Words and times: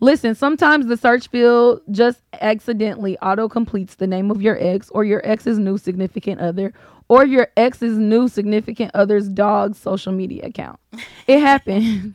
Listen, 0.00 0.34
sometimes 0.34 0.86
the 0.86 0.96
search 0.96 1.28
field 1.28 1.82
just 1.90 2.20
accidentally 2.40 3.18
auto 3.18 3.48
completes 3.48 3.96
the 3.96 4.06
name 4.06 4.30
of 4.30 4.40
your 4.40 4.56
ex 4.58 4.88
or 4.90 5.04
your 5.04 5.20
ex's 5.26 5.58
new 5.58 5.76
significant 5.76 6.40
other 6.40 6.72
or 7.08 7.26
your 7.26 7.48
ex's 7.56 7.98
new 7.98 8.28
significant 8.28 8.90
other's 8.94 9.28
dog's 9.28 9.78
social 9.78 10.12
media 10.12 10.46
account. 10.46 10.78
It 11.26 11.40
happens. 11.40 12.14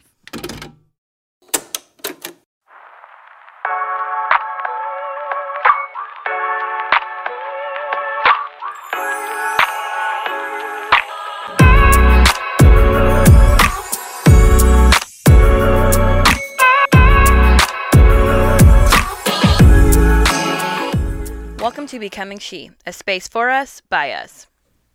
To 21.96 22.00
Becoming 22.00 22.40
She, 22.40 22.72
a 22.86 22.92
space 22.92 23.26
for 23.30 23.50
us, 23.50 23.82
by 23.90 24.12
us. 24.12 24.48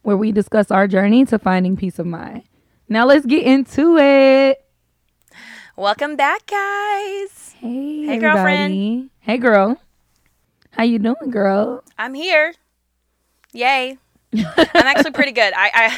where 0.02 0.18
we 0.18 0.32
discuss 0.32 0.70
our 0.70 0.86
journey 0.86 1.24
to 1.24 1.38
finding 1.38 1.74
peace 1.74 1.98
of 1.98 2.04
mind. 2.04 2.42
Now 2.90 3.06
let's 3.06 3.24
get 3.24 3.42
into 3.46 3.96
it. 3.96 4.62
Welcome 5.76 6.16
back, 6.16 6.46
guys. 6.46 7.54
Hey, 7.59 8.04
Hey, 8.04 8.16
everybody. 8.16 8.18
girlfriend. 8.20 9.10
Hey, 9.20 9.38
girl. 9.38 9.80
How 10.73 10.82
you 10.84 10.98
doing, 10.98 11.30
girl? 11.30 11.82
I'm 11.98 12.12
here. 12.12 12.52
Yay. 13.54 13.96
I'm 14.34 14.46
actually 14.74 15.12
pretty 15.12 15.32
good. 15.32 15.54
I, 15.56 15.90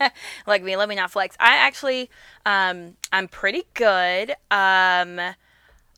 I 0.00 0.10
like 0.48 0.64
me, 0.64 0.76
let 0.76 0.88
me 0.88 0.96
not 0.96 1.12
flex. 1.12 1.36
I 1.38 1.56
actually 1.58 2.10
um 2.44 2.96
I'm 3.12 3.28
pretty 3.28 3.62
good. 3.74 4.34
Um 4.50 5.20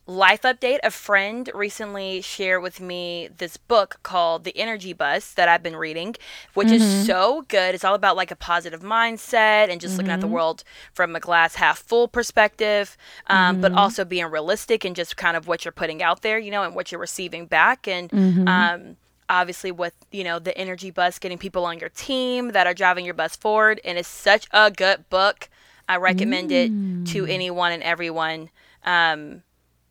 life 0.09 0.41
update, 0.41 0.79
a 0.83 0.89
friend 0.89 1.49
recently 1.53 2.19
shared 2.21 2.63
with 2.63 2.81
me 2.81 3.29
this 3.37 3.57
book 3.57 3.99
called 4.01 4.43
The 4.43 4.57
Energy 4.57 4.91
Bus 4.91 5.33
that 5.33 5.47
I've 5.47 5.61
been 5.61 5.75
reading, 5.75 6.15
which 6.55 6.71
is 6.71 7.05
so 7.05 7.45
good. 7.47 7.75
It's 7.75 7.83
all 7.83 7.93
about 7.93 8.15
like 8.15 8.31
a 8.31 8.35
positive 8.35 8.81
mindset 8.81 9.69
and 9.69 9.79
just 9.79 9.97
looking 9.97 10.11
at 10.11 10.21
the 10.21 10.27
world 10.27 10.63
from 10.93 11.15
a 11.15 11.19
glass 11.19 11.55
half 11.55 11.77
full 11.77 12.07
perspective, 12.07 12.97
um, 13.27 13.61
but 13.61 13.71
also 13.73 14.03
being 14.03 14.25
realistic 14.25 14.83
and 14.83 14.95
just 14.95 15.15
kind 15.15 15.37
of 15.37 15.47
what 15.47 15.63
you're 15.63 15.71
putting 15.71 16.01
out 16.01 16.23
there, 16.23 16.39
you 16.39 16.49
know, 16.49 16.63
and 16.63 16.73
what 16.73 16.91
you're 16.91 16.99
receiving 16.99 17.45
back. 17.45 17.87
And 17.87 18.11
um, 18.47 18.97
obviously, 19.29 19.71
with, 19.71 19.93
you 20.11 20.23
know, 20.23 20.39
the 20.39 20.57
Energy 20.57 20.89
Bus, 20.89 21.19
getting 21.19 21.37
people 21.37 21.65
on 21.65 21.77
your 21.79 21.89
team 21.89 22.51
that 22.53 22.65
are 22.65 22.73
driving 22.73 23.05
your 23.05 23.13
bus 23.13 23.35
forward. 23.35 23.79
And 23.85 23.97
it's 23.97 24.07
such 24.07 24.47
a 24.51 24.71
good 24.71 25.07
book. 25.09 25.49
I 25.87 25.97
recommend 25.97 26.51
it 26.51 26.71
to 27.13 27.25
anyone 27.27 27.71
and 27.71 27.83
everyone. 27.83 28.49
Um, 28.83 29.43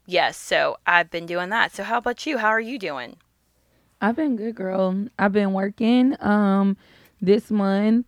yes, 0.09 0.37
so 0.37 0.78
I've 0.87 1.11
been 1.11 1.27
doing 1.27 1.51
that. 1.51 1.73
So 1.73 1.84
how 1.84 1.98
about 1.98 2.27
you? 2.27 2.39
How 2.39 2.48
are 2.48 2.61
you 2.61 2.78
doing? 2.78 3.17
I've 4.01 4.17
been 4.17 4.34
good, 4.37 4.56
girl. 4.56 5.06
I've 5.19 5.33
been 5.33 5.53
working. 5.53 6.17
Um, 6.20 6.77
this 7.20 7.51
month 7.51 8.06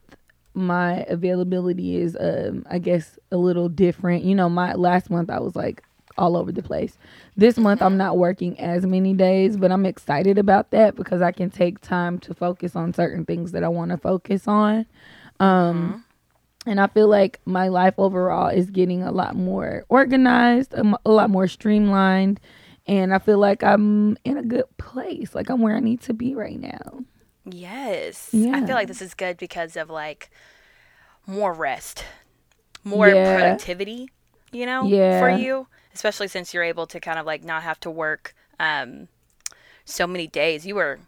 my 0.55 1.05
availability 1.09 1.97
is, 1.97 2.17
um, 2.19 2.67
I 2.69 2.79
guess, 2.79 3.19
a 3.31 3.37
little 3.37 3.69
different. 3.69 4.25
You 4.25 4.35
know, 4.35 4.49
my 4.49 4.75
last 4.75 5.11
month 5.11 5.31
I 5.31 5.39
was 5.39 5.55
like 5.55 5.85
all 6.19 6.37
over 6.37 6.53
the 6.53 6.63
place. 6.63 6.99
This 7.37 7.57
month 7.57 7.81
I'm 7.81 7.97
not 7.97 8.19
working 8.19 8.59
as 8.59 8.85
many 8.85 9.15
days, 9.15 9.57
but 9.57 9.71
I'm 9.71 9.87
excited 9.87 10.39
about 10.39 10.71
that 10.71 10.97
because 10.97 11.23
I 11.23 11.33
can 11.33 11.51
take 11.51 11.81
time 11.81 12.19
to 12.21 12.35
focus 12.35 12.75
on 12.75 12.93
certain 12.93 13.25
things 13.25 13.53
that 13.53 13.65
I 13.65 13.69
want 13.69 13.93
to 13.93 13.97
focus 13.97 14.49
on. 14.49 14.87
Um, 15.39 16.05
and 16.67 16.81
I 16.81 16.87
feel 16.89 17.09
like 17.09 17.41
my 17.45 17.69
life 17.69 17.95
overall 17.99 18.49
is 18.49 18.71
getting 18.71 19.03
a 19.03 19.13
lot 19.13 19.35
more 19.37 19.85
organized, 19.89 20.75
a, 20.75 20.79
m- 20.81 20.97
a 21.05 21.11
lot 21.11 21.31
more 21.31 21.49
streamlined, 21.49 22.41
and 22.87 23.15
I 23.15 23.19
feel 23.19 23.39
like 23.39 23.63
I'm 23.63 24.17
in 24.25 24.37
a 24.37 24.43
good 24.43 24.65
place. 24.79 25.35
Like 25.35 25.49
I'm 25.51 25.61
where 25.61 25.77
I 25.77 25.81
need 25.81 26.01
to 26.03 26.13
be 26.15 26.35
right 26.35 26.59
now. 26.61 27.05
Yes. 27.45 28.29
Yeah. 28.33 28.57
I 28.57 28.67
feel 28.67 28.75
like 28.75 28.89
this 28.89 29.03
is 29.03 29.15
good 29.15 29.37
because 29.39 29.77
of 29.77 29.89
like 29.91 30.31
more 31.27 31.53
rest, 31.53 32.05
more 32.85 33.09
Yeah. 33.09 33.35
productivity, 33.37 34.11
you 34.53 34.67
know, 34.67 34.85
yeah. 34.87 35.19
for 35.21 35.31
you, 35.31 35.67
especially 35.95 36.29
since 36.29 36.53
you're 36.53 36.63
able 36.65 36.87
to 36.89 37.01
kind 37.01 37.19
of 37.19 37.27
like 37.27 37.43
not 37.45 37.63
have 37.63 37.81
to 37.81 37.91
work 37.91 38.35
um 38.59 39.09
so 39.85 40.07
many 40.07 40.27
days. 40.27 40.67
You 40.67 40.75
were 40.77 40.99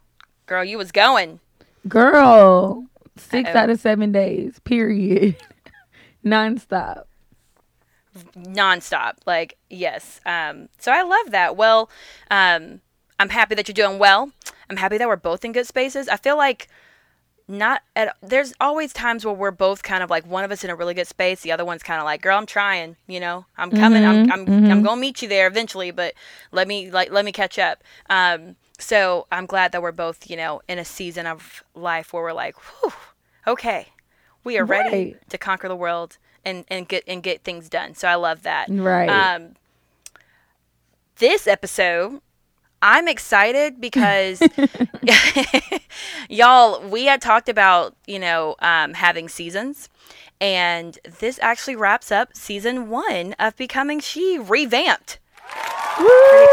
girl, 0.47 0.65
you 0.65 0.79
was 0.79 0.93
going. 0.93 1.41
Girl, 1.89 2.87
6 3.17 3.49
Uh-oh. 3.49 3.59
out 3.59 3.71
of 3.71 3.81
seven 3.81 4.13
days, 4.13 4.59
period, 4.65 5.37
nonstop. 6.25 7.05
nonstop. 8.37 9.15
Like, 9.27 9.59
yes. 9.71 10.21
Um, 10.27 10.69
so 10.79 10.93
I 10.93 11.03
love 11.03 11.31
that. 11.33 11.57
Well, 11.57 11.91
um, 12.31 12.81
I'm 13.19 13.29
happy 13.29 13.55
that 13.55 13.69
you're 13.69 13.75
doing 13.75 13.99
well. 13.99 14.33
I'm 14.71 14.77
happy 14.77 14.99
that 14.99 15.09
we're 15.09 15.17
both 15.17 15.45
in 15.45 15.53
good 15.53 15.67
spaces. 15.67 16.09
I 16.09 16.17
feel 16.17 16.37
like 16.37 16.69
not 17.49 17.83
at 17.97 18.17
there's 18.23 18.55
always 18.61 18.93
times 18.93 19.25
where 19.25 19.35
we're 19.35 19.51
both 19.51 19.83
kind 19.83 20.03
of 20.03 20.09
like 20.09 20.25
one 20.27 20.45
of 20.45 20.51
us 20.51 20.65
in 20.65 20.71
a 20.71 20.75
really 20.77 20.95
good 20.95 21.07
space, 21.09 21.43
the 21.43 21.53
other 21.53 21.65
one's 21.65 21.83
kind 21.83 21.99
of 22.01 22.05
like, 22.05 22.23
"Girl, 22.23 22.39
I'm 22.39 22.47
trying, 22.47 22.97
you 23.07 23.21
know. 23.21 23.45
I'm 23.59 23.71
coming. 23.71 24.05
I'm 24.05 24.31
I'm 24.33 24.49
I'm 24.49 24.83
going 24.83 24.97
to 24.97 25.01
meet 25.01 25.23
you 25.23 25.29
there 25.29 25.47
eventually, 25.49 25.91
but 25.91 26.15
let 26.53 26.67
me 26.69 26.91
like 26.91 27.11
let 27.11 27.25
me 27.25 27.33
catch 27.33 27.59
up." 27.59 27.83
Um, 28.09 28.57
so 28.79 29.27
I'm 29.31 29.47
glad 29.47 29.73
that 29.73 29.83
we're 29.83 29.93
both, 29.93 30.29
you 30.31 30.37
know, 30.37 30.61
in 30.69 30.79
a 30.79 30.85
season 30.85 31.27
of 31.27 31.63
life 31.75 32.13
where 32.13 32.23
we're 32.23 32.33
like, 32.33 32.57
Whew, 32.57 32.93
"Okay, 33.47 33.89
we 34.45 34.59
are 34.59 34.65
ready 34.65 34.89
Right. 34.91 35.29
to 35.31 35.39
conquer 35.39 35.69
the 35.69 35.77
world 35.77 36.19
and 36.45 36.65
and 36.69 36.89
get 36.89 37.05
and 37.07 37.23
get 37.23 37.43
things 37.45 37.69
done." 37.69 37.95
So 37.95 38.09
I 38.09 38.15
love 38.17 38.43
that. 38.43 38.67
Right. 38.69 39.09
Um, 39.09 39.55
this 41.19 41.47
episode, 41.47 42.21
I'm 42.81 43.07
excited 43.07 43.81
because 43.81 44.43
y'all, 46.29 46.81
we 46.89 47.05
had 47.05 47.21
talked 47.23 47.49
about, 47.49 47.95
you 48.07 48.19
know, 48.19 48.57
um, 48.61 48.95
having 48.95 49.29
seasons. 49.29 49.89
And 50.41 50.99
this 51.21 51.39
actually 51.41 51.77
wraps 51.77 52.11
up 52.11 52.37
season 52.37 52.89
one 52.89 53.35
of 53.39 53.55
Becoming 53.57 54.01
She 54.01 54.39
revamped. 54.41 55.21
Pretty 55.47 56.47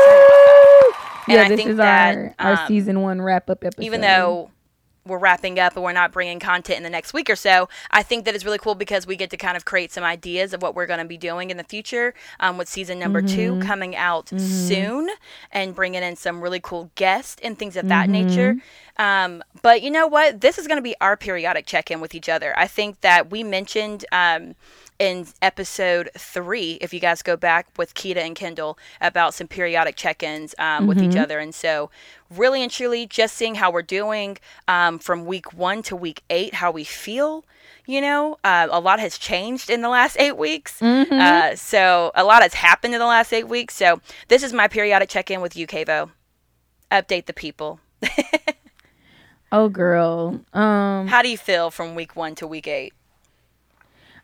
And 1.29 1.37
yeah, 1.37 1.43
I 1.43 1.49
this 1.49 1.57
think 1.57 1.69
is 1.69 1.77
that, 1.77 2.15
our, 2.17 2.35
our 2.39 2.61
um, 2.61 2.67
season 2.67 3.01
one 3.01 3.21
wrap 3.21 3.49
up 3.49 3.63
episode. 3.63 3.85
Even 3.85 4.01
though 4.01 4.49
we're 5.05 5.17
wrapping 5.17 5.59
up 5.59 5.75
and 5.75 5.83
we're 5.83 5.91
not 5.91 6.11
bringing 6.11 6.39
content 6.39 6.77
in 6.77 6.83
the 6.83 6.89
next 6.89 7.13
week 7.13 7.29
or 7.29 7.35
so, 7.35 7.69
I 7.91 8.03
think 8.03 8.25
that 8.25 8.35
it's 8.35 8.45
really 8.45 8.57
cool 8.57 8.75
because 8.75 9.05
we 9.05 9.15
get 9.15 9.29
to 9.31 9.37
kind 9.37 9.55
of 9.55 9.65
create 9.65 9.91
some 9.91 10.03
ideas 10.03 10.53
of 10.53 10.61
what 10.61 10.75
we're 10.75 10.85
going 10.85 10.99
to 10.99 11.05
be 11.05 11.17
doing 11.17 11.49
in 11.49 11.57
the 11.57 11.63
future 11.63 12.13
um, 12.39 12.57
with 12.57 12.67
season 12.67 12.99
number 12.99 13.21
two 13.21 13.59
coming 13.61 13.95
out 13.95 14.29
soon 14.39 15.09
and 15.51 15.75
bringing 15.75 16.03
in 16.03 16.15
some 16.15 16.41
really 16.41 16.59
cool 16.59 16.91
guests 16.95 17.37
and 17.43 17.57
things 17.57 17.75
of 17.75 17.87
that 17.87 18.09
nature. 18.09 18.57
Um, 18.97 19.43
but 19.61 19.81
you 19.81 19.91
know 19.91 20.07
what? 20.07 20.41
This 20.41 20.57
is 20.57 20.67
going 20.67 20.77
to 20.77 20.83
be 20.83 20.95
our 20.99 21.15
periodic 21.15 21.65
check 21.65 21.91
in 21.91 22.01
with 22.01 22.13
each 22.13 22.29
other. 22.29 22.57
I 22.57 22.67
think 22.67 23.01
that 23.01 23.29
we 23.31 23.43
mentioned. 23.43 24.05
Um, 24.11 24.55
in 24.99 25.25
episode 25.41 26.09
three, 26.17 26.77
if 26.81 26.93
you 26.93 26.99
guys 26.99 27.21
go 27.21 27.37
back 27.37 27.67
with 27.77 27.93
Kita 27.93 28.17
and 28.17 28.35
Kendall 28.35 28.77
about 28.99 29.33
some 29.33 29.47
periodic 29.47 29.95
check 29.95 30.21
ins 30.21 30.53
um, 30.59 30.87
with 30.87 31.01
each 31.01 31.15
other. 31.15 31.39
And 31.39 31.55
so, 31.55 31.89
really 32.29 32.61
and 32.61 32.69
truly, 32.71 33.07
just 33.07 33.35
seeing 33.35 33.55
how 33.55 33.71
we're 33.71 33.81
doing 33.81 34.37
um, 34.67 34.99
from 34.99 35.25
week 35.25 35.53
one 35.53 35.81
to 35.83 35.95
week 35.95 36.21
eight, 36.29 36.55
how 36.55 36.69
we 36.69 36.83
feel. 36.83 37.45
You 37.85 38.01
know, 38.01 38.37
uh, 38.43 38.67
a 38.69 38.79
lot 38.79 38.99
has 38.99 39.17
changed 39.17 39.69
in 39.69 39.81
the 39.81 39.89
last 39.89 40.17
eight 40.19 40.37
weeks. 40.37 40.79
Uh, 40.81 41.55
so, 41.55 42.11
a 42.13 42.23
lot 42.23 42.43
has 42.43 42.53
happened 42.53 42.93
in 42.93 42.99
the 42.99 43.05
last 43.07 43.33
eight 43.33 43.47
weeks. 43.47 43.75
So, 43.75 44.01
this 44.27 44.43
is 44.43 44.53
my 44.53 44.67
periodic 44.67 45.09
check 45.09 45.31
in 45.31 45.41
with 45.41 45.55
you, 45.55 45.65
Kavo. 45.65 46.11
Update 46.91 47.25
the 47.25 47.33
people. 47.33 47.79
oh 49.51 49.69
girl, 49.69 50.41
um, 50.53 51.07
How 51.07 51.21
do 51.21 51.29
you 51.29 51.37
feel 51.37 51.71
from 51.71 51.95
week 51.95 52.15
one 52.15 52.35
to 52.35 52.45
week 52.47 52.67
eight? 52.67 52.93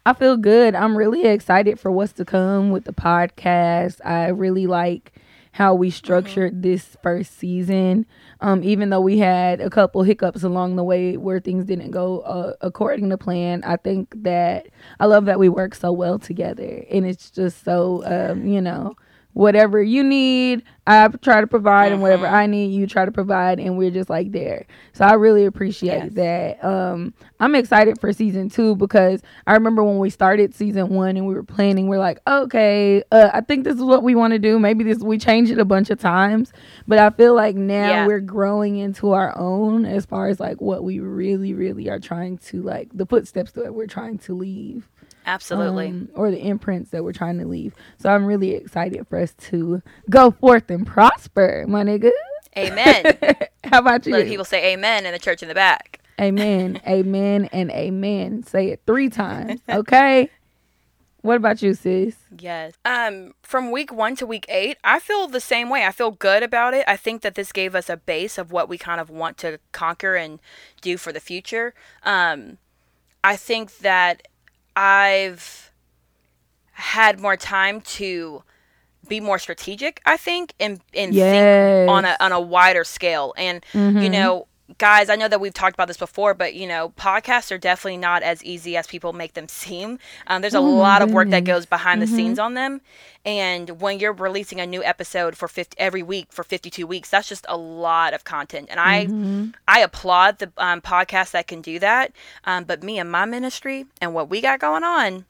I 0.05 0.13
feel 0.13 0.37
good. 0.37 0.75
I'm 0.75 0.95
really 0.97 1.25
excited 1.25 1.79
for 1.79 1.91
what's 1.91 2.13
to 2.13 2.25
come 2.25 2.71
with 2.71 2.85
the 2.85 2.93
podcast. 2.93 4.05
I 4.05 4.27
really 4.27 4.67
like 4.67 5.13
how 5.53 5.73
we 5.73 5.89
structured 5.89 6.61
this 6.61 6.97
first 7.01 7.37
season. 7.37 8.05
Um, 8.41 8.63
even 8.63 8.89
though 8.89 9.01
we 9.01 9.17
had 9.17 9.61
a 9.61 9.69
couple 9.69 10.03
hiccups 10.03 10.43
along 10.43 10.75
the 10.75 10.83
way 10.83 11.17
where 11.17 11.39
things 11.39 11.65
didn't 11.65 11.91
go 11.91 12.19
uh, 12.19 12.53
according 12.61 13.09
to 13.09 13.17
plan, 13.17 13.63
I 13.63 13.77
think 13.77 14.13
that 14.23 14.67
I 14.99 15.05
love 15.05 15.25
that 15.25 15.39
we 15.39 15.49
work 15.49 15.73
so 15.73 15.91
well 15.91 16.19
together, 16.19 16.83
and 16.91 17.05
it's 17.05 17.31
just 17.31 17.63
so 17.63 18.03
um, 18.05 18.45
you 18.45 18.61
know 18.61 18.95
whatever 19.35 19.83
you 19.83 20.01
need, 20.01 20.63
I 20.87 21.07
try 21.09 21.41
to 21.41 21.47
provide, 21.47 21.91
and 21.91 22.01
whatever 22.01 22.25
I 22.25 22.47
need, 22.47 22.67
you 22.67 22.87
try 22.87 23.03
to 23.03 23.11
provide, 23.11 23.59
and 23.59 23.77
we're 23.77 23.91
just 23.91 24.09
like 24.09 24.31
there. 24.31 24.65
So 24.93 25.03
I 25.03 25.13
really 25.15 25.45
appreciate 25.45 26.15
that. 26.15 26.63
Um, 26.63 27.13
I'm 27.41 27.53
excited 27.53 27.99
for 27.99 28.13
season 28.13 28.47
two 28.49 28.77
because 28.77 29.21
I 29.45 29.53
remember 29.53 29.83
when 29.83 29.99
we 29.99 30.09
started 30.09 30.55
season 30.55 30.87
one 30.87 31.17
and 31.17 31.27
we 31.27 31.33
were 31.33 31.43
planning, 31.43 31.87
we're 31.89 31.99
like, 31.99 32.19
okay, 32.25 33.03
uh, 33.11 33.29
I 33.33 33.41
think 33.41 33.65
this 33.65 33.75
is 33.75 33.81
what 33.83 34.03
we 34.03 34.15
want 34.15 34.31
to 34.33 34.39
do. 34.39 34.57
Maybe 34.57 34.85
this 34.85 34.99
we 34.99 35.17
changed 35.17 35.51
it 35.51 35.59
a 35.59 35.65
bunch 35.65 35.89
of 35.89 35.99
times, 35.99 36.53
but 36.87 36.97
I 36.97 37.09
feel 37.09 37.35
like 37.35 37.57
now 37.57 37.89
Yeah. 37.89 38.07
we're 38.07 38.21
growing 38.21 38.77
into 38.77 39.11
our 39.11 39.37
own 39.37 39.85
as 39.85 40.05
far 40.05 40.29
as 40.29 40.39
like 40.39 40.61
what 40.61 40.85
we 40.85 40.99
really, 40.99 41.53
really 41.53 41.89
are 41.89 41.99
trying 41.99 42.37
to 42.37 42.61
like 42.61 42.87
the 42.93 43.05
footsteps 43.05 43.51
that 43.53 43.73
we're 43.75 43.87
trying 43.87 44.17
to 44.19 44.33
leave. 44.33 44.87
Absolutely. 45.25 45.87
um, 45.87 46.09
or 46.15 46.31
the 46.31 46.39
imprints 46.39 46.91
that 46.91 47.03
we're 47.03 47.13
trying 47.13 47.39
to 47.39 47.45
leave. 47.45 47.73
So 47.97 48.09
I'm 48.09 48.25
really 48.25 48.51
excited 48.51 49.07
for 49.07 49.17
us 49.19 49.33
to 49.49 49.81
go 50.09 50.31
forth 50.31 50.69
and 50.69 50.85
prosper, 50.85 51.65
my 51.67 51.83
nigga. 51.83 52.11
Amen. 52.57 53.17
How 53.63 53.79
about 53.79 54.05
you? 54.05 54.13
Let 54.13 54.27
people 54.27 54.45
say 54.45 54.73
amen 54.73 55.05
in 55.05 55.11
the 55.11 55.19
church 55.19 55.41
in 55.41 55.49
the 55.49 55.55
back. 55.55 55.99
Amen, 56.19 56.79
amen, 56.87 57.49
and 57.51 57.69
amen. 57.71 58.43
Say 58.43 58.69
it 58.69 58.81
three 58.85 59.09
times, 59.09 59.59
okay? 59.69 60.29
What 61.21 61.37
about 61.37 61.61
you, 61.61 61.73
sis? 61.73 62.15
Yes. 62.37 62.75
Um, 62.85 63.33
from 63.41 63.71
week 63.71 63.91
one 63.91 64.15
to 64.17 64.27
week 64.27 64.45
eight, 64.47 64.77
I 64.83 64.99
feel 64.99 65.27
the 65.27 65.39
same 65.39 65.69
way. 65.69 65.83
I 65.83 65.91
feel 65.91 66.11
good 66.11 66.43
about 66.43 66.75
it. 66.75 66.85
I 66.87 66.95
think 66.95 67.23
that 67.23 67.33
this 67.33 67.51
gave 67.51 67.73
us 67.73 67.89
a 67.89 67.97
base 67.97 68.37
of 68.37 68.51
what 68.51 68.69
we 68.69 68.77
kind 68.77 69.01
of 69.01 69.09
want 69.09 69.39
to 69.39 69.59
conquer 69.71 70.15
and 70.15 70.39
do 70.81 70.97
for 70.97 71.11
the 71.11 71.19
future. 71.19 71.73
Um, 72.03 72.59
I 73.23 73.37
think 73.37 73.79
that 73.79 74.27
I've 74.75 75.71
had 76.71 77.19
more 77.19 77.37
time 77.37 77.81
to 77.81 78.43
be 79.07 79.19
more 79.19 79.39
strategic. 79.39 80.01
I 80.05 80.17
think 80.17 80.53
and 80.59 80.81
and 80.93 81.13
Yes. 81.13 81.31
think 81.31 81.89
on 81.89 82.05
a 82.05 82.17
on 82.19 82.31
a 82.31 82.39
wider 82.41 82.83
scale. 82.83 83.33
And 83.37 83.63
you 83.73 83.79
Mhm. 83.79 84.11
know, 84.11 84.47
guys, 84.77 85.09
I 85.09 85.15
know 85.15 85.27
that 85.27 85.39
we've 85.39 85.53
talked 85.53 85.75
about 85.75 85.87
this 85.87 85.97
before, 85.97 86.33
but 86.33 86.53
you 86.55 86.67
know, 86.67 86.89
podcasts 86.97 87.51
are 87.51 87.57
definitely 87.57 87.97
not 87.97 88.23
as 88.23 88.43
easy 88.43 88.75
as 88.77 88.87
people 88.87 89.13
make 89.13 89.33
them 89.33 89.47
seem. 89.63 89.99
Um, 90.27 90.41
there's 90.41 90.53
a 90.55 90.61
my 90.61 90.67
lot 90.67 91.01
of 91.01 91.13
work 91.13 91.29
that 91.29 91.45
goes 91.45 91.65
behind 91.65 92.01
the 92.01 92.05
Mhm. 92.05 92.15
scenes 92.15 92.39
on 92.39 92.53
them, 92.55 92.81
and 93.25 93.81
when 93.81 93.99
you're 93.99 94.13
releasing 94.13 94.59
a 94.59 94.65
new 94.65 94.83
episode 94.83 95.37
for 95.37 95.47
50, 95.47 95.75
every 95.79 96.03
week 96.03 96.27
for 96.31 96.43
52 96.43 96.85
weeks, 96.87 97.09
that's 97.09 97.27
just 97.29 97.45
a 97.49 97.57
lot 97.57 98.13
of 98.13 98.23
content. 98.23 98.67
And 98.69 98.79
I 98.79 99.05
Mhm. 99.07 99.53
I 99.67 99.79
applaud 99.79 100.39
the 100.39 100.51
um, 100.57 100.81
podcasts 100.81 101.31
that 101.31 101.47
can 101.47 101.61
do 101.61 101.79
that, 101.79 102.11
um, 102.45 102.63
but 102.65 102.83
me 102.83 102.99
and 102.99 103.11
my 103.11 103.25
ministry 103.25 103.85
and 104.01 104.13
what 104.13 104.29
we 104.29 104.41
got 104.41 104.59
going 104.59 104.83
on, 104.83 105.25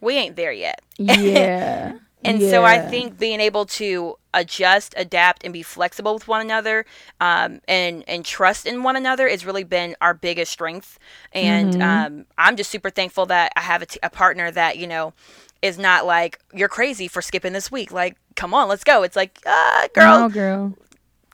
we 0.00 0.14
ain't 0.16 0.36
there 0.36 0.52
yet. 0.52 0.80
Yeah. 0.98 1.92
And 2.24 2.42
so 2.42 2.64
I 2.64 2.78
think 2.78 3.18
being 3.18 3.40
able 3.40 3.64
to 3.66 4.16
adjust, 4.34 4.94
adapt, 4.96 5.44
and 5.44 5.52
be 5.52 5.62
flexible 5.62 6.14
with 6.14 6.26
one 6.28 6.40
another, 6.40 6.84
um, 7.20 7.60
and 7.68 8.04
and 8.08 8.24
trust 8.24 8.66
in 8.66 8.82
one 8.82 8.96
another 8.96 9.28
has 9.28 9.44
really 9.44 9.64
been 9.64 9.96
our 10.00 10.14
biggest 10.14 10.52
strength. 10.52 10.98
And 11.32 11.74
Mhm. 11.74 11.80
um, 11.80 12.26
I'm 12.38 12.56
just 12.56 12.70
super 12.70 12.90
thankful 12.90 13.26
that 13.26 13.52
I 13.56 13.60
have 13.60 13.82
a, 13.82 13.86
t- 13.86 14.00
a 14.02 14.10
partner 14.10 14.50
that 14.50 14.78
you 14.78 14.86
know 14.86 15.12
is 15.62 15.78
not 15.78 16.06
like 16.06 16.38
you're 16.52 16.68
crazy 16.68 17.08
for 17.08 17.22
skipping 17.22 17.52
this 17.52 17.70
week. 17.70 17.90
Like, 17.92 18.16
come 18.36 18.54
on, 18.54 18.68
let's 18.68 18.84
go. 18.84 19.02
It's 19.02 19.16
like, 19.16 19.40
uh, 19.46 19.88
girl, 19.94 20.24
No, 20.24 20.28
girl. 20.28 20.74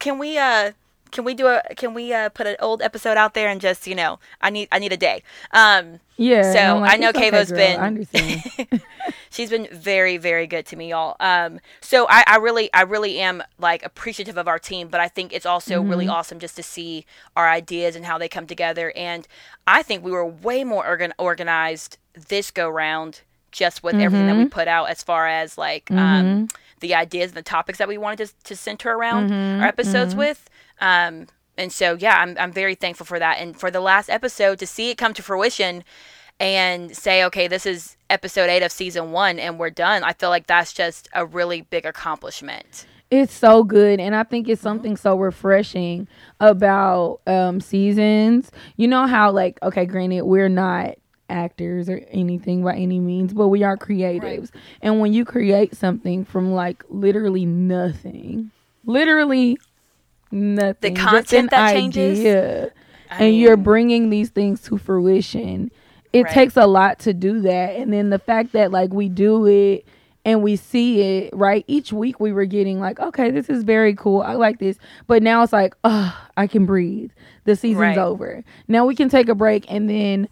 can 0.00 0.18
we 0.18 0.38
uh 0.38 0.72
can 1.16 1.24
we 1.24 1.34
do 1.34 1.46
a 1.48 1.62
can 1.76 1.94
we 1.94 2.12
uh 2.12 2.28
put 2.28 2.46
an 2.46 2.56
old 2.60 2.80
episode 2.82 3.16
out 3.16 3.32
there 3.34 3.48
and 3.48 3.60
just 3.60 3.86
you 3.86 3.94
know 3.94 4.18
I 4.40 4.50
need 4.50 4.68
I 4.70 4.78
need 4.78 4.92
a 4.92 4.96
day. 5.08 5.22
Um, 5.52 6.00
Yeah. 6.18 6.42
So, 6.56 6.78
like, 6.80 6.92
I 6.92 6.96
know 6.98 7.08
"It's 7.08 7.18
okay, 7.18 7.30
been- 7.30 7.80
she's 9.30 9.50
been 9.50 9.66
very 9.72 10.16
very 10.18 10.46
good 10.46 10.66
to 10.66 10.76
me 10.76 10.90
y'all. 10.90 11.16
Um 11.20 11.60
so 11.80 12.06
I, 12.08 12.22
I 12.26 12.36
really 12.36 12.66
i 12.74 12.82
really 12.82 13.18
am 13.18 13.42
like 13.58 13.82
appreciative 13.84 14.36
of 14.36 14.46
our 14.48 14.58
team 14.58 14.88
but 14.88 15.00
i 15.00 15.08
think 15.08 15.32
it's 15.32 15.46
also 15.46 15.80
really 15.90 16.06
awesome 16.16 16.38
just 16.38 16.56
to 16.56 16.62
see 16.62 17.04
our 17.36 17.48
ideas 17.48 17.96
and 17.96 18.04
how 18.04 18.18
they 18.18 18.28
come 18.28 18.46
together. 18.46 18.92
And 18.96 19.26
i 19.66 19.82
think 19.82 20.04
we 20.04 20.10
were 20.12 20.26
way 20.26 20.64
more 20.64 20.86
organ- 20.86 21.14
organized 21.18 21.98
this 22.28 22.50
go 22.50 22.68
round 22.68 23.20
just 23.52 23.82
with 23.82 23.94
everything 24.04 24.26
that 24.26 24.36
we 24.36 24.44
put 24.46 24.68
out 24.68 24.90
as 24.90 25.02
far 25.02 25.26
as 25.26 25.56
like 25.56 25.90
um 25.90 26.48
the 26.80 26.94
ideas 26.94 27.30
and 27.30 27.36
the 27.38 27.42
topics 27.42 27.78
that 27.78 27.88
we 27.88 27.96
wanted 27.96 28.26
to, 28.26 28.34
to 28.44 28.54
center 28.54 28.90
around 28.92 29.32
our 29.62 29.66
episodes 29.68 30.14
with 30.14 30.50
um 30.80 31.26
and 31.58 31.72
so 31.72 31.94
yeah 31.98 32.18
I'm, 32.20 32.36
I'm 32.38 32.52
very 32.52 32.74
thankful 32.74 33.06
for 33.06 33.18
that 33.18 33.38
and 33.38 33.58
for 33.58 33.70
the 33.70 33.80
last 33.80 34.08
episode 34.10 34.58
to 34.60 34.66
see 34.66 34.90
it 34.90 34.98
come 34.98 35.14
to 35.14 35.22
fruition 35.22 35.84
and 36.38 36.94
say, 36.96 37.24
okay, 37.24 37.48
this 37.48 37.64
is 37.64 37.96
episode 38.10 38.50
eight 38.50 38.62
of 38.62 38.70
season 38.72 39.10
one 39.12 39.38
and 39.38 39.58
we're 39.58 39.70
done, 39.70 40.04
I 40.04 40.12
feel 40.12 40.28
like 40.30 40.46
that's 40.46 40.72
just 40.72 41.08
a 41.14 41.24
really 41.24 41.62
big 41.62 41.86
accomplishment. 41.86 42.86
It's 43.10 43.32
so 43.32 43.62
good, 43.62 44.00
and 44.00 44.16
I 44.16 44.24
think 44.24 44.48
Mm-hmm. 44.48 44.48
it's 44.48 44.60
something 44.60 44.96
so 44.96 45.16
refreshing 45.16 46.08
about 46.40 47.20
um 47.26 47.60
seasons. 47.60 48.50
You 48.76 48.88
know 48.88 49.06
how 49.06 49.30
like 49.30 49.58
okay, 49.62 49.86
granted, 49.86 50.22
we're 50.22 50.48
not 50.48 50.96
actors 51.28 51.88
or 51.88 51.98
anything 52.10 52.62
by 52.64 52.74
any 52.76 52.98
means, 53.00 53.32
but 53.32 53.48
we 53.48 53.62
are 53.62 53.76
creatives. 53.76 54.50
And 54.82 55.00
when 55.00 55.12
you 55.12 55.24
create 55.24 55.76
something 55.76 56.24
from 56.24 56.52
like 56.52 56.82
literally 56.88 57.46
nothing, 57.46 58.50
literally 58.84 59.58
nothing, 60.30 60.94
just 60.94 61.08
content 61.08 61.50
that 61.50 61.72
changes? 61.72 62.20
idea, 62.20 62.72
I 63.10 63.24
and 63.24 63.36
you're 63.36 63.56
bringing 63.56 64.10
these 64.10 64.30
things 64.30 64.60
to 64.62 64.78
fruition. 64.78 65.70
It 66.12 66.24
Right. 66.24 66.32
takes 66.32 66.56
a 66.56 66.66
lot 66.66 66.98
to 67.00 67.12
do 67.12 67.40
that, 67.42 67.76
and 67.76 67.92
then 67.92 68.10
the 68.10 68.18
fact 68.18 68.52
that 68.52 68.70
like 68.72 68.92
we 68.92 69.08
do 69.08 69.46
it 69.46 69.84
and 70.24 70.42
we 70.42 70.56
see 70.56 71.00
it 71.02 71.30
right? 71.34 71.64
Each 71.68 71.92
week 71.92 72.18
we 72.18 72.32
were 72.32 72.46
getting 72.46 72.80
like 72.80 72.98
okay 73.00 73.30
this 73.30 73.48
is 73.48 73.62
very 73.62 73.94
cool. 73.94 74.22
I 74.22 74.34
like 74.34 74.58
this. 74.58 74.78
But 75.06 75.22
now 75.22 75.42
it's 75.42 75.52
like 75.52 75.74
oh 75.84 76.16
i 76.36 76.46
can 76.46 76.66
breathe. 76.66 77.10
The 77.44 77.54
season's 77.56 77.80
Right. 77.80 77.98
over. 77.98 78.42
Now 78.68 78.86
we 78.86 78.94
can 78.96 79.08
take 79.08 79.28
a 79.28 79.34
break 79.34 79.70
and 79.70 79.88
then 79.88 80.28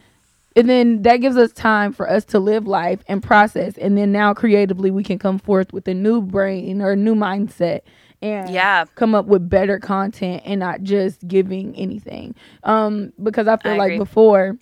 and 0.56 0.68
then 0.70 1.02
that 1.02 1.16
gives 1.18 1.36
us 1.36 1.52
time 1.52 1.92
for 1.92 2.08
us 2.08 2.24
to 2.26 2.38
live 2.38 2.66
life 2.66 3.00
and 3.08 3.22
process. 3.22 3.76
And 3.76 3.96
then 3.98 4.12
now 4.12 4.34
creatively 4.34 4.90
we 4.90 5.02
can 5.04 5.18
come 5.18 5.38
forth 5.38 5.72
with 5.72 5.86
a 5.88 5.94
new 5.94 6.20
brain 6.22 6.80
or 6.80 6.92
a 6.92 6.96
new 6.96 7.14
mindset 7.14 7.80
and 8.24 8.50
Yeah. 8.50 8.86
come 8.94 9.14
up 9.14 9.26
with 9.26 9.48
better 9.48 9.78
content 9.78 10.42
and 10.44 10.58
not 10.60 10.82
just 10.82 11.26
giving 11.28 11.74
anything 11.76 12.34
um 12.64 13.12
because 13.22 13.46
i 13.46 13.56
feel 13.58 13.72
I 13.72 13.76
like 13.76 13.88
agree. 13.92 13.98
before 13.98 14.58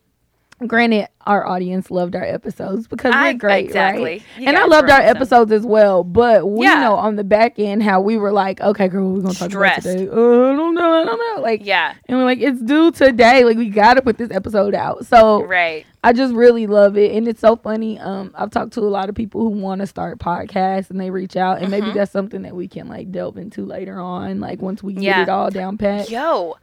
granted 0.67 1.09
our 1.25 1.47
audience 1.47 1.91
loved 1.91 2.17
our 2.17 2.25
episodes 2.25 2.89
because 2.89 3.15
I- 3.15 3.33
we're 3.33 3.39
great 3.39 3.65
exactly. 3.67 4.03
right 4.05 4.23
You 4.39 4.49
and 4.49 4.57
i 4.59 4.65
loved 4.65 4.91
our 4.91 5.01
awesome. 5.01 5.17
episodes 5.17 5.53
as 5.53 5.65
well 5.65 6.03
but 6.03 6.49
we 6.49 6.65
Yeah. 6.67 6.81
know 6.81 6.95
on 6.95 7.17
the 7.17 7.23
back 7.25 7.59
end 7.59 7.83
how 7.83 8.01
we 8.01 8.17
were 8.17 8.33
like 8.33 8.61
okay 8.61 8.89
girl 8.89 9.09
what 9.11 9.17
we 9.19 9.23
gonna 9.23 9.35
talk 9.35 9.51
Stressed. 9.51 9.87
about 9.87 9.99
today 9.99 10.09
uh, 10.11 10.53
i 10.53 10.57
don't 10.57 10.75
know 10.75 10.93
i 11.01 11.05
don't 11.05 11.37
know 11.37 11.43
like 11.43 11.65
Yeah. 11.65 11.95
and 12.09 12.19
we're 12.19 12.25
like 12.25 12.41
it's 12.41 12.61
due 12.61 12.91
today 12.91 13.45
like 13.45 13.57
we 13.57 13.69
gotta 13.69 14.03
put 14.03 14.19
this 14.19 14.31
episode 14.33 14.75
out 14.75 15.07
so 15.07 15.45
Right. 15.45 15.87
I 16.05 16.13
just 16.13 16.35
really 16.35 16.67
love 16.67 16.97
it, 16.99 17.13
and 17.15 17.29
it's 17.29 17.39
so 17.41 17.55
funny. 17.55 17.97
Um, 18.01 18.33
I've 18.35 18.51
talked 18.51 18.73
to 18.73 18.81
a 18.81 18.91
lot 18.91 19.09
of 19.09 19.15
people 19.15 19.41
who 19.43 19.51
want 19.51 19.83
to 19.83 19.87
start 19.87 20.19
podcasts, 20.19 20.91
and 20.91 20.99
they 21.01 21.11
reach 21.11 21.37
out, 21.37 21.63
and 21.63 21.71
maybe 21.71 21.87
Mhm. 21.87 21.95
that's 21.95 22.11
something 22.11 22.43
that 22.43 22.57
we 22.57 22.67
can 22.67 22.89
like 22.89 23.13
delve 23.13 23.37
into 23.39 23.65
later 23.65 24.01
on, 24.01 24.41
like 24.41 24.61
once 24.61 24.83
we 24.83 24.95
get 24.95 25.21
it 25.21 25.29
all 25.29 25.49
down 25.49 25.79
pat. 25.79 26.11
Yo, 26.11 26.57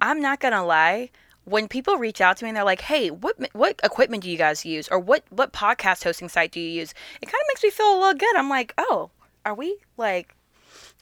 I'm 0.00 0.20
not 0.20 0.40
gonna 0.40 0.64
lie. 0.66 1.10
When 1.44 1.68
people 1.68 1.96
reach 1.96 2.20
out 2.20 2.36
to 2.38 2.44
me 2.44 2.50
and 2.50 2.56
they're 2.56 2.64
like, 2.64 2.82
"Hey, 2.82 3.10
what 3.10 3.36
what 3.54 3.80
equipment 3.82 4.22
do 4.22 4.30
you 4.30 4.36
guys 4.38 4.64
use, 4.64 4.88
or 4.88 4.98
what 4.98 5.24
what 5.30 5.52
podcast 5.52 6.04
hosting 6.04 6.28
site 6.28 6.52
do 6.52 6.60
you 6.60 6.68
use?" 6.80 6.92
It 7.20 7.26
kind 7.26 7.40
of 7.40 7.48
makes 7.48 7.62
me 7.62 7.70
feel 7.70 7.92
a 7.94 7.98
little 7.98 8.14
good. 8.14 8.36
I'm 8.36 8.48
like, 8.48 8.72
"Oh, 8.78 9.10
are 9.44 9.54
we 9.54 9.78
like, 9.96 10.34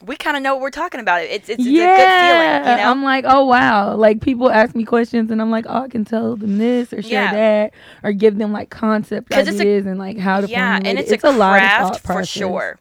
we 0.01 0.15
kind 0.15 0.37
of 0.37 0.41
know 0.41 0.55
what 0.55 0.61
we're 0.61 0.69
talking 0.71 1.01
about? 1.01 1.21
It's 1.21 1.49
it's, 1.49 1.59
it's 1.59 1.67
yeah, 1.67 1.83
a 1.93 1.97
good 1.97 2.63
feeling, 2.63 2.71
you 2.71 2.83
know." 2.83 2.89
I'm 2.91 3.03
like, 3.03 3.25
oh 3.27 3.45
wow, 3.45 3.95
like 3.95 4.21
people 4.21 4.49
ask 4.49 4.73
me 4.75 4.85
questions, 4.85 5.29
and 5.29 5.41
I'm 5.41 5.51
like, 5.51 5.65
oh, 5.67 5.83
I 5.83 5.87
can 5.89 6.05
tell 6.05 6.35
them 6.37 6.57
this 6.57 6.93
or 6.93 7.01
share 7.01 7.25
Yeah. 7.25 7.33
that, 7.33 7.73
or 8.03 8.13
give 8.13 8.37
them 8.37 8.51
like 8.53 8.69
concept 8.69 9.27
it's 9.33 9.49
a- 9.49 9.53
ideas 9.53 9.85
and 9.85 9.99
like 9.99 10.17
how 10.17 10.41
to 10.41 10.47
yeah, 10.47 10.77
and 10.77 10.97
it. 10.97 11.09
it's, 11.11 11.23
a, 11.23 11.31
lot 11.31 11.57
of 11.57 11.61
craft 11.61 11.99
for 11.99 12.07
process. 12.13 12.77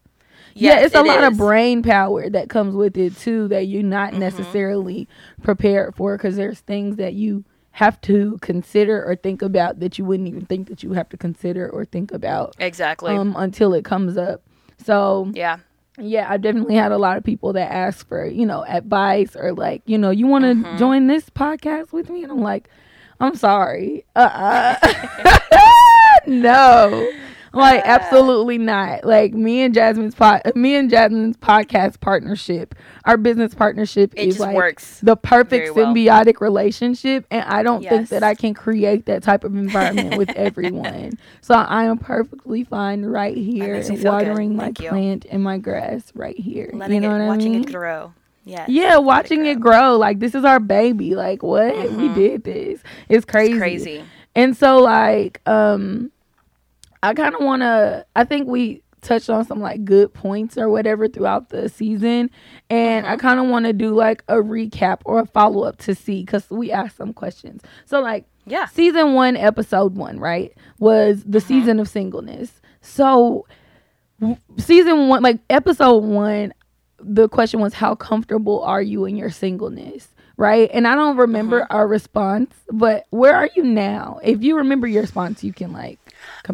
Sure. 0.58 0.68
yeah, 0.68 0.80
it's 0.80 0.94
a 0.94 0.98
it 1.00 1.06
lot 1.06 1.24
of 1.24 1.36
brain 1.38 1.82
power 1.82 2.28
that 2.30 2.48
comes 2.50 2.74
with 2.74 2.96
it 2.98 3.16
too 3.16 3.48
that 3.48 3.66
you're 3.66 3.82
not 3.82 4.10
Mm-hmm. 4.10 4.20
necessarily 4.20 5.08
prepared 5.42 5.94
for 5.94 6.16
because 6.16 6.36
there's 6.36 6.60
things 6.60 6.96
that 6.96 7.14
you 7.14 7.44
have 7.72 8.00
to 8.02 8.36
consider 8.42 9.04
or 9.04 9.14
think 9.14 9.40
about 9.40 9.78
that 9.80 9.98
you 9.98 10.04
wouldn't 10.04 10.28
even 10.28 10.44
think 10.46 10.68
that 10.68 10.82
you 10.82 10.92
have 10.94 11.08
to 11.10 11.16
consider 11.16 11.68
or 11.70 11.84
think 11.84 12.10
about 12.12 12.54
Exactly. 12.58 13.14
um 13.14 13.34
until 13.38 13.72
it 13.74 13.84
comes 13.84 14.16
up. 14.18 14.42
So 14.84 15.30
yeah. 15.34 15.58
yeah, 15.98 16.26
I've 16.30 16.42
definitely 16.42 16.74
had 16.76 16.90
a 16.92 16.98
lot 16.98 17.16
of 17.16 17.24
people 17.24 17.52
that 17.54 17.70
ask 17.72 18.06
for, 18.08 18.26
you 18.26 18.46
know, 18.46 18.64
advice 18.64 19.36
or 19.36 19.52
like, 19.52 19.82
you 19.86 19.96
know, 19.98 20.10
you 20.10 20.26
want 20.26 20.44
to 20.44 20.54
Mm-hmm. 20.54 20.76
join 20.76 21.06
this 21.06 21.30
podcast 21.30 21.92
with 21.92 22.10
me? 22.10 22.22
And 22.24 22.32
I'm 22.32 22.40
like, 22.42 22.68
I'm 23.20 23.34
sorry. 23.36 24.04
Uh 24.16 24.76
uh 24.82 25.38
no. 26.26 27.10
Like 27.52 27.80
Uh. 27.80 27.88
absolutely 27.88 28.58
not. 28.58 29.04
Like 29.04 29.32
me 29.34 29.62
and 29.62 29.72
Jasmine's 29.74 30.14
pod, 30.14 30.42
me 30.54 30.74
and 30.74 30.90
Jasmine's 30.90 31.36
podcast 31.36 32.00
partnership, 32.00 32.74
our 33.04 33.16
business 33.16 33.54
partnership 33.54 34.12
It 34.16 34.28
is 34.28 34.34
just 34.34 34.40
like 34.40 34.56
works 34.56 35.00
the 35.00 35.16
perfect 35.16 35.74
well. 35.74 35.86
symbiotic 35.86 36.40
relationship 36.40 37.26
and 37.30 37.42
I 37.44 37.62
don't 37.62 37.82
think 37.82 38.08
that 38.10 38.22
I 38.22 38.34
can 38.34 38.54
create 38.54 39.06
that 39.06 39.22
type 39.22 39.44
of 39.44 39.56
environment 39.56 40.16
with 40.16 40.30
everyone. 40.36 41.18
So 41.40 41.54
I 41.54 41.84
am 41.84 41.98
perfectly 41.98 42.64
fine 42.64 43.04
right 43.04 43.36
here 43.36 43.74
makes 43.74 43.88
me 43.90 43.96
feel 43.96 44.18
good. 44.18 44.28
watering 44.28 44.56
my 44.56 44.68
you. 44.68 44.88
plant 44.88 45.26
and 45.30 45.42
my 45.42 45.58
grass 45.58 46.12
right 46.14 46.38
here. 46.38 46.70
Letting 46.74 47.02
you 47.02 47.08
know 47.08 47.16
it, 47.16 47.20
what 47.20 47.36
watching 47.38 47.54
I 47.54 47.58
mean? 47.60 47.68
it 47.68 47.72
grow. 47.72 48.12
Yes. 48.44 48.68
Yeah, 48.70 48.96
watching 48.98 49.44
it 49.46 49.60
grow. 49.60 49.96
Like 49.98 50.20
this 50.20 50.34
is 50.34 50.44
our 50.44 50.60
baby. 50.60 51.14
Like 51.14 51.42
what? 51.42 51.74
We 51.76 52.08
Mhm. 52.08 52.14
did 52.14 52.44
this. 52.44 52.80
It's 53.08 53.24
crazy. 53.24 53.52
It's 53.52 53.58
crazy. 53.58 54.04
And 54.34 54.56
so 54.56 54.78
like 54.78 55.40
um 55.46 56.10
I 57.02 57.14
kind 57.14 57.34
of 57.34 57.40
want 57.42 57.62
to 57.62 58.04
I 58.16 58.24
think 58.24 58.48
we 58.48 58.82
touched 59.00 59.30
on 59.30 59.44
some 59.44 59.60
like 59.60 59.84
good 59.84 60.12
points 60.12 60.58
or 60.58 60.68
whatever 60.68 61.06
throughout 61.06 61.50
the 61.50 61.68
season 61.68 62.30
and 62.68 63.06
I 63.06 63.16
Mhm. 63.16 63.20
kind 63.20 63.38
of 63.40 63.46
want 63.46 63.66
to 63.66 63.72
do 63.72 63.94
like 63.94 64.24
a 64.28 64.34
recap 64.36 64.98
or 65.04 65.20
a 65.20 65.26
follow 65.26 65.62
up 65.62 65.76
to 65.78 65.94
see 65.94 66.24
cuz 66.24 66.50
we 66.50 66.72
asked 66.72 66.96
some 66.96 67.12
questions. 67.12 67.62
So 67.86 68.00
like 68.00 68.24
Yeah. 68.46 68.66
Season 68.66 69.12
one, 69.14 69.36
episode 69.36 69.94
one, 69.96 70.18
right, 70.18 70.52
was 70.78 71.22
the 71.24 71.38
Mm-hmm. 71.38 71.46
season 71.48 71.80
of 71.80 71.88
singleness. 71.88 72.60
So, 72.80 73.44
w- 74.20 74.38
season 74.56 75.08
one, 75.08 75.22
like 75.22 75.38
episode 75.50 76.02
one, 76.04 76.54
the 76.98 77.28
question 77.28 77.60
was, 77.60 77.74
how 77.74 77.94
comfortable 77.94 78.62
are 78.62 78.80
you 78.82 79.04
in 79.04 79.16
your 79.16 79.30
singleness? 79.30 80.08
Right. 80.38 80.70
And 80.72 80.86
I 80.88 80.94
don't 80.94 81.16
remember 81.18 81.60
Mm-hmm. 81.62 81.76
our 81.76 81.86
response, 81.86 82.54
but 82.72 83.04
where 83.10 83.34
are 83.34 83.50
you 83.54 83.64
now? 83.64 84.18
If 84.22 84.42
you 84.42 84.56
remember 84.56 84.86
your 84.86 85.02
response, 85.02 85.44
you 85.44 85.52
can 85.52 85.72
like. 85.72 85.98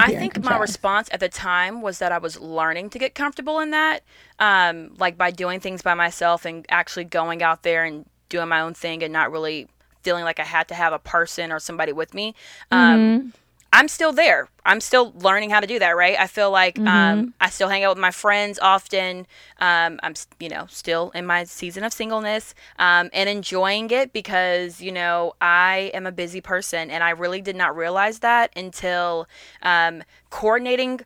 I 0.01 0.15
think 0.15 0.43
my 0.43 0.57
response 0.59 1.09
at 1.13 1.21
the 1.21 1.29
time 1.29 1.83
was 1.83 1.99
that 1.99 2.13
I 2.13 2.19
was 2.19 2.39
learning 2.41 2.91
to 2.91 2.99
get 2.99 3.15
comfortable 3.15 3.61
in 3.61 3.71
that, 3.71 4.03
um, 4.39 4.95
like 4.99 5.17
by 5.17 5.31
doing 5.31 5.61
things 5.61 5.83
by 5.83 5.95
myself 5.95 6.45
and 6.45 6.65
actually 6.69 7.05
going 7.05 7.43
out 7.43 7.63
there 7.63 7.85
and 7.85 8.07
doing 8.29 8.49
my 8.49 8.61
own 8.61 8.75
thing 8.75 9.03
and 9.03 9.13
not 9.13 9.31
really 9.31 9.69
feeling 10.03 10.25
like 10.25 10.41
I 10.41 10.45
had 10.45 10.69
to 10.69 10.75
have 10.75 10.93
a 10.93 10.99
person 10.99 11.51
or 11.53 11.59
somebody 11.59 11.93
with 11.93 12.15
me. 12.15 12.35
Um, 12.71 13.01
Mm-hmm. 13.01 13.29
I'm 13.75 13.89
still 13.89 14.13
there. 14.13 14.49
I'm 14.65 14.81
still 14.81 15.13
learning 15.19 15.51
how 15.51 15.61
to 15.61 15.67
do 15.67 15.79
that, 15.81 15.97
right? 15.97 16.19
I 16.19 16.29
feel 16.29 16.51
like 16.51 16.77
Mm-hmm. 16.77 16.87
um, 16.87 17.35
I 17.41 17.51
still 17.51 17.69
hang 17.69 17.85
out 17.85 17.91
with 17.97 18.01
my 18.01 18.13
friends 18.13 18.59
often. 18.61 19.27
Um, 19.61 20.01
I'm, 20.03 20.15
you 20.41 20.49
know, 20.49 20.67
still 20.69 21.11
in 21.11 21.27
my 21.27 21.45
season 21.45 21.85
of 21.85 21.93
singleness 21.93 22.55
um, 22.79 23.11
and 23.13 23.29
enjoying 23.29 23.91
it 23.91 24.13
because, 24.13 24.81
you 24.81 24.93
know, 24.93 25.35
I 25.41 25.91
am 25.95 26.07
a 26.07 26.13
busy 26.13 26.41
person 26.41 26.91
and 26.91 27.03
I 27.05 27.11
really 27.11 27.41
did 27.43 27.57
not 27.57 27.77
realize 27.77 28.21
that 28.21 28.53
until 28.57 29.27
um, 29.63 30.03
coordinating 30.31 31.01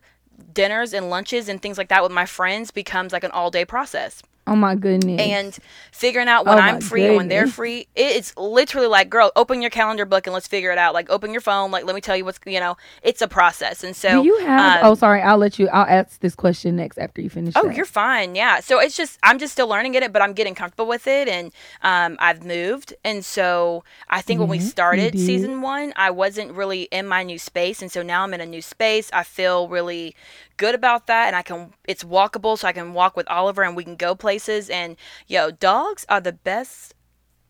dinners 0.53 0.93
and 0.93 1.09
lunches 1.09 1.49
and 1.49 1.61
things 1.61 1.77
like 1.77 1.89
that 1.89 2.03
with 2.03 2.11
my 2.11 2.25
friends 2.25 2.71
becomes 2.71 3.11
like 3.13 3.23
an 3.23 3.31
all 3.31 3.51
day 3.51 3.65
process 3.65 4.21
Oh 4.49 4.55
my 4.55 4.73
goodness. 4.75 5.21
and 5.21 5.57
figuring 5.91 6.27
out 6.27 6.45
when 6.45 6.57
Oh 6.57 6.61
I'm 6.61 6.81
free 6.81 7.05
and 7.05 7.15
when 7.15 7.27
they're 7.27 7.47
free. 7.47 7.87
It's 7.95 8.35
literally 8.35 8.87
like, 8.87 9.09
girl, 9.09 9.31
open 9.35 9.61
your 9.61 9.69
calendar 9.69 10.05
book 10.05 10.25
and 10.25 10.33
let's 10.33 10.47
figure 10.47 10.71
it 10.71 10.77
out. 10.77 10.93
Like, 10.93 11.09
open 11.09 11.31
your 11.31 11.41
phone. 11.41 11.69
Like, 11.69 11.85
let 11.85 11.93
me 11.93 12.01
tell 12.01 12.17
you 12.17 12.25
what's, 12.25 12.39
you 12.45 12.59
know, 12.59 12.75
it's 13.03 13.21
a 13.21 13.27
process. 13.27 13.83
And 13.83 13.95
so, 13.95 14.23
do 14.23 14.27
you 14.27 14.39
have? 14.39 14.83
um, 14.83 14.91
oh, 14.91 14.95
sorry. 14.95 15.21
I'll 15.21 15.37
let 15.37 15.59
you. 15.59 15.67
I'll 15.69 15.85
ask 15.85 16.19
this 16.19 16.33
question 16.33 16.75
next 16.75 16.97
after 16.97 17.21
you 17.21 17.29
finish. 17.29 17.53
Oh, 17.55 17.67
that. 17.67 17.75
you're 17.75 17.85
fine. 17.85 18.33
Yeah. 18.33 18.59
So 18.59 18.79
it's 18.79 18.97
just 18.97 19.19
I'm 19.21 19.37
just 19.37 19.53
still 19.53 19.67
learning 19.67 19.93
it, 19.93 20.11
but 20.11 20.21
I'm 20.21 20.33
getting 20.33 20.55
comfortable 20.55 20.87
with 20.87 21.05
it, 21.05 21.27
and 21.27 21.51
um, 21.83 22.17
I've 22.19 22.43
moved, 22.43 22.93
and 23.03 23.23
so 23.23 23.83
I 24.09 24.21
think 24.21 24.39
when 24.39 24.49
we 24.49 24.59
started 24.59 25.17
season 25.19 25.61
one, 25.61 25.93
I 25.95 26.09
wasn't 26.09 26.53
really 26.53 26.83
in 26.83 27.07
my 27.07 27.23
new 27.23 27.37
space, 27.37 27.81
and 27.81 27.91
so 27.91 28.01
now 28.01 28.23
I'm 28.23 28.33
in 28.33 28.41
a 28.41 28.45
new 28.45 28.61
space. 28.61 29.09
I 29.13 29.23
feel 29.23 29.67
really 29.67 30.15
good 30.59 30.75
about 30.75 31.07
that, 31.07 31.27
and 31.27 31.35
I 31.35 31.41
can 31.41 31.73
it's 31.85 32.03
walkable, 32.03 32.59
so 32.59 32.67
I 32.67 32.73
can 32.73 32.93
walk 32.93 33.17
with 33.17 33.27
Oliver, 33.29 33.63
and 33.63 33.75
we 33.75 33.83
can 33.83 33.95
go 33.95 34.13
places. 34.13 34.69
And 34.69 34.95
yo, 35.25 35.49
dogs 35.49 36.05
are 36.09 36.21
the 36.21 36.33
best 36.33 36.93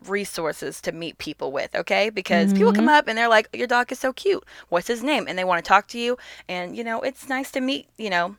resources 0.07 0.79
to 0.81 0.93
meet 0.93 1.17
people 1.17 1.51
with, 1.51 1.75
okay? 1.75 2.09
Because 2.09 2.53
people 2.53 2.71
come 2.71 2.87
up 2.87 3.07
and 3.09 3.17
they're 3.17 3.27
like, 3.27 3.49
Your 3.53 3.67
dog 3.67 3.91
is 3.91 3.99
so 3.99 4.13
cute. 4.13 4.45
What's 4.69 4.87
his 4.87 5.03
name? 5.03 5.25
And 5.27 5.37
they 5.37 5.43
want 5.43 5.63
to 5.63 5.67
talk 5.67 5.87
to 5.89 5.99
you. 5.99 6.17
And, 6.47 6.77
you 6.77 6.83
know, 6.85 7.01
it's 7.01 7.27
nice 7.27 7.51
to 7.51 7.59
meet, 7.59 7.87
you 7.97 8.09
know, 8.09 8.37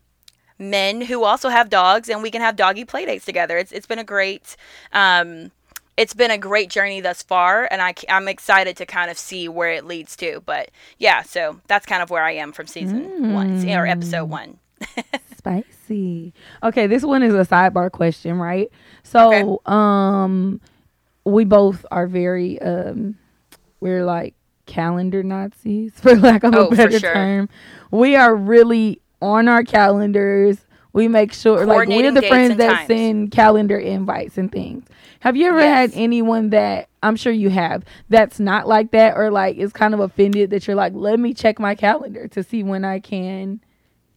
men 0.59 1.01
who 1.03 1.25
also 1.25 1.49
have 1.49 1.69
dogs 1.69 2.09
and 2.09 2.23
we 2.23 2.31
can 2.31 2.41
have 2.41 2.57
doggy 2.57 2.85
play 2.85 3.05
dates 3.05 3.25
together. 3.25 3.59
It's 3.59 3.73
it's 3.73 3.87
been 3.87 3.99
a 3.99 4.05
great 4.05 4.57
um 4.93 5.51
it's 6.01 6.15
been 6.15 6.31
a 6.31 6.39
great 6.39 6.71
journey 6.71 7.01
thus 7.01 7.23
far 7.23 7.69
and 7.71 7.81
I, 7.83 7.95
I'm 8.09 8.27
excited 8.29 8.77
to 8.79 8.87
kind 8.87 9.11
of 9.11 9.19
see 9.19 9.49
where 9.49 9.71
it 9.71 9.85
leads 9.85 10.17
to 10.17 10.43
but 10.47 10.71
yeah 10.99 11.23
so 11.23 11.61
that's 11.69 11.85
kind 11.87 12.03
of 12.03 12.09
where 12.11 12.23
i 12.25 12.33
am 12.33 12.53
from 12.53 12.67
season 12.67 13.33
one 13.35 13.69
or 13.69 13.87
episode 13.87 14.25
one 14.31 14.59
Spicy. 15.37 16.33
Okay, 16.63 16.87
this 16.87 17.03
one 17.03 17.23
is 17.23 17.35
a 17.35 17.45
sidebar 17.47 17.91
question, 17.91 18.39
right? 18.39 18.71
So, 19.03 19.61
um, 19.67 20.61
we 21.25 21.45
both 21.45 21.85
are 21.91 22.07
very 22.07 22.61
um, 22.61 23.17
we're 23.81 24.05
like 24.05 24.35
calendar 24.67 25.23
Nazis, 25.23 25.93
for 26.01 26.15
lack 26.17 26.45
of 26.45 26.55
Oh, 26.55 26.69
a 26.69 26.75
better 26.77 26.99
sure. 26.99 27.13
term. 27.15 27.49
We 27.91 28.17
are 28.17 28.35
really 28.35 29.01
on 29.23 29.49
our 29.49 29.63
calendars. 29.65 30.59
We 30.93 31.09
make 31.09 31.33
sure, 31.33 31.65
like, 31.67 31.89
we're 31.89 32.11
the 32.11 32.23
friends 32.23 32.57
that 32.57 32.73
times. 32.73 32.87
send 32.89 33.31
calendar 33.31 33.79
invites 33.79 34.37
and 34.37 34.51
things. 34.51 34.85
Have 35.21 35.37
you 35.37 35.49
ever 35.49 35.61
had 35.61 35.93
anyone 35.95 36.51
that 36.51 36.89
I'm 37.03 37.15
sure 37.15 37.33
you 37.33 37.51
have 37.51 37.85
that's 38.09 38.41
not 38.41 38.67
like 38.67 38.91
that, 38.93 39.17
or 39.17 39.31
like 39.31 39.57
is 39.57 39.73
kind 39.73 39.95
of 39.95 40.01
offended 40.01 40.51
that 40.51 40.67
you're 40.67 40.77
like, 40.77 40.93
let 40.95 41.21
me 41.21 41.35
check 41.35 41.59
my 41.59 41.75
calendar 41.75 42.27
to 42.29 42.43
see 42.43 42.63
when 42.63 42.85
I 42.85 43.01
can 43.01 43.61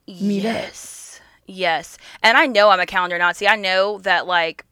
meet 0.07 0.45
up? 0.45 0.55
yes 0.55 1.21
yes 1.45 1.97
and 2.21 2.37
i 2.37 2.45
know 2.45 2.69
i'm 2.69 2.79
a 2.79 2.85
calendar 2.85 3.17
nazi 3.17 3.47
i 3.47 3.55
know 3.55 3.99
that 3.99 4.25
like 4.25 4.65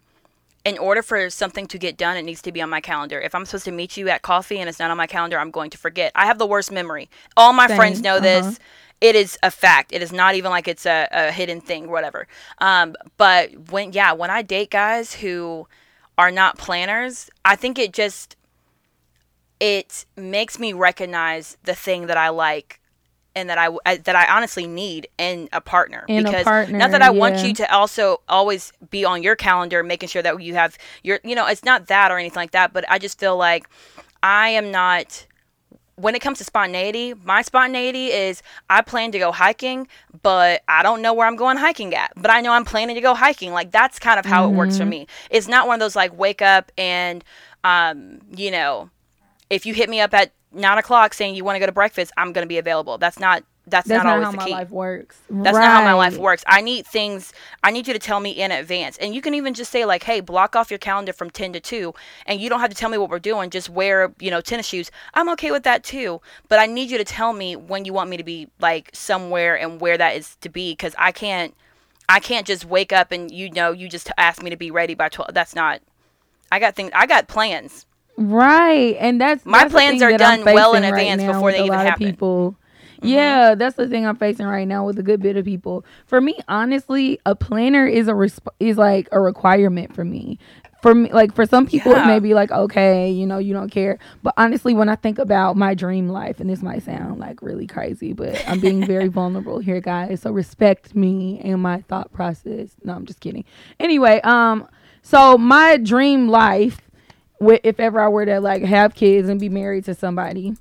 in 0.63 0.77
order 0.77 1.01
for 1.01 1.29
something 1.29 1.65
to 1.67 1.77
get 1.77 1.98
done, 1.98 2.17
it 2.17 2.22
needs 2.22 2.41
to 2.43 2.51
be 2.51 2.62
on 2.62 2.70
my 2.70 2.81
calendar. 2.81 3.20
If 3.20 3.34
I'm 3.34 3.46
supposed 3.46 3.65
to 3.65 3.72
meet 3.72 3.98
you 3.98 4.10
at 4.10 4.22
coffee 4.22 4.60
and 4.60 4.70
it's 4.70 4.79
not 4.79 4.91
on 4.91 4.98
my 4.98 5.08
calendar, 5.08 5.39
I'm 5.39 5.50
going 5.50 5.72
to 5.72 5.77
forget. 5.77 6.12
I 6.13 6.27
have 6.27 6.38
the 6.38 6.46
worst 6.46 6.72
memory. 6.72 7.10
All 7.36 7.53
my 7.53 7.67
friends 7.67 8.01
know 8.01 8.17
uh-huh. 8.17 8.41
this. 8.41 8.60
It 9.01 9.15
is 9.15 9.38
a 9.41 9.50
fact. 9.50 9.91
It 9.91 10.01
is 10.03 10.12
not 10.12 10.36
even 10.36 10.51
like 10.51 10.67
it's 10.67 10.86
a, 10.86 11.08
a 11.12 11.31
hidden 11.31 11.60
thing, 11.60 11.89
whatever. 11.89 12.27
Um, 12.60 12.96
but 13.17 13.72
when, 13.72 13.93
yeah, 13.93 14.13
when 14.13 14.29
I 14.29 14.43
date 14.43 14.70
guys 14.70 15.15
who 15.15 15.67
are 16.17 16.31
not 16.31 16.60
planners, 16.60 17.29
I 17.43 17.55
think 17.55 17.79
it 17.79 17.93
just, 17.93 18.36
it 19.60 20.05
makes 20.15 20.60
me 20.60 20.72
recognize 20.72 21.58
the 21.63 21.74
thing 21.74 22.08
that 22.08 22.17
I 22.17 22.29
like 22.29 22.79
and 23.36 23.50
that 23.50 23.58
I, 23.58 23.70
I 23.86 23.98
that 23.98 24.15
I 24.15 24.25
honestly 24.36 24.67
need 24.67 25.08
in 25.17 25.48
a 25.53 25.62
partner 25.62 26.03
In 26.08 26.25
a 26.25 26.29
because 26.29 26.43
partner, 26.43 26.77
not 26.77 26.91
that 26.91 27.01
I 27.01 27.12
want 27.12 27.38
you 27.46 27.53
to 27.53 27.74
also 27.74 28.22
always 28.27 28.74
be 28.89 29.05
on 29.05 29.24
your 29.24 29.36
calendar 29.36 29.84
making 29.84 30.10
sure 30.10 30.22
that 30.22 30.41
you 30.41 30.53
have 30.55 30.77
your 31.03 31.20
you 31.24 31.36
know 31.36 31.48
it's 31.48 31.63
not 31.63 31.88
that 31.88 32.12
or 32.12 32.17
anything 32.17 32.36
like 32.36 32.51
that 32.51 32.74
but 32.74 32.84
I 32.89 33.00
just 33.00 33.20
feel 33.20 33.38
like 33.38 33.70
I 34.22 34.50
am 34.50 34.70
not 34.72 35.25
when 36.01 36.15
it 36.15 36.20
comes 36.20 36.38
to 36.39 36.43
spontaneity, 36.43 37.13
my 37.24 37.41
spontaneity 37.41 38.08
is 38.08 38.41
I 38.70 38.81
plan 38.81 39.12
to 39.12 39.20
go 39.20 39.31
hiking, 39.31 39.88
but 40.24 40.62
I 40.67 40.84
don't 40.84 41.01
know 41.01 41.13
where 41.13 41.27
I'm 41.27 41.36
going 41.36 41.58
hiking 41.58 41.93
at. 41.96 42.12
But 42.15 42.31
I 42.31 42.41
know 42.41 42.51
I'm 42.53 42.65
planning 42.65 42.96
to 42.96 43.01
go 43.01 43.13
hiking. 43.13 43.51
Like 43.53 43.72
that's 43.72 44.00
kind 44.00 44.20
of 44.20 44.25
how 44.25 44.48
it 44.48 44.53
works 44.53 44.75
Mm-hmm. 44.75 44.84
for 44.84 44.86
me. 44.89 45.08
It's 45.29 45.48
not 45.48 45.67
one 45.67 45.75
of 45.75 45.79
those 45.79 45.96
like 45.96 46.17
wake 46.17 46.41
up 46.41 46.72
and 46.77 47.24
um, 47.63 48.20
you 48.36 48.51
know, 48.51 48.89
if 49.50 49.65
you 49.65 49.74
hit 49.74 49.89
me 49.89 50.00
up 50.01 50.13
at 50.13 50.31
nine 50.51 50.77
o'clock 50.77 51.13
saying 51.13 51.36
you 51.36 51.43
want 51.43 51.55
to 51.55 51.60
go 51.60 51.65
to 51.65 51.72
breakfast, 51.72 52.12
I'm 52.17 52.34
gonna 52.34 52.48
be 52.48 52.58
available. 52.58 52.98
That's 52.98 53.20
not 53.20 53.43
that's, 53.71 53.87
That's 53.87 54.03
not, 54.03 54.09
not, 54.09 54.13
always 54.13 54.25
how 54.25 54.31
the 54.31 54.37
my 54.37 54.45
key. 54.45 54.51
life 54.51 54.69
works. 54.69 55.17
That's 55.29 55.57
not 55.57 55.63
how 55.63 55.83
my 55.83 55.93
life 55.93 56.17
works. 56.17 56.43
I 56.45 56.61
need 56.61 56.85
things. 56.85 57.33
I 57.63 57.71
need 57.71 57.87
you 57.87 57.93
to 57.93 57.99
tell 57.99 58.19
me 58.19 58.31
in 58.31 58.51
advance, 58.51 58.97
and 58.97 59.15
you 59.15 59.21
can 59.21 59.33
even 59.33 59.53
just 59.53 59.71
say 59.71 59.85
like, 59.85 60.03
"Hey, 60.03 60.19
block 60.19 60.55
off 60.55 60.69
your 60.69 60.77
calendar 60.77 61.13
from 61.13 61.29
ten 61.29 61.53
to 61.53 61.59
2, 61.59 61.93
and 62.25 62.39
you 62.39 62.49
don't 62.49 62.59
have 62.59 62.69
to 62.69 62.75
tell 62.75 62.89
me 62.89 62.97
what 62.97 63.09
we're 63.09 63.19
doing. 63.19 63.49
Just 63.49 63.69
wear, 63.69 64.13
you 64.19 64.29
know, 64.29 64.41
tennis 64.41 64.67
shoes. 64.67 64.91
I'm 65.13 65.29
okay 65.29 65.51
with 65.51 65.63
that 65.63 65.83
too. 65.83 66.21
But 66.49 66.59
I 66.59 66.65
need 66.65 66.91
you 66.91 66.97
to 66.97 67.05
tell 67.05 67.33
me 67.33 67.55
when 67.55 67.85
you 67.85 67.93
want 67.93 68.09
me 68.09 68.17
to 68.17 68.23
be 68.23 68.49
like 68.59 68.91
somewhere 68.93 69.57
and 69.57 69.79
where 69.81 69.97
that 69.97 70.15
is 70.15 70.35
to 70.41 70.49
be, 70.49 70.73
because 70.73 70.93
I 70.99 71.11
can't. 71.11 71.55
I 72.09 72.19
can't 72.19 72.45
just 72.45 72.65
wake 72.65 72.91
up 72.91 73.13
and 73.13 73.31
you 73.31 73.49
know 73.51 73.71
you 73.71 73.87
just 73.87 74.11
ask 74.17 74.43
me 74.43 74.49
to 74.49 74.57
be 74.57 74.69
ready 74.69 74.95
by 74.95 75.07
twelve. 75.07 75.33
That's 75.33 75.55
not. 75.55 75.81
I 76.51 76.59
got 76.59 76.75
things. 76.75 76.91
I 76.93 77.05
got 77.07 77.29
plans. 77.29 77.85
Right, 78.17 78.97
and 78.99 79.21
that's 79.21 79.45
My 79.45 79.59
that's 79.59 79.71
plans 79.71 80.01
are 80.01 80.17
done 80.17 80.43
well 80.43 80.73
in 80.73 80.83
facing 80.83 80.93
right 80.93 81.01
advance 81.01 81.23
before 81.23 81.51
they 81.51 81.59
a 81.59 81.65
even 81.65 81.77
lot 81.77 81.85
of 81.85 81.89
happen. 81.91 82.17
Mm-hmm. 83.01 83.08
Yeah, 83.13 83.55
that's 83.55 83.75
the 83.75 83.88
thing 83.88 84.05
I'm 84.05 84.15
facing 84.15 84.46
right 84.46 84.67
now 84.67 84.86
with 84.86 85.00
a 85.00 85.03
good 85.03 85.22
bit 85.22 85.36
of 85.38 85.46
people. 85.46 85.86
For 86.05 86.22
me, 86.22 86.38
honestly, 86.48 87.20
a 87.25 87.36
planner 87.36 87.86
is 87.88 88.08
a 88.08 88.12
resp- 88.13 88.48
is 88.60 88.77
like 88.77 89.08
a 89.12 89.20
requirement 89.20 89.93
for 89.96 90.05
me. 90.05 90.38
For 90.81 90.96
me, 90.96 91.12
like 91.13 91.36
for 91.36 91.46
some 91.46 91.67
people, 91.67 91.91
Yeah. 91.91 92.03
it 92.03 92.08
may 92.08 92.20
be 92.20 92.34
like 92.34 92.51
okay, 92.51 93.10
you 93.12 93.25
know, 93.27 93.38
you 93.38 93.53
don't 93.53 93.70
care. 93.70 94.00
But 94.24 94.34
honestly, 94.38 94.74
when 94.74 94.89
I 94.89 94.96
think 94.96 95.20
about 95.20 95.55
my 95.58 95.74
dream 95.74 96.10
life, 96.10 96.39
and 96.39 96.50
this 96.50 96.62
might 96.63 96.84
sound 96.84 97.20
like 97.20 97.41
really 97.41 97.67
crazy, 97.67 98.13
but 98.13 98.43
I'm 98.48 98.60
being 98.60 98.86
very 98.86 99.08
vulnerable 99.20 99.60
here, 99.60 99.79
guys. 99.81 100.22
So 100.22 100.31
respect 100.31 100.96
me 100.96 101.39
and 101.43 101.62
my 101.62 101.81
thought 101.81 102.12
process. 102.13 102.70
No, 102.84 102.93
I'm 102.93 103.05
just 103.05 103.20
kidding. 103.20 103.46
Anyway, 103.79 104.22
um, 104.24 104.67
so 105.03 105.38
my 105.38 105.77
dream 105.77 106.27
life 106.27 106.79
if 107.63 107.79
ever 107.79 108.00
I 108.00 108.08
were 108.08 108.25
to 108.25 108.39
like 108.39 108.63
have 108.63 108.93
kids 108.93 109.27
and 109.27 109.39
be 109.39 109.50
married 109.50 109.86
to 109.86 109.96
somebody, 109.96 110.55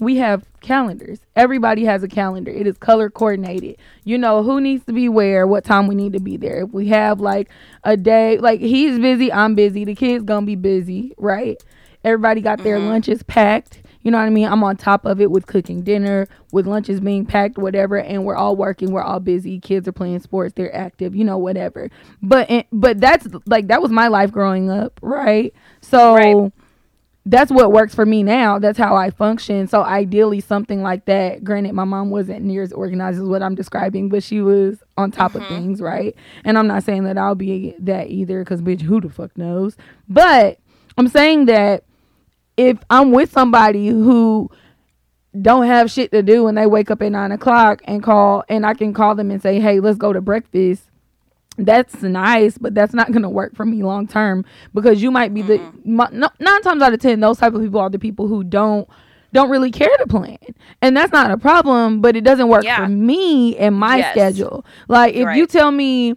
we 0.00 0.16
have 0.16 0.44
calendars. 0.64 1.20
Everybody 1.36 1.84
has 1.84 2.02
a 2.02 2.08
calendar. 2.08 2.50
It 2.50 2.66
is 2.66 2.76
color 2.78 3.10
coordinated. 3.10 3.76
You 4.02 4.18
know 4.18 4.42
who 4.42 4.60
needs 4.60 4.84
to 4.86 4.92
be 4.92 5.08
where, 5.08 5.46
what 5.46 5.64
time 5.64 5.86
we 5.86 5.94
need 5.94 6.14
to 6.14 6.20
be 6.20 6.36
there. 6.36 6.62
If 6.62 6.70
we 6.70 6.88
have 6.88 7.20
like 7.20 7.50
a 7.84 7.96
day, 7.96 8.38
like 8.38 8.60
he's 8.60 8.98
busy, 8.98 9.32
I'm 9.32 9.54
busy, 9.54 9.84
the 9.84 9.94
kids 9.94 10.24
gonna 10.24 10.46
be 10.46 10.56
busy, 10.56 11.14
right? 11.18 11.62
Everybody 12.02 12.40
got 12.40 12.62
their 12.62 12.78
mm-hmm. 12.78 12.88
lunches 12.88 13.22
packed. 13.22 13.82
You 14.02 14.10
know 14.10 14.18
what 14.18 14.24
I 14.24 14.30
mean? 14.30 14.46
I'm 14.46 14.62
on 14.62 14.76
top 14.76 15.06
of 15.06 15.18
it 15.22 15.30
with 15.30 15.46
cooking 15.46 15.80
dinner, 15.80 16.28
with 16.52 16.66
lunches 16.66 17.00
being 17.00 17.24
packed, 17.24 17.56
whatever, 17.56 17.98
and 17.98 18.26
we're 18.26 18.36
all 18.36 18.54
working, 18.54 18.92
we're 18.92 19.02
all 19.02 19.20
busy. 19.20 19.58
Kids 19.60 19.88
are 19.88 19.92
playing 19.92 20.20
sports, 20.20 20.52
they're 20.54 20.74
active, 20.74 21.16
you 21.16 21.24
know, 21.24 21.38
whatever. 21.38 21.90
But 22.22 22.66
but 22.72 23.00
that's 23.00 23.26
like 23.46 23.68
that 23.68 23.80
was 23.80 23.90
my 23.90 24.08
life 24.08 24.30
growing 24.30 24.70
up, 24.70 24.98
right? 25.02 25.54
So 25.80 26.14
Right. 26.14 26.52
That's 27.26 27.50
what 27.50 27.72
works 27.72 27.94
for 27.94 28.04
me 28.04 28.22
now. 28.22 28.58
That's 28.58 28.78
how 28.78 28.96
I 28.96 29.10
function. 29.10 29.66
So 29.66 29.82
ideally, 29.82 30.40
something 30.40 30.82
like 30.82 31.06
that. 31.06 31.42
Granted, 31.42 31.72
my 31.72 31.84
mom 31.84 32.10
wasn't 32.10 32.44
near 32.44 32.62
as 32.62 32.72
organized 32.72 33.18
as 33.18 33.24
what 33.24 33.42
I'm 33.42 33.54
describing, 33.54 34.10
but 34.10 34.22
she 34.22 34.42
was 34.42 34.82
on 34.98 35.10
top 35.10 35.34
of 35.34 35.42
mm-hmm. 35.42 35.54
things, 35.54 35.80
right? 35.80 36.14
And 36.44 36.58
I'm 36.58 36.66
not 36.66 36.82
saying 36.82 37.04
that 37.04 37.16
I'll 37.16 37.34
be 37.34 37.74
that 37.78 38.10
either, 38.10 38.44
because 38.44 38.60
bitch, 38.60 38.82
who 38.82 39.00
the 39.00 39.08
fuck 39.08 39.36
knows? 39.38 39.76
But 40.06 40.58
I'm 40.98 41.08
saying 41.08 41.46
that 41.46 41.84
if 42.58 42.78
I'm 42.90 43.10
with 43.10 43.32
somebody 43.32 43.88
who 43.88 44.50
don't 45.40 45.66
have 45.66 45.90
shit 45.90 46.12
to 46.12 46.22
do 46.22 46.46
and 46.46 46.56
they 46.56 46.66
wake 46.66 46.90
up 46.90 47.02
at 47.02 47.10
nine 47.10 47.32
o'clock 47.32 47.82
and 47.86 48.02
call 48.02 48.44
and 48.48 48.64
I 48.64 48.74
can 48.74 48.92
call 48.92 49.14
them 49.14 49.30
and 49.30 49.42
say, 49.42 49.60
Hey, 49.60 49.80
let's 49.80 49.98
go 49.98 50.12
to 50.12 50.20
breakfast. 50.20 50.90
That's 51.56 52.02
nice, 52.02 52.58
but 52.58 52.74
that's 52.74 52.94
not 52.94 53.12
gonna 53.12 53.30
work 53.30 53.54
for 53.54 53.64
me 53.64 53.82
long 53.82 54.06
term 54.06 54.44
because 54.72 55.02
you 55.02 55.10
might 55.10 55.32
be 55.32 55.42
mm-hmm. 55.42 55.96
the 55.96 56.08
no, 56.10 56.28
nine 56.40 56.62
times 56.62 56.82
out 56.82 56.92
of 56.92 57.00
ten 57.00 57.20
those 57.20 57.38
type 57.38 57.54
of 57.54 57.62
people 57.62 57.80
are 57.80 57.90
the 57.90 57.98
people 57.98 58.26
who 58.26 58.42
don't 58.42 58.88
don't 59.32 59.50
really 59.50 59.70
care 59.70 59.94
to 59.98 60.06
plan. 60.06 60.38
And 60.80 60.96
that's 60.96 61.12
not 61.12 61.30
a 61.30 61.36
problem, 61.36 62.00
but 62.00 62.16
it 62.16 62.22
doesn't 62.22 62.48
work 62.48 62.64
yeah. 62.64 62.76
for 62.76 62.88
me 62.88 63.56
and 63.56 63.74
my 63.76 63.98
yes. 63.98 64.12
schedule. 64.12 64.64
Like 64.88 65.14
if 65.14 65.26
right. 65.26 65.36
you 65.36 65.46
tell 65.46 65.70
me 65.70 66.14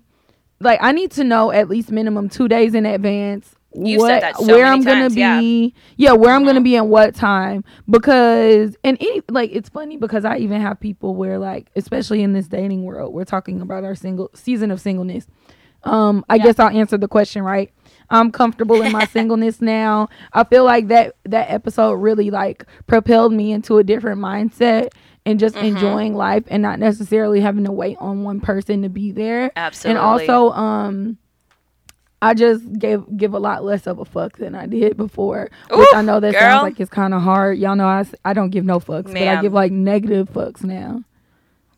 like 0.60 0.79
I 0.82 0.91
need 0.91 1.12
to 1.12 1.24
know 1.24 1.51
at 1.51 1.70
least 1.70 1.91
minimum 1.91 2.29
2 2.29 2.48
days 2.48 2.74
in 2.74 2.86
advance 2.86 3.57
you 3.86 4.00
what 4.00 4.36
so 4.38 4.46
where 4.46 4.66
I'm 4.66 4.82
gonna 4.82 5.10
be, 5.10 5.16
yeah, 5.18 6.10
yeah 6.10 6.12
where 6.14 6.30
mm-hmm. 6.30 6.36
I'm 6.36 6.46
gonna 6.46 6.60
mm-hmm. 6.60 6.64
be 6.64 6.76
and 6.76 6.90
what 6.90 7.16
time 7.16 7.64
because 7.90 8.76
and 8.84 8.98
it, 9.00 9.30
like 9.32 9.52
it's 9.54 9.70
funny 9.70 9.98
because 9.98 10.26
I 10.26 10.38
even 10.38 10.62
have 10.62 10.80
people 10.80 11.16
where 11.16 11.38
like 11.38 11.70
especially 11.76 12.24
in 12.24 12.34
this 12.34 12.48
dating 12.48 12.84
world 12.84 13.14
we're 13.14 13.26
talking 13.26 13.62
about 13.62 13.84
our 13.84 13.96
single 13.96 14.30
season 14.34 14.72
of 14.72 14.82
singleness. 14.82 15.28
Um, 15.84 16.26
I 16.28 16.36
yeah. 16.36 16.44
guess 16.44 16.60
I'll 16.60 16.70
answer 16.70 16.98
the 16.98 17.08
question 17.08 17.44
right. 17.44 17.72
I'm 18.10 18.32
comfortable 18.32 18.82
in 18.82 18.92
my 18.92 19.06
singleness 19.14 19.62
now. 19.62 20.10
I 20.34 20.44
feel 20.44 20.64
like 20.64 20.88
that 20.88 21.16
that 21.26 21.50
episode 21.50 21.94
really 21.94 22.32
like 22.32 22.66
propelled 22.88 23.34
me 23.34 23.52
into 23.52 23.78
a 23.78 23.84
different 23.84 24.20
mindset 24.20 24.90
and 25.26 25.40
just 25.40 25.56
mm-hmm. 25.56 25.66
enjoying 25.66 26.16
life 26.16 26.44
and 26.48 26.64
not 26.64 26.80
necessarily 26.80 27.42
having 27.42 27.66
to 27.66 27.72
wait 27.72 27.98
on 28.00 28.24
one 28.24 28.40
person 28.40 28.82
to 28.84 28.90
be 28.90 29.12
there. 29.12 29.52
Absolutely. 29.56 29.98
And 29.98 30.00
also 30.00 30.52
um 30.52 31.18
I 32.22 32.34
just 32.34 32.80
gave 32.80 33.04
give 33.16 33.34
a 33.34 33.40
lot 33.40 33.64
less 33.64 33.86
of 33.86 34.00
a 34.00 34.06
fuck 34.06 34.38
than 34.38 34.56
I 34.56 34.66
did 34.66 34.98
before, 34.98 35.50
Ooh, 35.72 35.78
which 35.78 35.90
I 35.94 36.02
know 36.02 36.20
that 36.20 36.32
girl. 36.32 36.42
sounds 36.42 36.64
like 36.64 36.80
it's 36.80 36.90
kind 36.90 37.14
of 37.14 37.22
hard. 37.22 37.60
Y'all 37.60 37.76
know 37.76 37.88
I, 37.88 38.06
I 38.26 38.34
don't 38.34 38.50
give 38.50 38.66
no 38.66 38.80
fucks, 38.80 39.06
Ma'am. 39.06 39.14
but 39.14 39.28
I 39.28 39.42
give 39.42 39.54
like 39.54 39.72
negative 39.72 40.30
fucks 40.32 40.64
now. 40.64 41.04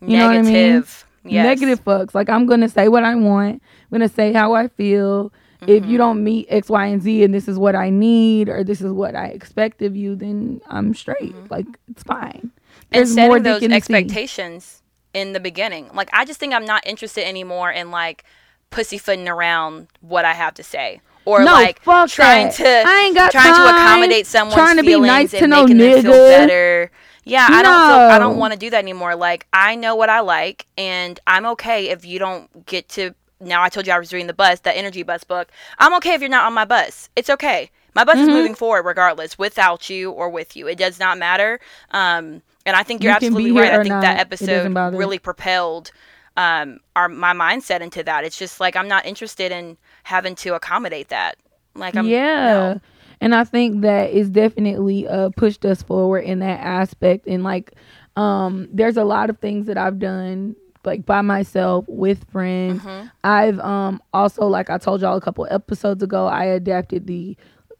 You 0.01 0.07
negative. 0.07 0.19
know 0.19 0.27
what 0.27 0.37
I 0.37 0.41
mean? 0.41 0.85
Yes. 1.25 1.43
Negative 1.43 1.83
fucks. 1.83 2.15
Like 2.15 2.29
I'm 2.29 2.45
gonna 2.45 2.69
say 2.69 2.87
what 2.87 3.03
I 3.03 3.15
want. 3.15 3.61
I'm 3.61 3.91
gonna 3.91 4.07
say 4.07 4.31
how 4.31 4.53
I 4.53 4.69
feel. 4.69 5.31
Mm-hmm. 5.61 5.71
If 5.71 5.83
you 5.83 5.89
mm-hmm. 5.89 5.97
don't 5.97 6.23
meet 6.23 6.47
X, 6.49 6.69
Y, 6.69 6.85
and 6.85 7.01
Z, 7.01 7.23
and 7.23 7.33
this 7.33 7.49
is 7.49 7.59
what 7.59 7.75
I 7.75 7.89
need, 7.89 8.47
or 8.47 8.63
this 8.63 8.79
is 8.79 8.93
what 8.93 9.15
I 9.15 9.27
expect 9.27 9.81
of 9.81 9.93
you, 9.93 10.15
then 10.15 10.61
I'm 10.67 10.95
straight. 10.95 11.33
Mm-hmm. 11.33 11.47
Like 11.49 11.65
it's 11.89 12.03
fine. 12.03 12.51
There's 12.91 13.09
and 13.09 13.15
setting 13.15 13.43
those 13.43 13.63
expectations 13.63 14.81
in 15.13 15.33
the 15.33 15.39
beginning. 15.41 15.89
Like 15.93 16.09
I 16.13 16.23
just 16.23 16.39
think 16.39 16.53
I'm 16.53 16.65
not 16.65 16.87
interested 16.87 17.27
anymore 17.27 17.71
in 17.71 17.91
like 17.91 18.23
pussyfooting 18.69 19.27
around 19.27 19.87
what 20.01 20.25
I 20.25 20.33
have 20.33 20.53
to 20.55 20.63
say. 20.63 21.01
Or 21.25 21.43
no, 21.43 21.51
like 21.53 21.81
trying 21.83 22.47
that. 22.47 22.53
to 22.53 22.83
I 22.87 23.01
ain't 23.05 23.15
got 23.15 23.31
trying 23.31 23.53
time. 23.53 23.67
to 23.67 23.69
accommodate 23.69 24.25
someone's 24.25 24.55
trying 24.55 24.77
to 24.77 24.83
feelings 24.83 25.05
be 25.05 25.07
nice 25.07 25.33
and 25.33 25.41
to 25.41 25.47
making 25.47 25.77
no 25.77 25.93
them 25.93 26.03
feel 26.03 26.11
better. 26.11 26.91
Yeah, 27.23 27.45
I 27.47 27.61
don't 27.61 27.87
feel, 27.87 28.15
I 28.15 28.17
don't 28.17 28.37
want 28.37 28.53
to 28.53 28.59
do 28.59 28.71
that 28.71 28.79
anymore. 28.79 29.15
Like 29.15 29.45
I 29.53 29.75
know 29.75 29.95
what 29.95 30.09
I 30.09 30.21
like 30.21 30.65
and 30.77 31.19
I'm 31.27 31.45
okay 31.47 31.89
if 31.89 32.03
you 32.03 32.17
don't 32.17 32.65
get 32.65 32.89
to 32.89 33.13
now 33.39 33.61
I 33.61 33.69
told 33.69 33.85
you 33.85 33.93
I 33.93 33.99
was 33.99 34.11
reading 34.11 34.27
the 34.27 34.33
bus, 34.33 34.61
the 34.61 34.75
energy 34.75 35.03
bus 35.03 35.23
book. 35.23 35.51
I'm 35.77 35.93
okay 35.95 36.13
if 36.13 36.21
you're 36.21 36.29
not 36.29 36.45
on 36.45 36.53
my 36.53 36.65
bus. 36.65 37.09
It's 37.15 37.29
okay. 37.29 37.69
My 37.93 38.03
bus 38.03 38.15
mm-hmm. 38.15 38.29
is 38.29 38.35
moving 38.35 38.55
forward 38.55 38.85
regardless, 38.85 39.37
without 39.37 39.89
you 39.89 40.11
or 40.11 40.29
with 40.29 40.55
you. 40.55 40.67
It 40.67 40.77
does 40.77 40.99
not 40.99 41.17
matter. 41.17 41.59
Um, 41.91 42.41
and 42.65 42.75
I 42.75 42.83
think 42.83 43.03
you're 43.03 43.11
you 43.11 43.15
absolutely 43.15 43.51
right. 43.51 43.73
I 43.73 43.77
think 43.77 43.89
not. 43.89 44.01
that 44.01 44.19
episode 44.19 44.75
really 44.95 45.19
propelled 45.19 45.91
um, 46.37 46.79
our 46.95 47.09
my 47.09 47.33
mindset 47.33 47.81
into 47.81 48.03
that. 48.03 48.23
It's 48.23 48.37
just 48.37 48.59
like 48.59 48.75
I'm 48.75 48.87
not 48.87 49.05
interested 49.05 49.51
in 49.51 49.77
having 50.03 50.35
to 50.37 50.55
accommodate 50.55 51.09
that. 51.09 51.37
Like 51.75 51.95
I'm 51.95 52.05
yeah. 52.05 52.73
No. 52.73 52.81
And 53.21 53.35
I 53.35 53.43
think 53.43 53.81
that 53.81 54.11
is 54.11 54.29
definitely 54.29 55.07
uh, 55.07 55.29
pushed 55.35 55.65
us 55.65 55.83
forward 55.83 56.19
in 56.19 56.39
that 56.39 56.61
aspect. 56.61 57.27
And 57.27 57.43
like, 57.43 57.73
um, 58.15 58.69
there's 58.71 58.95
a 58.95 59.03
lot 59.03 59.29
of 59.29 59.39
things 59.39 59.67
that 59.67 59.77
I've 59.77 59.99
done 59.99 60.55
like 60.85 61.05
by 61.05 61.21
myself 61.21 61.85
with 61.87 62.23
friends. 62.31 62.81
Mm-hmm. 62.81 63.07
I've 63.23 63.59
um 63.59 64.01
also 64.13 64.45
like 64.45 64.69
I 64.69 64.77
told 64.77 65.01
y'all 65.01 65.17
a 65.17 65.21
couple 65.21 65.47
episodes 65.49 66.01
ago, 66.03 66.27
I 66.27 66.45
adapted 66.45 67.07
the 67.07 67.35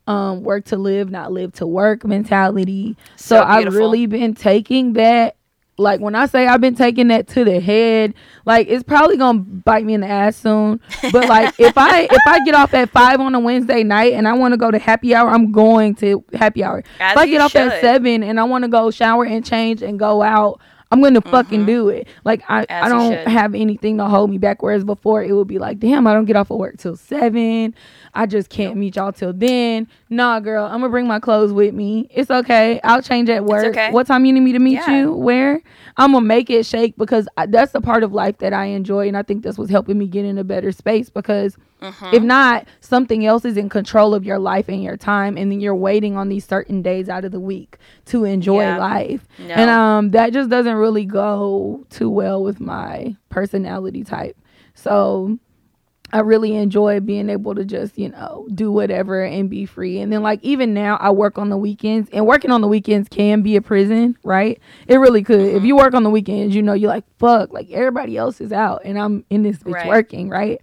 um 0.08 0.44
work 0.44 0.66
to 0.66 0.78
live, 0.78 1.10
not 1.10 1.32
live 1.32 1.54
to 1.54 1.68
work 1.68 2.04
mentality. 2.06 2.98
So, 3.16 3.38
so 3.38 3.44
I've 3.44 3.74
really 3.74 4.06
been 4.06 4.34
taking 4.34 4.94
that 4.94 5.38
like 5.80 6.00
when 6.02 6.16
I 6.16 6.26
say 6.26 6.48
I've 6.48 6.62
been 6.62 6.76
taking 6.76 7.08
that 7.08 7.28
to 7.30 7.44
the 7.44 7.60
head, 7.60 8.14
like 8.46 8.68
it's 8.68 8.84
probably 8.84 9.18
gonna 9.18 9.40
bite 9.40 9.86
me 9.86 9.94
in 9.94 10.02
the 10.02 10.08
ass 10.08 10.36
soon. 10.36 10.80
But 11.12 11.28
like 11.28 11.56
if 11.60 11.78
I 11.78 12.02
if 12.12 12.22
I 12.28 12.44
get 12.44 12.56
off 12.56 12.74
at 12.74 12.90
five 12.90 13.20
on 13.20 13.34
a 13.34 13.40
Wednesday 13.40 13.84
night 13.84 14.14
and 14.14 14.28
I 14.28 14.34
want 14.34 14.54
to 14.54 14.58
go 14.58 14.70
to 14.70 14.78
happy 14.78 15.16
hour, 15.16 15.30
I'm 15.30 15.52
going 15.52 15.96
to 15.96 16.24
happy 16.34 16.64
hour. 16.64 16.84
As 17.00 17.14
if 17.14 17.18
I 17.18 17.28
get 17.28 17.42
off 17.42 17.52
should. 17.52 17.72
at 17.72 17.82
seven 17.82 18.24
and 18.24 18.40
I 18.40 18.44
want 18.44 18.64
to 18.64 18.68
go 18.68 18.92
shower 18.92 19.26
and 19.26 19.46
change 19.46 19.82
and 19.82 19.98
go 19.98 20.22
out, 20.22 20.60
I'm 20.92 21.02
gonna 21.02 21.22
mm-hmm. 21.22 21.30
fucking 21.30 21.66
do 21.66 21.90
it. 21.90 22.08
Like 22.24 22.42
I, 22.50 22.66
As 22.68 22.86
I 22.86 22.90
don't 22.90 23.28
have 23.28 23.54
anything 23.54 23.98
to 23.98 24.06
hold 24.06 24.32
me 24.32 24.40
back. 24.40 24.64
Whereas 24.64 24.84
before 24.84 25.24
it 25.24 25.34
would 25.34 25.48
be 25.48 25.60
like, 25.60 25.80
damn, 25.80 26.08
I 26.08 26.14
don't 26.14 26.26
get 26.26 26.36
off 26.36 26.50
of 26.50 26.58
work 26.58 26.78
till 26.78 26.96
seven. 26.96 27.76
I 28.16 28.26
just 28.26 28.50
can't 28.50 28.76
meet 28.76 28.96
y'all 28.96 29.12
till 29.12 29.32
then. 29.32 29.88
Nah, 30.10 30.40
girl, 30.40 30.66
I'm 30.66 30.80
gonna 30.80 30.90
bring 30.90 31.08
my 31.08 31.20
clothes 31.20 31.54
with 31.54 31.76
me. 31.76 32.10
It's 32.12 32.32
okay. 32.32 32.80
I'll 32.84 33.04
change 33.04 33.30
at 33.30 33.46
work. 33.46 33.68
Okay. 33.68 33.92
What 33.92 34.08
time 34.08 34.26
you 34.26 34.34
need 34.34 34.40
me 34.40 34.54
to 34.54 34.60
meet 34.60 34.74
yeah. 34.74 35.02
you? 35.02 35.14
Where? 35.14 35.62
I'm 35.98 36.14
gonna 36.14 36.26
make 36.26 36.50
it 36.50 36.66
shake 36.66 36.98
because 36.98 37.28
I, 37.38 37.46
that's 37.46 37.72
the 37.72 37.82
part 37.82 38.04
of 38.04 38.14
life 38.14 38.40
that 38.40 38.54
I 38.54 38.66
enjoy, 38.66 39.08
and 39.08 39.16
I 39.16 39.22
think 39.22 39.44
that's 39.44 39.60
what's 39.60 39.70
helping 39.70 39.98
me 39.98 40.08
get 40.08 40.26
in 40.26 40.40
a 40.40 40.44
better 40.44 40.72
space. 40.72 41.10
Because 41.12 41.56
mm-hmm. 41.82 42.14
if 42.14 42.24
not, 42.24 42.68
something 42.82 43.26
else 43.26 43.46
is 43.46 43.58
in 43.58 43.70
control 43.70 44.14
of 44.14 44.24
your 44.24 44.40
life 44.40 44.70
and 44.70 44.84
your 44.84 44.98
time, 44.98 45.38
and 45.38 45.52
then 45.52 45.60
you're 45.60 45.76
waiting 45.76 46.18
on 46.18 46.30
these 46.30 46.46
certain 46.46 46.82
days 46.82 47.10
out 47.10 47.26
of 47.26 47.32
the 47.32 47.40
week 47.40 47.78
to 48.06 48.26
enjoy 48.26 48.62
yeah. 48.62 48.78
life, 48.78 49.28
no. 49.38 49.54
and 49.54 49.70
um, 49.70 50.12
that 50.12 50.34
just 50.34 50.50
doesn't 50.50 50.76
really 50.76 51.06
go 51.06 51.86
too 51.90 52.10
well 52.10 52.44
with 52.44 52.60
my 52.60 53.16
personality 53.30 54.04
type. 54.04 54.38
So 54.74 55.38
I 56.12 56.22
really 56.22 56.56
enjoy 56.56 57.02
being 57.02 57.30
able 57.30 57.54
to 57.54 57.64
just, 57.64 57.98
you 57.98 58.10
know, 58.10 58.48
do 58.56 58.72
whatever 58.72 59.24
and 59.24 59.48
be 59.48 59.68
free. 59.68 60.00
And 60.00 60.12
then, 60.12 60.24
like, 60.24 60.40
even 60.42 60.74
now, 60.74 60.98
I 60.98 61.12
work 61.12 61.38
on 61.38 61.50
the 61.50 61.58
weekends, 61.58 62.10
and 62.12 62.26
working 62.26 62.50
on 62.50 62.62
the 62.62 62.68
weekends 62.68 63.10
can 63.10 63.44
be 63.44 63.56
a 63.56 63.62
prison, 63.62 64.18
right? 64.24 64.60
It 64.88 64.98
really 64.98 65.22
could. 65.22 65.40
Mm-hmm. 65.40 65.58
If 65.58 65.64
you 65.66 65.76
work 65.76 65.94
on 65.94 66.04
the 66.04 66.10
weekends, 66.10 66.56
you 66.56 66.64
know, 66.64 66.74
you're 66.74 66.90
like, 66.90 67.04
fuck, 67.20 67.54
like, 67.54 67.70
everybody 67.70 68.18
else 68.18 68.42
is 68.42 68.52
out, 68.52 68.82
and 68.86 68.98
I'm 68.98 69.24
in 69.30 69.44
this 69.44 69.58
bitch 69.58 69.74
right. 69.74 69.88
working, 69.88 70.30
right? 70.30 70.60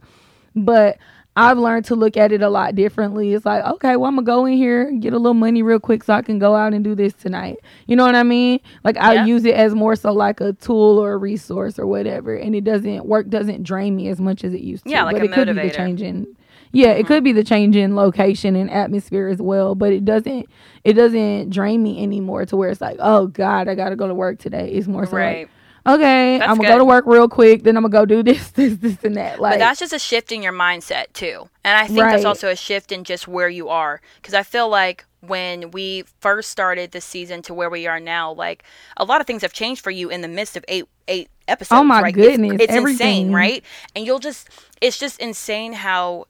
But 0.56 0.98
I've 1.36 1.58
learned 1.58 1.84
to 1.86 1.94
look 1.94 2.16
at 2.16 2.32
it 2.32 2.40
a 2.40 2.48
lot 2.48 2.74
differently. 2.74 3.34
It's 3.34 3.44
like, 3.44 3.62
okay, 3.62 3.96
well, 3.96 4.08
I'm 4.08 4.16
gonna 4.16 4.24
go 4.24 4.46
in 4.46 4.54
here, 4.54 4.90
get 4.92 5.12
a 5.12 5.18
little 5.18 5.34
money 5.34 5.62
real 5.62 5.78
quick 5.78 6.02
so 6.02 6.14
I 6.14 6.22
can 6.22 6.38
go 6.38 6.56
out 6.56 6.72
and 6.72 6.82
do 6.82 6.94
this 6.94 7.12
tonight. 7.12 7.58
You 7.86 7.94
know 7.94 8.06
what 8.06 8.14
I 8.14 8.22
mean? 8.22 8.60
Like 8.84 8.96
I 8.96 9.24
use 9.26 9.44
it 9.44 9.54
as 9.54 9.74
more 9.74 9.96
so 9.96 10.12
like 10.12 10.40
a 10.40 10.54
tool 10.54 10.98
or 10.98 11.12
a 11.12 11.16
resource 11.18 11.78
or 11.78 11.86
whatever, 11.86 12.34
and 12.34 12.54
it 12.54 12.64
doesn't 12.64 13.04
work 13.04 13.28
doesn't 13.28 13.64
drain 13.64 13.94
me 13.94 14.08
as 14.08 14.18
much 14.18 14.44
as 14.44 14.54
it 14.54 14.62
used 14.62 14.84
to. 14.84 14.90
Yeah, 14.90 15.04
like 15.04 15.16
but 15.16 15.22
a 15.22 15.24
it 15.26 15.32
could 15.32 15.48
motivator. 15.48 15.62
be 15.62 15.68
the 15.68 15.74
change 15.74 16.02
in 16.02 16.36
yeah, 16.72 16.88
mm-hmm. 16.88 17.00
it 17.00 17.06
could 17.06 17.24
be 17.24 17.32
the 17.32 17.44
change 17.44 17.76
in 17.76 17.96
location 17.96 18.56
and 18.56 18.70
atmosphere 18.70 19.28
as 19.28 19.40
well, 19.40 19.74
but 19.74 19.92
it 19.92 20.04
doesn't 20.04 20.46
it 20.84 20.94
doesn't 20.94 21.50
drain 21.50 21.82
me 21.82 22.02
anymore 22.02 22.46
to 22.46 22.56
where 22.56 22.70
it's 22.70 22.80
like, 22.80 22.96
oh 22.98 23.26
God, 23.26 23.68
I 23.68 23.74
gotta 23.74 23.96
go 23.96 24.08
to 24.08 24.14
work 24.14 24.38
today. 24.38 24.70
It's 24.70 24.86
more 24.86 25.06
so 25.06 25.16
right. 25.16 25.38
like 25.38 25.50
okay, 25.86 26.38
that's 26.38 26.50
I'm 26.50 26.56
gonna 26.56 26.68
good. 26.68 26.74
go 26.74 26.78
to 26.78 26.84
work 26.84 27.04
real 27.06 27.28
quick, 27.28 27.62
then 27.62 27.76
I'm 27.76 27.82
gonna 27.82 27.92
go 27.92 28.06
do 28.06 28.22
this, 28.34 28.50
this, 28.50 28.76
this, 28.76 29.02
and 29.04 29.16
that. 29.16 29.40
Like, 29.40 29.54
but 29.54 29.58
that's 29.58 29.80
just 29.80 29.92
a 29.92 29.98
shift 29.98 30.32
in 30.32 30.42
your 30.42 30.52
mindset 30.52 31.12
too, 31.12 31.48
and 31.64 31.76
I 31.76 31.86
think 31.86 32.00
right. 32.00 32.12
that's 32.12 32.24
also 32.24 32.48
a 32.48 32.56
shift 32.56 32.92
in 32.92 33.04
just 33.04 33.28
where 33.28 33.48
you 33.48 33.68
are. 33.68 34.00
Because 34.16 34.34
I 34.34 34.42
feel 34.42 34.68
like 34.68 35.04
when 35.20 35.70
we 35.70 36.04
first 36.20 36.50
started 36.50 36.92
this 36.92 37.04
season 37.04 37.42
to 37.42 37.54
where 37.54 37.70
we 37.70 37.86
are 37.86 38.00
now, 38.00 38.32
like 38.32 38.64
a 38.96 39.04
lot 39.04 39.20
of 39.20 39.26
things 39.26 39.42
have 39.42 39.52
changed 39.52 39.82
for 39.82 39.90
you 39.90 40.08
in 40.08 40.20
the 40.20 40.28
midst 40.28 40.56
of 40.56 40.64
eight 40.68 40.86
eight 41.08 41.30
episodes. 41.48 41.78
Oh 41.78 41.84
my 41.84 42.02
right? 42.02 42.14
goodness, 42.14 42.60
it's, 42.60 42.72
it's 42.72 42.74
insane, 42.74 43.32
right? 43.32 43.64
And 43.94 44.04
you'll 44.04 44.18
just, 44.18 44.48
it's 44.80 44.98
just 44.98 45.20
insane 45.20 45.72
how 45.72 46.26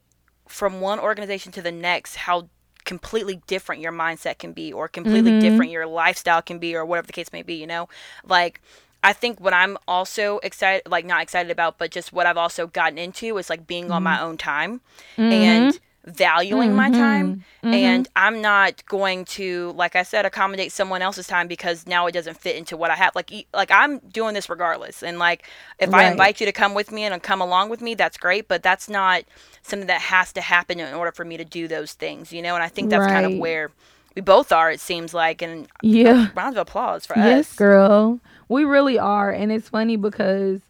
from 0.47 0.81
one 0.81 0.99
organization 0.99 1.51
to 1.53 1.61
the 1.61 1.71
next, 1.71 2.15
how 2.15 2.49
completely 2.85 3.41
different 3.47 3.81
your 3.81 3.91
mindset 3.91 4.37
can 4.37 4.53
be 4.53 4.71
or 4.71 4.87
completely 4.87 5.31
mm-hmm. 5.31 5.41
different 5.41 5.71
your 5.71 5.85
lifestyle 5.85 6.41
can 6.41 6.57
be 6.57 6.73
or 6.73 6.85
whatever 6.85 7.05
the 7.05 7.11
case 7.11 7.33
may 7.33 7.41
be 7.41 7.55
you 7.55 7.67
know 7.67 7.89
like 8.23 8.61
I 9.03 9.13
think 9.13 9.39
what 9.39 9.53
I'm 9.53 9.77
also 9.87 10.39
excited, 10.39 10.89
like 10.89 11.05
not 11.05 11.21
excited 11.21 11.51
about, 11.51 11.77
but 11.77 11.91
just 11.91 12.11
what 12.11 12.25
I've 12.25 12.37
also 12.37 12.67
gotten 12.67 12.97
into 12.97 13.37
is 13.37 13.49
like 13.49 13.67
being 13.67 13.85
mm-hmm. 13.85 13.93
on 13.93 14.03
my 14.03 14.15
mm-hmm. 14.15 14.25
own 14.25 14.37
time 14.37 14.81
mm-hmm. 15.17 15.31
and 15.31 15.79
valuing 16.05 16.69
mm-hmm. 16.69 16.77
my 16.77 16.89
time. 16.89 17.43
Mm-hmm. 17.63 17.73
And 17.73 18.07
I'm 18.15 18.41
not 18.41 18.85
going 18.85 19.25
to, 19.25 19.73
like 19.75 19.95
I 19.95 20.03
said, 20.03 20.25
accommodate 20.25 20.71
someone 20.71 21.01
else's 21.01 21.27
time 21.27 21.47
because 21.47 21.85
now 21.85 22.07
it 22.07 22.13
doesn't 22.13 22.37
fit 22.37 22.55
into 22.55 22.77
what 22.77 22.91
I 22.91 22.95
have. 22.95 23.13
Like, 23.13 23.31
like 23.53 23.71
I'm 23.71 23.99
doing 23.99 24.33
this 24.33 24.49
regardless. 24.49 25.03
And 25.03 25.19
like, 25.19 25.45
if 25.79 25.91
right. 25.91 26.05
I 26.05 26.11
invite 26.11 26.39
you 26.39 26.45
to 26.45 26.53
come 26.53 26.73
with 26.73 26.91
me 26.91 27.03
and 27.03 27.21
come 27.21 27.41
along 27.41 27.69
with 27.69 27.81
me, 27.81 27.93
that's 27.93 28.17
great. 28.17 28.47
But 28.47 28.63
that's 28.63 28.89
not 28.89 29.23
something 29.61 29.87
that 29.87 30.01
has 30.01 30.31
to 30.33 30.41
happen 30.41 30.79
in 30.79 30.93
order 30.93 31.11
for 31.11 31.25
me 31.25 31.37
to 31.37 31.45
do 31.45 31.67
those 31.67 31.93
things, 31.93 32.31
you 32.31 32.41
know. 32.41 32.55
And 32.55 32.63
I 32.63 32.69
think 32.69 32.89
that's 32.89 33.01
right. 33.01 33.11
kind 33.11 33.25
of 33.25 33.37
where 33.37 33.71
we 34.15 34.21
both 34.21 34.51
are. 34.51 34.71
It 34.71 34.79
seems 34.79 35.13
like, 35.13 35.41
and 35.41 35.67
yeah, 35.81 36.29
round 36.35 36.57
of 36.57 36.61
applause 36.61 37.05
for 37.05 37.17
yes, 37.17 37.25
us. 37.25 37.31
Yes, 37.49 37.53
girl. 37.55 38.19
We 38.49 38.63
really 38.63 38.97
are, 38.99 39.31
and 39.31 39.51
it's 39.51 39.69
funny 39.69 39.97
because 39.97 40.61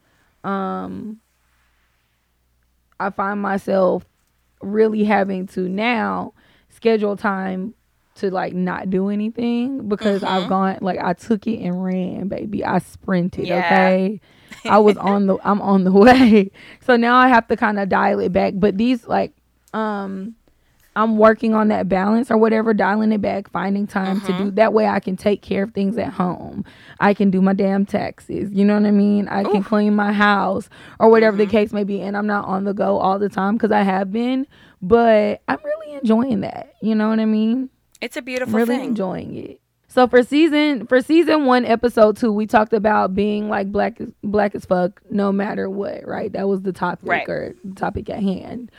um 0.44 1.20
I 3.00 3.10
find 3.12 3.42
myself 3.42 4.06
really 4.62 5.04
having 5.04 5.46
to 5.48 5.70
now 5.70 6.34
schedule 6.70 7.16
time 7.16 7.74
to 8.16 8.32
like 8.32 8.54
not 8.54 8.90
do 8.90 9.10
anything 9.10 9.88
because 9.88 10.24
I've 10.24 10.42
Mm-hmm. 10.42 10.50
gone 10.50 10.78
like 10.82 11.00
I 11.00 11.14
took 11.14 11.46
it 11.46 11.60
and 11.60 11.84
ran, 11.84 12.28
baby. 12.28 12.66
I 12.66 12.80
sprinted, 12.80 13.50
Yeah. 13.50 13.60
okay? 13.60 14.20
I 14.68 14.80
was 14.80 14.98
on 14.98 15.28
the 15.28 15.38
I'm 15.44 15.62
on 15.62 15.84
the 15.84 15.92
way. 16.06 16.52
So 16.82 16.96
now 16.96 17.16
I 17.18 17.28
have 17.28 17.48
to 17.50 17.56
kind 17.56 17.80
of 17.80 17.90
dial 17.90 18.20
it 18.20 18.32
back. 18.34 18.54
But 18.58 18.78
these 18.78 19.08
like 19.08 19.34
um 19.74 20.36
I'm 20.98 21.18
working 21.18 21.54
on 21.54 21.68
that 21.68 21.88
balance 21.88 22.32
or 22.32 22.38
whatever, 22.38 22.74
dialing 22.74 23.12
it 23.12 23.22
back, 23.22 23.50
finding 23.52 23.86
time 23.88 24.20
to 24.22 24.32
Mm-hmm. 24.32 24.44
do 24.46 24.52
that 24.52 24.74
way 24.74 24.88
I 24.88 25.00
can 25.00 25.16
take 25.16 25.42
care 25.42 25.64
of 25.64 25.72
things 25.74 25.98
at 25.98 26.12
home. 26.12 26.66
I 27.00 27.14
can 27.14 27.30
do 27.30 27.42
my 27.42 27.54
damn 27.54 27.86
taxes. 27.86 28.52
You 28.52 28.66
know 28.66 28.74
what 28.74 28.86
I 28.88 28.92
mean? 28.92 29.28
I 29.28 29.44
can 29.44 29.64
clean 29.64 29.96
my 29.96 30.12
house 30.12 30.70
or 31.00 31.10
whatever 31.10 31.38
Mm-hmm. 31.38 31.46
the 31.46 31.52
case 31.52 31.72
may 31.72 31.84
be. 31.84 32.02
And 32.02 32.18
I'm 32.18 32.26
not 32.28 32.46
on 32.46 32.64
the 32.64 32.74
go 32.74 32.98
all 32.98 33.20
the 33.20 33.30
time 33.30 33.56
because 33.58 33.72
I 33.72 33.84
have 33.84 34.12
been, 34.12 34.48
but 34.82 35.42
I'm 35.48 35.60
really 35.64 35.94
enjoying 35.96 36.42
that. 36.42 36.74
You 36.82 36.96
know 36.96 37.10
what 37.10 37.20
I 37.20 37.26
mean? 37.26 37.70
It's 38.02 38.18
a 38.18 38.22
beautiful 38.22 38.56
really 38.56 38.78
thing. 38.78 38.90
enjoying 38.90 39.36
it. 39.36 39.62
So 39.90 40.08
for 40.08 40.22
season 40.24 40.86
for 40.88 41.02
season 41.02 41.46
one, 41.46 41.64
episode 41.66 42.18
two, 42.18 42.32
we 42.32 42.46
talked 42.46 42.74
about 42.74 43.16
being 43.16 43.50
like 43.50 43.72
black 43.72 44.00
as 44.02 44.12
black 44.24 44.54
as 44.54 44.66
fuck, 44.66 45.02
no 45.10 45.32
matter 45.32 45.70
what. 45.70 46.08
Right? 46.08 46.32
That 46.34 46.48
was 46.48 46.62
the 46.62 46.74
topic 46.74 47.08
Right. 47.10 47.28
or 47.30 47.56
topic 47.76 48.10
at 48.10 48.22
hand. 48.22 48.72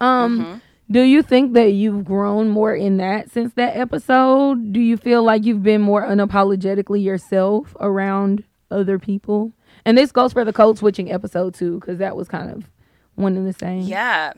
Um, 0.00 0.40
Mhm. 0.40 0.60
Do 0.90 1.00
you 1.00 1.22
think 1.22 1.52
that 1.54 1.72
you've 1.72 2.04
grown 2.04 2.48
more 2.48 2.74
in 2.74 2.96
that 2.98 3.30
since 3.30 3.54
that 3.54 3.76
episode? 3.76 4.72
Do 4.72 4.80
you 4.80 4.96
feel 4.96 5.22
like 5.22 5.44
you've 5.44 5.62
been 5.62 5.80
more 5.80 6.02
unapologetically 6.06 7.02
yourself 7.02 7.74
around 7.80 8.44
other 8.70 8.98
people? 8.98 9.52
And 9.84 9.96
this 9.98 10.12
goes 10.12 10.32
for 10.32 10.44
the 10.44 10.52
code 10.52 10.78
switching 10.78 11.10
episode 11.12 11.54
too, 11.54 11.80
because 11.80 11.98
that 11.98 12.16
was 12.16 12.28
kind 12.28 12.50
of 12.50 12.68
one 13.14 13.36
and 13.36 13.46
the 13.46 13.52
same. 13.52 13.82
Yeah. 13.82 14.32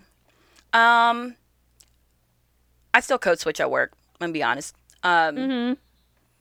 Um, 0.72 1.36
I 2.94 3.00
still 3.00 3.18
code 3.18 3.38
switch 3.38 3.60
at 3.60 3.70
work. 3.70 3.92
I'm 4.20 4.26
gonna 4.26 4.32
be 4.32 4.42
honest. 4.42 4.74
Um, 5.02 5.36
Mm-hmm. 5.36 5.72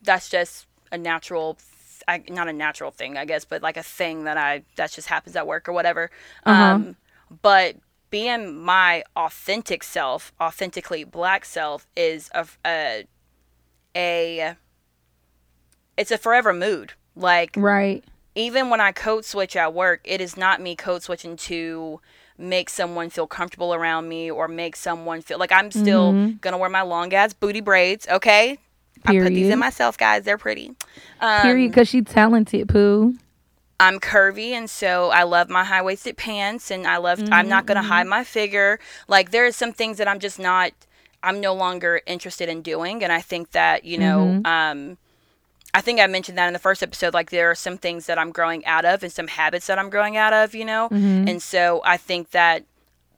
that's 0.03 0.29
just 0.29 0.65
a 0.91 0.97
natural, 0.97 1.57
I, 2.07 2.23
not 2.29 2.47
a 2.47 2.53
natural 2.53 2.91
thing, 2.91 3.17
I 3.17 3.25
guess, 3.25 3.45
but 3.45 3.61
like 3.61 3.77
a 3.77 3.83
thing 3.83 4.23
that 4.23 4.37
I 4.37 4.63
that 4.77 4.91
just 4.91 5.07
happens 5.07 5.35
at 5.35 5.45
work 5.47 5.67
or 5.69 5.73
whatever. 5.73 6.09
Uh-huh. 6.45 6.63
Um, 6.63 6.95
but 7.41 7.75
being 8.09 8.63
my 8.63 9.03
authentic 9.15 9.83
self, 9.83 10.31
authentically 10.41 11.03
black 11.03 11.45
self, 11.45 11.87
is 11.95 12.29
a 12.33 12.45
a, 12.65 13.05
a 13.95 14.55
it's 15.97 16.11
a 16.11 16.17
forever 16.17 16.53
mood. 16.53 16.93
Like 17.15 17.51
Right. 17.57 18.03
even 18.35 18.69
when 18.69 18.79
I 18.79 18.91
code 18.91 19.25
switch 19.25 19.55
at 19.55 19.73
work, 19.73 20.01
it 20.03 20.21
is 20.21 20.37
not 20.37 20.61
me 20.61 20.75
code 20.75 21.03
switching 21.03 21.35
to 21.37 21.99
make 22.37 22.69
someone 22.69 23.09
feel 23.09 23.25
comfortable 23.25 23.73
around 23.73 24.07
me 24.07 24.29
or 24.29 24.47
make 24.47 24.75
someone 24.75 25.21
feel 25.21 25.39
like 25.39 25.51
I'm 25.51 25.71
still 25.71 26.35
gonna 26.41 26.57
wear 26.59 26.69
my 26.69 26.83
long 26.83 27.13
ass 27.13 27.33
booty 27.33 27.61
braids. 27.61 28.07
Okay, 28.07 28.59
Period. 29.05 29.21
I 29.23 29.25
put 29.27 29.33
these 29.33 29.49
in 29.49 29.57
myself, 29.59 29.97
guys. 29.97 30.23
They're 30.23 30.37
pretty. 30.37 30.71
Um, 31.19 31.41
Period. 31.41 31.71
Because 31.71 31.87
she's 31.87 32.03
talented, 32.05 32.69
Pooh. 32.69 33.15
I'm 33.79 33.99
curvy, 33.99 34.51
and 34.51 34.69
so 34.69 35.11
I 35.11 35.23
love 35.23 35.49
my 35.49 35.63
high 35.63 35.81
waisted 35.83 36.17
pants, 36.17 36.71
and 36.71 36.87
I 36.87 36.97
love. 36.97 37.19
I'm 37.31 37.47
not 37.47 37.65
gonna 37.67 37.83
hide 37.83 38.07
my 38.07 38.23
figure. 38.23 38.79
Like 39.07 39.31
there 39.31 39.45
are 39.45 39.51
some 39.51 39.71
things 39.71 39.97
that 39.97 40.07
I'm 40.07 40.19
just 40.19 40.39
not. 40.39 40.71
I'm 41.23 41.39
no 41.41 41.53
longer 41.53 42.01
interested 42.05 42.49
in 42.49 42.61
doing, 42.61 43.03
and 43.03 43.11
I 43.11 43.21
think 43.21 43.51
that 43.51 43.83
you 43.85 43.97
know. 43.97 44.41
Um, 44.45 44.97
I 45.73 45.81
think 45.81 45.99
I 45.99 46.07
mentioned 46.07 46.37
that 46.39 46.47
in 46.47 46.53
the 46.53 46.59
first 46.59 46.81
episode. 46.81 47.13
Like 47.13 47.29
there 47.29 47.51
are 47.51 47.55
some 47.55 47.77
things 47.77 48.07
that 48.07 48.17
I'm 48.17 48.31
growing 48.31 48.65
out 48.65 48.85
of, 48.85 49.03
and 49.03 49.11
some 49.11 49.27
habits 49.27 49.67
that 49.67 49.77
I'm 49.77 49.89
growing 49.91 50.17
out 50.17 50.33
of. 50.33 50.55
You 50.55 50.65
know, 50.65 50.87
and 51.27 51.41
so 51.41 51.81
I 51.85 51.97
think 51.97 52.31
that. 52.31 52.63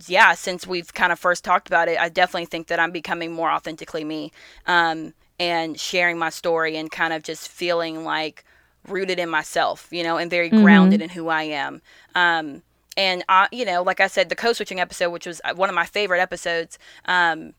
Yeah, 0.07 0.33
since 0.33 0.65
we've 0.65 0.93
kind 0.93 1.11
of 1.11 1.19
first 1.19 1.43
talked 1.43 1.67
about 1.67 1.89
it, 1.89 1.99
I 1.99 2.07
definitely 2.07 2.45
think 2.45 2.67
that 2.67 2.79
I'm 2.79 2.91
becoming 2.91 3.33
more 3.33 3.51
authentically 3.51 4.05
me, 4.05 4.31
um, 4.65 5.13
and 5.37 5.77
sharing 5.77 6.17
my 6.17 6.29
story 6.29 6.77
and 6.77 6.89
kind 6.89 7.11
of 7.11 7.21
just 7.21 7.49
feeling 7.49 8.05
like 8.05 8.45
rooted 8.89 9.19
in 9.19 9.29
myself, 9.29 9.87
you 9.91 10.03
know, 10.03 10.17
and 10.17 10.29
very 10.29 10.49
grounded 10.49 11.01
in 11.01 11.09
who 11.09 11.27
I 11.29 11.43
am. 11.43 11.81
Um, 12.15 12.61
and 12.97 13.23
I, 13.29 13.47
you 13.51 13.65
know, 13.65 13.81
like 13.83 13.99
I 13.99 14.07
said, 14.07 14.29
the 14.29 14.35
code 14.35 14.55
switching 14.55 14.79
episode, 14.79 15.11
which 15.11 15.25
was 15.25 15.41
uh, 15.45 15.53
one 15.53 15.69
of 15.69 15.75
my 15.75 15.85
favorite 15.85 16.19
episodes, 16.19 16.77
um, 17.05 17.53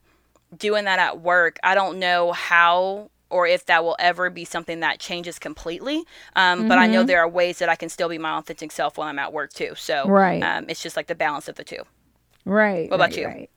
doing 0.56 0.84
that 0.84 0.98
at 0.98 1.20
work, 1.20 1.58
I 1.62 1.74
don't 1.74 1.98
know 1.98 2.32
how 2.32 3.10
or 3.30 3.46
if 3.46 3.66
that 3.66 3.84
will 3.84 3.96
ever 4.00 4.28
be 4.28 4.44
something 4.44 4.80
that 4.80 4.98
changes 4.98 5.38
completely. 5.38 6.02
Um, 6.34 6.66
But 6.66 6.78
I 6.78 6.88
know 6.88 7.04
there 7.04 7.20
are 7.20 7.28
ways 7.28 7.60
that 7.60 7.68
I 7.68 7.76
can 7.76 7.88
still 7.88 8.08
be 8.08 8.18
my 8.18 8.36
authentic 8.36 8.72
self 8.72 8.98
when 8.98 9.06
I'm 9.06 9.18
at 9.20 9.32
work 9.32 9.52
too. 9.52 9.74
So 9.76 10.08
Right. 10.08 10.42
um, 10.42 10.66
it's 10.68 10.82
just 10.82 10.96
like 10.96 11.06
the 11.06 11.14
balance 11.14 11.48
of 11.48 11.54
the 11.54 11.62
two. 11.64 11.84
Right. 12.44 12.90
What 12.90 12.96
about 12.96 13.10
right, 13.10 13.18
you? 13.18 13.26
Right. 13.26 13.50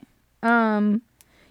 Um, 0.44 1.02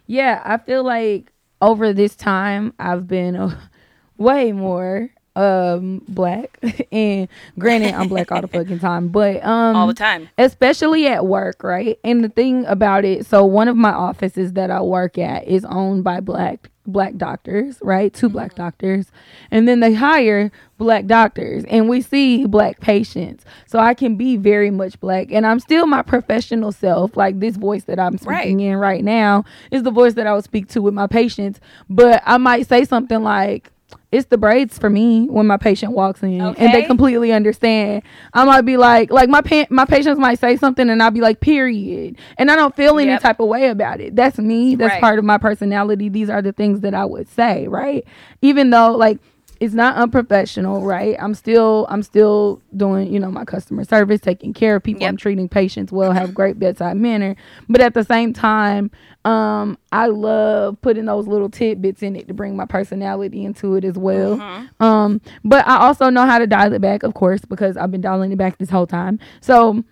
yeah, 0.07 0.41
I 0.45 0.59
feel 0.59 0.85
like 0.85 1.33
over 1.61 1.93
this 1.93 2.15
time 2.15 2.75
I've 2.79 3.09
been 3.09 3.57
way 4.19 4.53
more 4.53 5.11
um 5.37 6.03
black, 6.09 6.59
and 6.93 7.29
granted 7.59 7.95
I'm 7.95 8.09
black 8.09 8.31
all 8.31 8.43
the 8.43 8.49
fucking 8.49 8.79
time, 8.81 9.09
but 9.09 9.45
um 9.45 9.77
All 9.77 9.87
the 9.87 9.95
time. 9.95 10.29
especially 10.39 11.07
at 11.07 11.27
work, 11.27 11.63
right? 11.63 11.99
And 12.05 12.23
the 12.23 12.29
thing 12.29 12.67
about 12.67 13.05
it, 13.05 13.27
so 13.27 13.45
one 13.45 13.69
of 13.69 13.77
my 13.77 13.93
offices 13.93 14.53
that 14.55 14.71
I 14.71 14.83
work 14.83 15.19
at 15.19 15.47
is 15.47 15.65
owned 15.65 16.05
by 16.05 16.21
black 16.21 16.69
black 16.87 17.17
doctors, 17.17 17.79
right? 17.81 18.13
2 18.13 18.29
black 18.29 18.55
doctors. 18.57 19.13
And 19.51 19.69
then 19.69 19.81
they 19.81 19.95
hire 19.95 20.51
black 20.79 21.07
doctors 21.07 21.65
and 21.69 21.89
we 21.89 22.01
see 22.01 22.45
black 22.47 22.81
patients. 22.81 23.45
So 23.67 23.79
I 23.79 23.95
can 23.95 24.17
be 24.17 24.37
very 24.37 24.71
much 24.71 24.99
black 24.99 25.29
and 25.31 25.47
I'm 25.47 25.61
still 25.61 25.87
my 25.87 26.03
professional 26.03 26.73
self. 26.73 27.17
Like 27.17 27.39
this 27.39 27.57
voice 27.57 27.85
that 27.85 28.01
I'm 28.01 28.19
speaking 28.19 28.61
in 28.61 28.77
right 28.77 29.05
now 29.05 29.45
is 29.71 29.85
the 29.85 29.93
voice 29.93 30.15
that 30.15 30.27
I 30.27 30.35
would 30.35 30.45
speak 30.45 30.69
to 30.71 30.83
with 30.83 30.95
my 30.95 31.07
patients, 31.07 31.61
but 31.89 32.23
I 32.27 32.37
might 32.39 32.67
say 32.69 32.85
something 32.85 33.23
like 33.23 33.71
it's 34.11 34.27
the 34.27 34.37
braids 34.37 34.79
for 34.79 34.91
me 34.91 35.27
when 35.27 35.47
my 35.47 35.57
patient 35.57 35.93
walks 35.93 36.23
in 36.23 36.41
and 36.41 36.57
they 36.75 36.83
completely 36.83 37.33
understand. 37.33 38.03
I 38.35 38.45
might 38.45 38.63
be 38.63 38.77
like, 38.77 39.11
like 39.11 39.29
my 39.29 39.41
pa- 39.41 39.67
my 39.71 39.85
patients 39.87 40.19
might 40.19 40.39
say 40.39 40.57
something 40.57 40.91
and 40.91 41.03
I'll 41.03 41.11
be 41.11 41.21
like, 41.23 41.41
period, 41.41 42.17
and 42.37 42.51
I 42.51 42.57
don't 42.57 42.77
feel 42.77 42.99
any 42.99 43.19
type 43.19 43.41
of 43.41 43.49
way 43.49 43.69
about 43.69 44.01
it. 44.01 44.15
That's 44.15 44.39
me. 44.39 44.75
That's 44.75 44.93
Right. 44.93 45.01
part 45.01 45.19
of 45.19 45.25
my 45.25 45.39
personality. 45.39 46.09
These 46.11 46.29
are 46.29 46.43
the 46.43 46.53
things 46.53 46.81
that 46.81 46.95
I 46.95 47.05
would 47.05 47.29
say, 47.29 47.69
right? 47.69 48.05
Even 48.43 48.71
though 48.71 48.93
like 48.97 49.19
it's 49.63 49.75
not 49.75 49.95
unprofessional, 49.95 50.83
right? 50.83 51.15
I'm 51.21 51.35
still 51.35 51.87
I'm 51.89 52.03
still 52.03 52.61
doing, 52.77 53.13
you 53.13 53.21
know, 53.21 53.31
my 53.31 53.45
customer 53.45 53.85
service, 53.85 54.21
taking 54.21 54.53
care 54.53 54.75
of 54.75 54.83
people. 54.83 55.03
Yep. 55.03 55.09
I'm 55.09 55.17
treating 55.17 55.49
patients 55.49 55.93
well, 55.93 56.11
have 56.11 56.35
great 56.35 56.59
bedside 56.59 56.97
manner. 56.97 57.37
But 57.69 57.81
at 57.81 57.95
the 57.95 58.03
same 58.03 58.33
time, 58.33 58.91
um, 59.25 59.79
I 59.93 60.07
love 60.07 60.83
putting 60.83 61.05
those 61.05 61.29
little 61.29 61.49
tidbits 61.49 62.03
in 62.03 62.17
it 62.17 62.27
to 62.27 62.35
bring 62.35 62.57
my 62.57 62.65
personality 62.65 63.45
into 63.45 63.77
it 63.77 63.85
as 63.85 63.97
well. 63.97 64.37
Mm-hmm. 64.37 64.83
Um, 64.83 65.21
but 65.45 65.65
I 65.69 65.77
also 65.77 66.11
know 66.11 66.27
how 66.27 66.41
to 66.41 66.47
dial 66.49 66.73
it 66.73 66.81
back, 66.81 67.05
of 67.05 67.15
course, 67.15 67.43
because 67.43 67.77
I've 67.77 67.93
been 67.93 68.01
dialing 68.01 68.33
it 68.33 68.39
back 68.39 68.59
this 68.59 68.71
whole 68.71 68.89
time. 68.89 69.21
So 69.41 69.85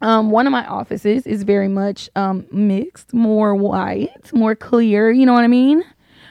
um, 0.00 0.30
one 0.30 0.46
of 0.46 0.50
my 0.50 0.66
offices 0.66 1.26
is 1.26 1.42
very 1.42 1.68
much 1.68 2.08
um, 2.16 2.46
mixed, 2.50 3.12
more 3.12 3.54
white, 3.54 4.32
more 4.32 4.54
clear. 4.54 5.10
You 5.10 5.26
know 5.26 5.34
what 5.34 5.44
I 5.44 5.48
mean? 5.48 5.84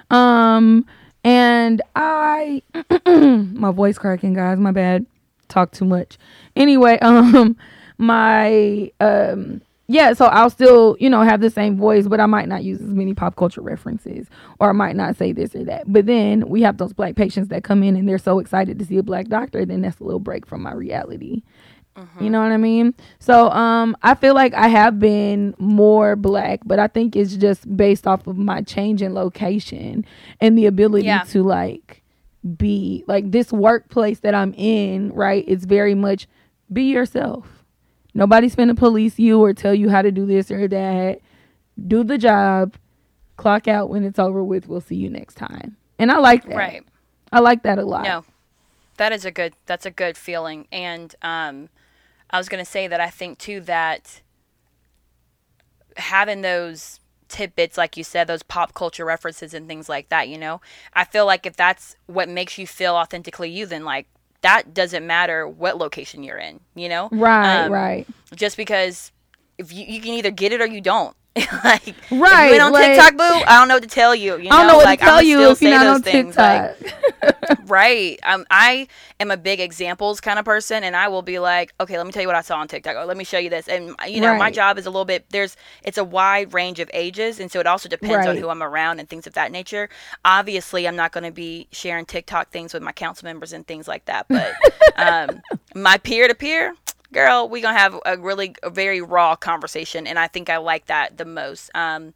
Um, 0.09 0.87
and 1.23 1.81
I, 1.95 2.61
my 3.05 3.71
voice 3.71 3.97
cracking, 3.97 4.33
guys. 4.33 4.59
My 4.59 4.71
bad. 4.71 5.05
Talk 5.47 5.71
too 5.71 5.85
much. 5.85 6.17
Anyway, 6.55 6.99
um, 7.01 7.57
my 7.97 8.91
um, 8.99 9.61
yeah. 9.87 10.13
So 10.13 10.25
I'll 10.25 10.51
still, 10.51 10.95
you 10.99 11.09
know, 11.09 11.21
have 11.21 11.41
the 11.41 11.49
same 11.49 11.75
voice, 11.75 12.07
but 12.07 12.19
I 12.19 12.27
might 12.27 12.47
not 12.47 12.63
use 12.63 12.79
as 12.79 12.93
many 12.93 13.15
pop 13.15 13.35
culture 13.35 13.61
references, 13.61 14.27
or 14.59 14.69
I 14.69 14.73
might 14.73 14.95
not 14.95 15.15
say 15.17 15.31
this 15.31 15.55
or 15.55 15.63
that. 15.63 15.91
But 15.91 16.05
then 16.05 16.47
we 16.47 16.61
have 16.61 16.77
those 16.77 16.93
black 16.93 17.15
patients 17.15 17.47
that 17.47 17.63
come 17.63 17.81
in 17.81 17.95
and 17.95 18.07
they're 18.07 18.19
so 18.19 18.37
excited 18.37 18.77
to 18.77 18.85
see 18.85 18.97
a 18.97 19.03
black 19.03 19.27
doctor. 19.27 19.65
Then 19.65 19.81
that's 19.81 19.99
a 19.99 20.03
little 20.03 20.19
break 20.19 20.45
from 20.45 20.61
my 20.61 20.73
reality. 20.73 21.41
You 22.21 22.29
know 22.29 22.41
what 22.41 22.53
I 22.53 22.57
mean? 22.57 22.93
So 23.19 23.49
um 23.49 23.95
I 24.01 24.15
feel 24.15 24.33
like 24.33 24.53
I 24.53 24.69
have 24.69 24.99
been 24.99 25.53
more 25.59 26.15
black, 26.15 26.61
but 26.65 26.79
I 26.79 26.87
think 26.87 27.15
it's 27.17 27.35
just 27.35 27.75
based 27.75 28.07
off 28.07 28.25
of 28.25 28.37
my 28.37 28.61
change 28.61 29.01
in 29.01 29.13
location 29.13 30.05
and 30.39 30.57
the 30.57 30.65
ability 30.65 31.07
Yeah. 31.07 31.23
to 31.23 31.43
like 31.43 32.01
be 32.57 33.03
like 33.07 33.31
this 33.31 33.51
workplace 33.51 34.19
that 34.21 34.33
I'm 34.33 34.53
in, 34.53 35.11
right? 35.13 35.43
It's 35.45 35.65
very 35.65 35.93
much 35.93 36.25
be 36.71 36.83
yourself. 36.83 37.65
Nobody's 38.13 38.55
gonna 38.55 38.75
police 38.75 39.19
you 39.19 39.41
or 39.41 39.53
tell 39.53 39.73
you 39.75 39.89
how 39.89 40.01
to 40.01 40.11
do 40.11 40.25
this 40.25 40.49
or 40.51 40.69
that. 40.69 41.19
Do 41.85 42.05
the 42.05 42.17
job, 42.17 42.75
clock 43.35 43.67
out 43.67 43.89
when 43.89 44.05
it's 44.05 44.19
over 44.19 44.41
with. 44.41 44.69
We'll 44.69 44.79
see 44.81 44.95
you 44.95 45.09
next 45.09 45.35
time. 45.35 45.75
And 45.97 46.11
I 46.11 46.19
like 46.19 46.45
that. 46.45 46.55
Right. 46.55 46.83
I 47.33 47.39
like 47.41 47.63
that 47.63 47.77
a 47.77 47.83
lot. 47.83 48.03
No, 48.05 48.23
that 48.99 49.11
is 49.11 49.25
a 49.25 49.31
good. 49.31 49.53
That's 49.65 49.85
a 49.85 49.91
good 49.91 50.15
feeling. 50.15 50.67
And 50.71 51.13
um, 51.21 51.69
I 52.29 52.37
was 52.37 52.47
gonna 52.47 52.63
say 52.65 52.87
that 52.87 53.01
I 53.01 53.09
think 53.09 53.39
too 53.39 53.59
that 53.61 54.21
having 55.97 56.41
those 56.41 56.99
tidbits, 57.27 57.77
like 57.77 57.97
you 57.97 58.03
said, 58.03 58.27
those 58.27 58.43
pop 58.43 58.73
culture 58.73 59.05
references 59.05 59.53
and 59.53 59.67
things 59.67 59.89
like 59.89 60.09
that. 60.09 60.29
You 60.29 60.37
know, 60.37 60.61
I 60.93 61.03
feel 61.05 61.25
like 61.25 61.45
if 61.45 61.55
that's 61.55 61.95
what 62.07 62.29
makes 62.29 62.57
you 62.57 62.65
feel 62.67 62.95
authentically 62.95 63.49
you, 63.49 63.65
then 63.65 63.83
like 63.85 64.07
that 64.41 64.73
doesn't 64.73 65.05
matter 65.05 65.47
what 65.47 65.77
location 65.77 66.23
you're 66.23 66.37
in. 66.37 66.59
You 66.75 66.89
know, 66.89 67.09
Right, 67.11 67.65
Um, 67.65 67.71
right. 67.71 68.07
Just 68.35 68.55
because 68.57 69.11
if 69.57 69.73
you, 69.73 69.85
you 69.85 69.99
can 70.01 70.13
either 70.13 70.31
get 70.31 70.53
it 70.53 70.61
or 70.61 70.67
you 70.67 70.81
don't. 70.81 71.15
like, 71.63 71.87
if 71.89 72.11
you 72.11 72.21
Right, 72.23 72.53
ain't 72.53 72.61
on 72.61 72.71
like- 72.71 72.85
TikTok, 72.95 73.17
boo. 73.17 73.23
I 73.45 73.59
don't 73.59 73.67
know 73.67 73.75
what 73.75 73.83
to 73.83 73.89
tell 73.89 74.15
you. 74.15 74.37
You 74.37 74.49
know, 74.49 74.55
I 74.55 74.59
don't 74.59 74.67
know 74.67 74.77
what 74.77 74.85
like, 74.85 74.99
to 74.99 75.05
tell 75.05 75.21
you 75.21 75.37
still 75.37 75.51
if 75.51 75.61
you're 75.61 75.71
say 75.71 75.77
not 75.85 75.87
on 75.95 76.01
things, 76.01 76.37
like, 76.37 76.77
TikTok. 76.79 76.98
Right. 77.65 78.19
Um, 78.23 78.45
I 78.49 78.87
am 79.19 79.31
a 79.31 79.37
big 79.37 79.59
examples 79.59 80.19
kind 80.21 80.39
of 80.39 80.45
person, 80.45 80.83
and 80.83 80.95
I 80.95 81.07
will 81.07 81.21
be 81.21 81.39
like, 81.39 81.73
okay, 81.79 81.97
let 81.97 82.05
me 82.05 82.11
tell 82.11 82.21
you 82.21 82.27
what 82.27 82.35
I 82.35 82.41
saw 82.41 82.57
on 82.57 82.67
TikTok. 82.67 82.95
Or 82.95 83.05
let 83.05 83.17
me 83.17 83.23
show 83.23 83.37
you 83.37 83.49
this. 83.49 83.67
And 83.67 83.95
you 84.07 84.21
know, 84.21 84.35
my 84.37 84.51
job 84.51 84.77
is 84.77 84.85
a 84.85 84.89
little 84.89 85.05
bit. 85.05 85.25
There's 85.29 85.55
it's 85.83 85.97
a 85.97 86.03
wide 86.03 86.53
range 86.53 86.79
of 86.79 86.89
ages, 86.93 87.39
and 87.39 87.51
so 87.51 87.59
it 87.59 87.67
also 87.67 87.89
depends 87.89 88.27
on 88.27 88.37
who 88.37 88.49
I'm 88.49 88.63
around 88.63 88.99
and 88.99 89.09
things 89.09 89.27
of 89.27 89.33
that 89.33 89.51
nature. 89.51 89.89
Obviously, 90.25 90.87
I'm 90.87 90.95
not 90.95 91.11
going 91.11 91.23
to 91.23 91.31
be 91.31 91.67
sharing 91.71 92.05
TikTok 92.05 92.49
things 92.49 92.73
with 92.73 92.83
my 92.83 92.91
council 92.91 93.25
members 93.25 93.53
and 93.53 93.65
things 93.65 93.87
like 93.87 94.05
that. 94.05 94.27
But 94.27 94.53
um, 94.95 95.41
my 95.75 95.97
peer 95.97 96.27
to 96.27 96.35
peer. 96.35 96.75
Girl, 97.11 97.49
we 97.49 97.59
gonna 97.59 97.75
have 97.75 97.99
a 98.05 98.17
really 98.17 98.53
a 98.61 98.69
very 98.69 99.01
raw 99.01 99.35
conversation, 99.35 100.05
and 100.05 100.19
I 100.19 100.27
think 100.27 100.47
I 100.47 100.57
like 100.57 100.85
that 100.85 101.17
the 101.17 101.25
most. 101.25 101.71
Um, 101.73 102.13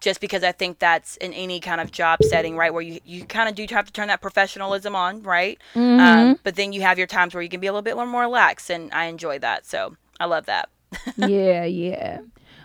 just 0.00 0.20
because 0.20 0.44
I 0.44 0.52
think 0.52 0.78
that's 0.78 1.16
in 1.18 1.32
any 1.32 1.60
kind 1.60 1.80
of 1.80 1.90
job 1.90 2.22
setting, 2.22 2.56
right, 2.56 2.72
where 2.72 2.82
you, 2.82 3.00
you 3.04 3.24
kind 3.24 3.48
of 3.48 3.54
do 3.54 3.66
have 3.74 3.86
to 3.86 3.92
turn 3.92 4.08
that 4.08 4.20
professionalism 4.20 4.94
on, 4.94 5.22
right? 5.22 5.58
Mm-hmm. 5.74 6.00
Um, 6.00 6.38
but 6.42 6.56
then 6.56 6.72
you 6.72 6.82
have 6.82 6.98
your 6.98 7.06
times 7.06 7.34
where 7.34 7.42
you 7.42 7.48
can 7.48 7.60
be 7.60 7.66
a 7.66 7.72
little 7.72 7.82
bit 7.82 7.96
more 7.96 8.20
relaxed, 8.20 8.70
and 8.70 8.92
I 8.92 9.06
enjoy 9.06 9.38
that. 9.40 9.66
So 9.66 9.96
I 10.20 10.26
love 10.26 10.46
that. 10.46 10.68
yeah, 11.16 11.64
yeah. 11.64 12.20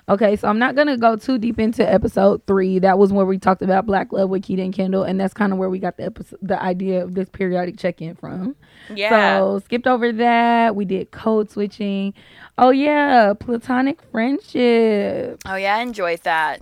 Okay, 0.10 0.36
so 0.36 0.48
I'm 0.48 0.60
not 0.60 0.76
gonna 0.76 0.98
go 0.98 1.16
too 1.16 1.38
deep 1.38 1.60
into 1.60 1.90
episode 1.90 2.46
three. 2.46 2.80
That 2.80 2.98
was 2.98 3.14
where 3.14 3.26
we 3.26 3.38
talked 3.38 3.62
about 3.62 3.86
Black 3.86 4.12
Love 4.12 4.30
with 4.30 4.44
Keita 4.44 4.64
and 4.64 4.74
Kendall, 4.74 5.04
and 5.04 5.20
that's 5.20 5.34
kind 5.34 5.54
of 5.54 5.60
where 5.60 5.70
we 5.70 5.80
got 5.80 5.96
the 5.98 6.04
episode, 6.04 6.40
the 6.42 6.62
idea 6.62 7.04
of 7.04 7.14
this 7.14 7.30
periodic 7.30 7.78
check-in 7.78 8.16
from. 8.16 8.56
Yeah. 8.94 9.38
So 9.40 9.60
skipped 9.60 9.88
over 9.88 10.12
that. 10.12 10.76
We 10.76 10.86
did 10.86 11.12
code 11.12 11.50
switching. 11.50 12.14
Oh 12.58 12.72
yeah, 12.72 13.34
platonic 13.40 14.02
friendship. 14.12 15.42
oh 15.46 15.56
yeah, 15.56 15.78
I 15.78 15.82
enjoyed 15.82 16.22
that. 16.24 16.62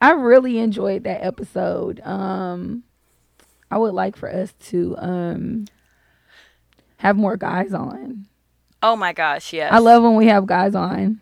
I 0.00 0.10
really 0.12 0.58
enjoyed 0.58 1.04
that 1.04 1.24
episode. 1.24 2.00
Um, 2.00 2.84
I 3.70 3.78
would 3.78 3.94
like 3.94 4.16
for 4.16 4.28
us 4.32 4.52
to 4.66 4.96
um 4.98 5.66
have 6.98 7.16
more 7.16 7.36
guys 7.36 7.72
on. 7.72 8.26
Oh 8.82 8.96
my 8.96 9.12
gosh, 9.12 9.52
yes. 9.52 9.72
I 9.72 9.78
love 9.78 10.02
when 10.02 10.16
we 10.16 10.26
have 10.26 10.46
guys 10.46 10.74
on. 10.74 11.20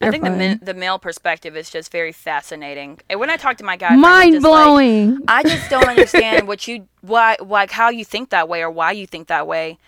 I 0.00 0.04
They're 0.04 0.12
think 0.12 0.24
the 0.24 0.30
men, 0.30 0.60
the 0.62 0.74
male 0.74 0.98
perspective 0.98 1.56
is 1.56 1.70
just 1.70 1.90
very 1.90 2.12
fascinating. 2.12 3.00
And 3.10 3.18
when 3.18 3.30
I 3.30 3.36
talk 3.36 3.56
to 3.56 3.64
my 3.64 3.76
guys, 3.76 3.98
mind 3.98 4.34
just 4.34 4.44
like, 4.44 4.64
blowing. 4.64 5.18
I 5.26 5.42
just 5.42 5.68
don't 5.70 5.88
understand 5.88 6.46
what 6.46 6.68
you 6.68 6.86
why 7.00 7.36
like 7.40 7.72
how 7.72 7.88
you 7.90 8.04
think 8.04 8.30
that 8.30 8.48
way 8.48 8.62
or 8.62 8.70
why 8.70 8.92
you 8.92 9.06
think 9.06 9.26
that 9.26 9.46
way. 9.48 9.78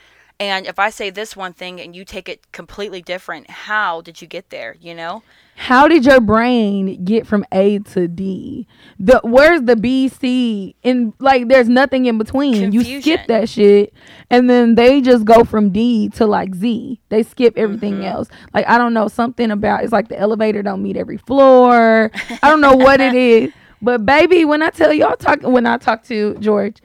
And 0.41 0.67
if 0.67 0.79
I 0.79 0.89
say 0.89 1.11
this 1.11 1.37
one 1.37 1.53
thing 1.53 1.81
and 1.83 1.95
you 1.95 2.03
take 2.05 2.27
it 2.27 2.51
completely 2.51 3.03
different, 3.03 3.51
how 3.51 4.01
did 4.01 4.23
you 4.23 4.27
get 4.27 4.49
there? 4.49 4.75
You 4.81 4.95
know? 4.95 5.23
How 5.57 5.87
did 5.87 6.07
your 6.07 6.21
brain 6.23 7.05
get 7.05 7.27
from 7.27 7.45
A 7.53 7.81
to 7.81 8.09
D? 8.09 8.67
The 8.99 9.21
where's 9.23 9.61
the 9.61 9.77
B 9.77 10.09
C? 10.09 10.75
And 10.83 11.13
like 11.19 11.49
there's 11.49 11.69
nothing 11.69 12.07
in 12.07 12.17
between. 12.17 12.63
Confusion. 12.63 12.91
You 12.91 13.03
skip 13.03 13.27
that 13.27 13.51
shit 13.51 13.93
and 14.31 14.49
then 14.49 14.77
they 14.77 15.03
just 15.03 15.27
go 15.27 15.45
from 15.45 15.69
D 15.71 16.09
to 16.15 16.27
like 16.27 16.55
Z. 16.55 16.99
They 17.11 17.23
skip 17.23 17.59
everything 17.59 17.97
Mm-hmm. 17.97 18.05
else. 18.05 18.29
Like 18.55 18.67
I 18.67 18.79
don't 18.79 18.95
know 18.95 19.09
something 19.09 19.51
about 19.51 19.85
it's 19.85 19.93
like 19.93 20.09
the 20.09 20.19
elevator 20.19 20.63
don't 20.63 20.83
meet 20.83 20.97
every 20.97 21.19
floor. 21.19 22.11
I 22.43 22.49
don't 22.49 22.63
know 22.63 22.77
what 22.77 23.03
it 23.03 23.15
is. 23.15 23.53
But 23.83 24.07
baby, 24.07 24.47
when 24.47 24.63
I 24.63 24.71
tell 24.71 24.93
y'all 24.95 25.17
talk 25.17 25.43
when 25.43 25.67
I 25.67 25.77
talk 25.77 26.03
to 26.05 26.35
George, 26.37 26.77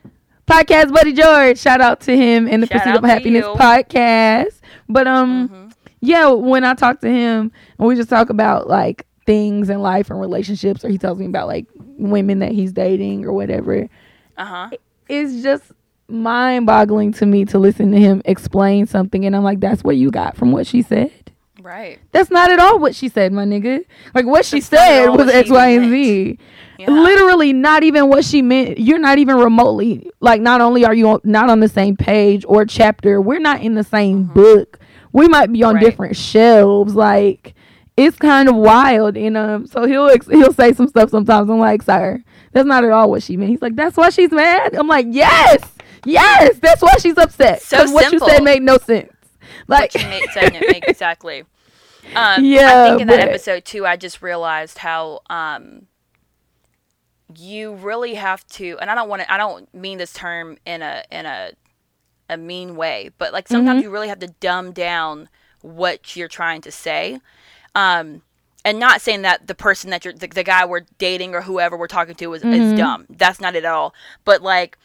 podcast 0.48 0.94
buddy 0.94 1.14
George, 1.14 1.58
shout 1.58 1.82
out 1.82 2.02
to 2.02 2.16
him 2.16 2.48
and 2.48 2.62
the 2.64 2.68
Shout 2.68 2.84
Pursuit 2.84 2.96
of 2.98 3.04
Happiness 3.04 3.46
you. 3.46 3.54
podcast. 3.56 4.60
But 4.88 5.08
um 5.08 5.50
Mhm. 5.50 5.74
yeah, 6.02 6.30
when 6.30 6.64
I 6.64 6.74
talk 6.74 7.02
to 7.02 7.10
him 7.10 7.52
and 7.80 7.88
we 7.88 7.96
just 7.96 8.10
talk 8.10 8.30
about 8.30 8.70
like 8.70 9.06
things 9.26 9.70
in 9.70 9.82
life 9.82 10.10
and 10.12 10.20
relationships, 10.20 10.86
or 10.86 10.90
he 10.90 10.98
tells 10.98 11.18
me 11.18 11.26
about 11.26 11.48
like 11.48 11.66
women 11.98 12.40
that 12.40 12.52
he's 12.52 12.72
dating 12.72 13.26
or 13.26 13.34
whatever, 13.34 13.88
Uh-huh. 14.38 14.70
it's 15.10 15.42
just 15.42 15.64
mind 16.08 16.68
boggling 16.68 17.12
to 17.14 17.26
me 17.26 17.46
to 17.46 17.58
listen 17.58 17.92
to 17.92 18.00
him 18.00 18.22
explain 18.26 18.86
something. 18.86 19.26
And 19.26 19.36
I'm 19.36 19.44
like, 19.44 19.60
that's 19.60 19.84
what 19.84 19.98
you 19.98 20.12
got 20.12 20.38
from 20.38 20.52
what 20.52 20.68
she 20.68 20.84
said. 20.84 21.10
Right. 21.64 21.98
That's 22.12 22.30
not 22.30 22.52
at 22.52 22.60
all 22.60 22.78
what 22.78 22.94
she 22.94 23.10
said, 23.10 23.34
my 23.34 23.44
nigga. 23.44 23.84
Like 24.14 24.28
what 24.28 24.46
she 24.46 24.58
That's 24.60 24.68
said 24.68 25.08
was 25.08 25.28
X, 25.30 25.50
Y, 25.50 25.68
and. 25.70 25.90
Z. 25.90 26.38
Yeah. 26.78 26.90
Literally, 26.92 27.54
not 27.54 27.84
even 27.84 28.10
what 28.10 28.26
she 28.26 28.42
meant. 28.42 28.78
You're 28.80 29.00
not 29.00 29.18
even 29.18 29.38
remotely 29.38 30.10
like. 30.20 30.42
Not 30.42 30.62
only 30.62 30.86
are 30.86 30.94
you 30.94 31.08
on, 31.10 31.22
not 31.24 31.50
on 31.50 31.60
the 31.60 31.70
same 31.70 31.96
page 31.96 32.44
or 32.48 32.66
chapter, 32.66 33.22
we're 33.22 33.40
not 33.40 33.62
in 33.62 33.76
the 33.76 33.84
same 33.84 34.24
book. 34.26 34.80
We 35.14 35.28
might 35.28 35.52
be 35.52 35.64
on 35.64 35.76
Mm-hmm. 35.76 35.84
Right. 35.84 35.90
different 35.90 36.16
shelves. 36.18 36.96
Like 36.96 37.54
it's 37.98 38.18
kind 38.18 38.50
of 38.50 38.56
wild, 38.56 39.16
and 39.16 39.38
um. 39.38 39.68
So 39.68 39.86
he'll 39.86 40.08
ex- 40.08 40.28
he'll 40.28 40.52
say 40.54 40.74
some 40.74 40.88
stuff 40.90 41.10
sometimes. 41.12 41.50
I'm 41.50 41.60
like, 41.60 41.82
sir, 41.82 42.22
that's 42.52 42.68
not 42.68 42.84
at 42.84 42.92
all 42.92 43.10
what 43.10 43.24
she 43.24 43.38
meant. 43.38 43.52
He's 43.52 43.62
like, 43.62 43.76
that's 43.76 43.96
why 43.96 44.10
she's 44.10 44.32
mad. 44.32 44.76
I'm 44.76 44.88
like, 44.88 45.06
yes, 45.10 45.64
yes, 46.06 46.60
that's 46.60 46.82
why 46.82 46.96
she's 47.00 47.18
upset. 47.18 47.62
So 47.62 47.90
what 47.92 48.12
you 48.12 48.20
said 48.20 48.44
made 48.44 48.62
no 48.62 48.78
sense. 48.78 49.12
Like 49.68 49.94
what 49.94 50.04
you 50.04 50.10
made 50.10 50.30
said 50.34 50.54
it 50.56 50.64
make 50.70 50.84
exactly. 50.88 51.46
Um, 52.16 52.44
Yeah, 52.44 52.84
I 52.84 52.90
think 52.90 53.02
in 53.04 53.08
that 53.08 53.20
but- 53.22 53.30
episode 53.30 53.64
too, 53.66 53.86
I 53.86 53.96
just 53.96 54.22
realized 54.22 54.78
how 54.78 55.22
um, 55.30 55.84
you 57.38 57.74
really 57.76 58.16
have 58.16 58.46
to, 58.48 58.78
and 58.82 58.90
I 58.90 58.96
don't 58.96 59.10
want 59.10 59.22
to. 59.22 59.32
I 59.32 59.38
don't 59.38 59.72
mean 59.74 59.98
this 59.98 60.14
term 60.14 60.58
in 60.66 60.82
a 60.82 61.04
in 61.12 61.26
a 61.26 61.52
a 62.30 62.38
mean 62.38 62.76
way, 62.76 63.12
but 63.18 63.34
like 63.34 63.48
sometimes 63.48 63.78
Mm-hmm. 63.78 63.84
you 63.84 63.92
really 63.92 64.08
have 64.08 64.20
to 64.20 64.28
dumb 64.40 64.72
down 64.72 65.30
what 65.62 66.16
you're 66.16 66.28
trying 66.28 66.62
to 66.62 66.72
say. 66.72 67.20
Um, 67.76 68.22
and 68.64 68.80
not 68.80 69.00
saying 69.02 69.22
that 69.24 69.46
the 69.48 69.54
person 69.56 69.92
that 69.92 70.04
you're 70.06 70.14
the, 70.14 70.28
the 70.28 70.44
guy 70.44 70.66
we're 70.66 70.86
dating 70.98 71.36
or 71.36 71.42
whoever 71.42 71.78
we're 71.78 71.88
talking 71.88 72.16
to 72.16 72.34
is, 72.34 72.42
Mm-hmm. 72.42 72.54
is 72.54 72.74
dumb. 72.80 73.06
That's 73.10 73.40
not 73.40 73.56
it 73.56 73.64
at 73.66 73.72
all. 73.72 73.94
But 74.24 74.42
like 74.42 74.78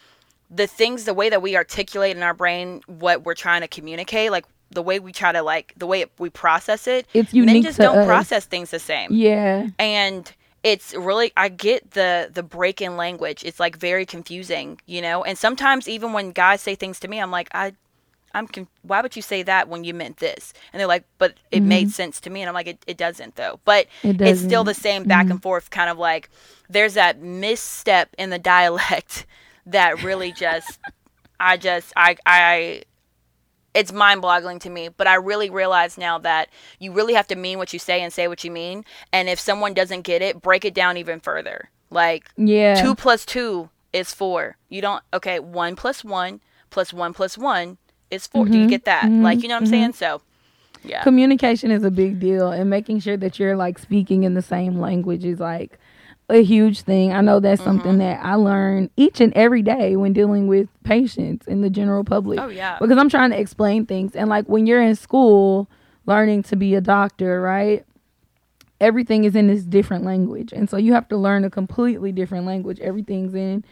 the 0.50 0.66
things, 0.66 1.04
the 1.04 1.14
way 1.14 1.30
that 1.30 1.40
we 1.40 1.56
articulate 1.56 2.16
in 2.16 2.22
our 2.22 2.34
brain 2.34 2.82
what 2.86 3.24
we're 3.24 3.34
trying 3.34 3.60
to 3.62 3.68
communicate, 3.68 4.30
like 4.30 4.44
the 4.70 4.82
way 4.82 4.98
we 5.00 5.12
try 5.12 5.32
to 5.32 5.42
like 5.42 5.72
the 5.76 5.86
way 5.86 6.04
we 6.18 6.28
process 6.30 6.86
it, 6.86 7.06
It's 7.14 7.32
men 7.32 7.46
unique 7.48 7.64
just 7.64 7.76
to 7.76 7.82
don't 7.84 7.98
us. 7.98 8.06
process 8.06 8.44
things 8.44 8.70
the 8.70 8.78
same 8.78 9.08
yeah, 9.12 9.68
and 9.78 10.30
it's 10.62 10.94
really 10.94 11.32
i 11.36 11.48
get 11.48 11.92
the 11.92 12.30
the 12.32 12.42
break 12.42 12.80
in 12.80 12.96
language. 12.96 13.42
It's 13.44 13.60
like 13.60 13.76
very 13.76 14.06
confusing 14.06 14.80
you 14.86 15.02
know? 15.02 15.24
And 15.24 15.36
sometimes 15.36 15.88
even 15.88 16.12
when 16.12 16.32
guys 16.32 16.60
say 16.60 16.74
things 16.74 17.00
to 17.00 17.08
me 17.08 17.20
i'm 17.20 17.30
like 17.30 17.48
i 17.52 17.72
i'm 18.34 18.46
con- 18.46 18.68
why 18.82 19.00
would 19.00 19.16
you 19.16 19.22
say 19.22 19.42
that 19.42 19.68
when 19.68 19.84
you 19.84 19.94
meant 19.94 20.18
this? 20.18 20.52
And 20.72 20.80
they're 20.80 20.86
like 20.86 21.04
but 21.18 21.34
it 21.50 21.62
made 21.62 21.86
mm-hmm. 21.86 21.90
sense 21.90 22.20
to 22.22 22.30
me. 22.30 22.42
And 22.42 22.48
i'm 22.48 22.54
like 22.54 22.68
it, 22.68 22.78
it 22.86 22.96
doesn't 22.96 23.36
though. 23.36 23.60
But 23.64 23.86
It 24.02 24.20
it's 24.20 24.40
still 24.40 24.64
the 24.64 24.74
same 24.74 25.04
back 25.04 25.24
mm-hmm. 25.24 25.32
and 25.32 25.42
forth 25.42 25.70
kind 25.70 25.90
of 25.90 25.98
like 25.98 26.30
there's 26.68 26.94
that 26.94 27.20
misstep 27.20 28.14
in 28.18 28.30
the 28.30 28.38
dialect 28.38 29.26
that 29.66 30.02
really 30.02 30.32
just 30.32 30.78
i 31.38 31.56
just 31.56 31.92
i 31.96 32.16
i 32.26 32.82
it's 33.74 33.92
mind 33.92 34.22
boggling 34.22 34.58
to 34.60 34.70
me, 34.70 34.88
but 34.88 35.06
I 35.06 35.14
really 35.14 35.50
realize 35.50 35.96
now 35.96 36.18
that 36.18 36.48
you 36.78 36.92
really 36.92 37.14
have 37.14 37.28
to 37.28 37.36
mean 37.36 37.58
what 37.58 37.72
you 37.72 37.78
say 37.78 38.02
and 38.02 38.12
say 38.12 38.28
what 38.28 38.44
you 38.44 38.50
mean. 38.50 38.84
And 39.12 39.28
if 39.28 39.38
someone 39.38 39.74
doesn't 39.74 40.02
get 40.02 40.22
it, 40.22 40.42
break 40.42 40.64
it 40.64 40.74
down 40.74 40.96
even 40.96 41.20
further. 41.20 41.70
Like 41.90 42.30
yeah. 42.36 42.80
two 42.82 42.94
plus 42.94 43.24
two 43.24 43.70
is 43.92 44.12
four. 44.12 44.56
You 44.68 44.80
don't, 44.82 45.02
okay, 45.12 45.38
one 45.38 45.76
plus 45.76 46.04
one 46.04 46.40
plus 46.70 46.92
one 46.92 47.12
plus 47.12 47.36
one 47.36 47.78
is 48.10 48.26
4 48.26 48.46
Do 48.46 48.52
you 48.52 48.60
mm-hmm. 48.60 48.70
get 48.70 48.84
that? 48.84 49.04
Mm-hmm. 49.04 49.22
Like, 49.22 49.42
you 49.42 49.48
know 49.48 49.54
what 49.54 49.62
I'm 49.62 49.64
mm-hmm. 49.64 49.70
saying? 49.70 49.92
So, 49.94 50.20
yeah. 50.82 51.02
communication 51.02 51.70
is 51.70 51.84
a 51.84 51.90
big 51.90 52.18
deal 52.20 52.50
and 52.50 52.70
making 52.70 53.00
sure 53.00 53.16
that 53.16 53.38
you're 53.38 53.56
like 53.56 53.78
speaking 53.78 54.24
in 54.24 54.34
the 54.34 54.42
same 54.42 54.80
language 54.80 55.24
is 55.24 55.38
like 55.38 55.78
a 56.30 56.42
huge 56.42 56.82
thing. 56.82 57.12
I 57.12 57.20
know 57.20 57.40
that's 57.40 57.62
something 57.62 57.92
Mm-hmm. 57.92 57.98
that 57.98 58.24
I 58.24 58.34
learn 58.34 58.90
each 58.96 59.20
and 59.20 59.32
every 59.34 59.62
day 59.62 59.96
when 59.96 60.12
dealing 60.12 60.46
with 60.46 60.68
patients 60.84 61.46
in 61.46 61.60
the 61.60 61.70
general 61.70 62.04
public. 62.04 62.38
Oh, 62.40 62.48
yeah. 62.48 62.78
Because 62.78 62.96
I'm 62.98 63.08
trying 63.10 63.30
to 63.30 63.38
explain 63.38 63.86
things 63.86 64.14
and 64.14 64.28
like 64.28 64.46
when 64.46 64.66
you're 64.66 64.82
in 64.82 64.94
school 64.96 65.68
learning 66.06 66.44
to 66.44 66.56
be 66.56 66.74
a 66.74 66.80
doctor, 66.80 67.40
right? 67.40 67.84
Everything 68.80 69.24
is 69.24 69.36
in 69.36 69.46
this 69.46 69.62
different 69.62 70.04
language. 70.04 70.52
And 70.52 70.70
so 70.70 70.76
you 70.78 70.94
have 70.94 71.08
to 71.08 71.16
learn 71.16 71.44
a 71.44 71.50
completely 71.50 72.12
different 72.12 72.46
language. 72.46 72.80
Everything's 72.80 73.34
in 73.34 73.64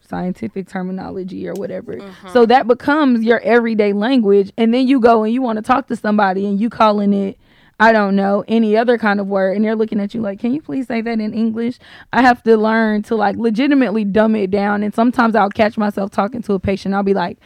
scientific 0.00 0.68
terminology 0.68 1.48
or 1.48 1.54
whatever. 1.54 1.94
Mm-hmm. 1.96 2.28
So 2.32 2.44
that 2.46 2.66
becomes 2.68 3.24
your 3.24 3.40
everyday 3.40 3.94
language. 3.94 4.52
And 4.58 4.74
then 4.74 4.86
you 4.86 5.00
go 5.00 5.22
and 5.24 5.32
you 5.32 5.40
want 5.40 5.56
to 5.56 5.62
talk 5.62 5.86
to 5.88 5.96
somebody 5.96 6.44
and 6.46 6.60
you 6.60 6.68
calling 6.68 7.14
it, 7.14 7.38
I 7.82 7.90
don't 7.92 8.14
know, 8.14 8.44
any 8.46 8.76
other 8.76 8.96
kind 8.96 9.18
of 9.18 9.26
word. 9.26 9.56
And 9.56 9.64
they're 9.64 9.74
looking 9.74 9.98
at 9.98 10.14
you 10.14 10.20
like, 10.20 10.38
can 10.38 10.54
you 10.54 10.62
please 10.62 10.86
say 10.86 11.00
that 11.00 11.18
in 11.20 11.34
English? 11.34 11.78
I 12.12 12.22
have 12.22 12.42
to 12.44 12.56
learn 12.56 13.02
to 13.04 13.16
like 13.16 13.36
legitimately 13.36 14.04
dumb 14.04 14.36
it 14.36 14.50
down. 14.52 14.82
And 14.84 14.94
sometimes 14.94 15.34
I'll 15.34 15.50
catch 15.50 15.76
myself 15.76 16.10
talking 16.12 16.42
to 16.42 16.52
a 16.52 16.60
patient. 16.60 16.94
I'll 16.94 17.02
be 17.02 17.14
like, 17.14 17.38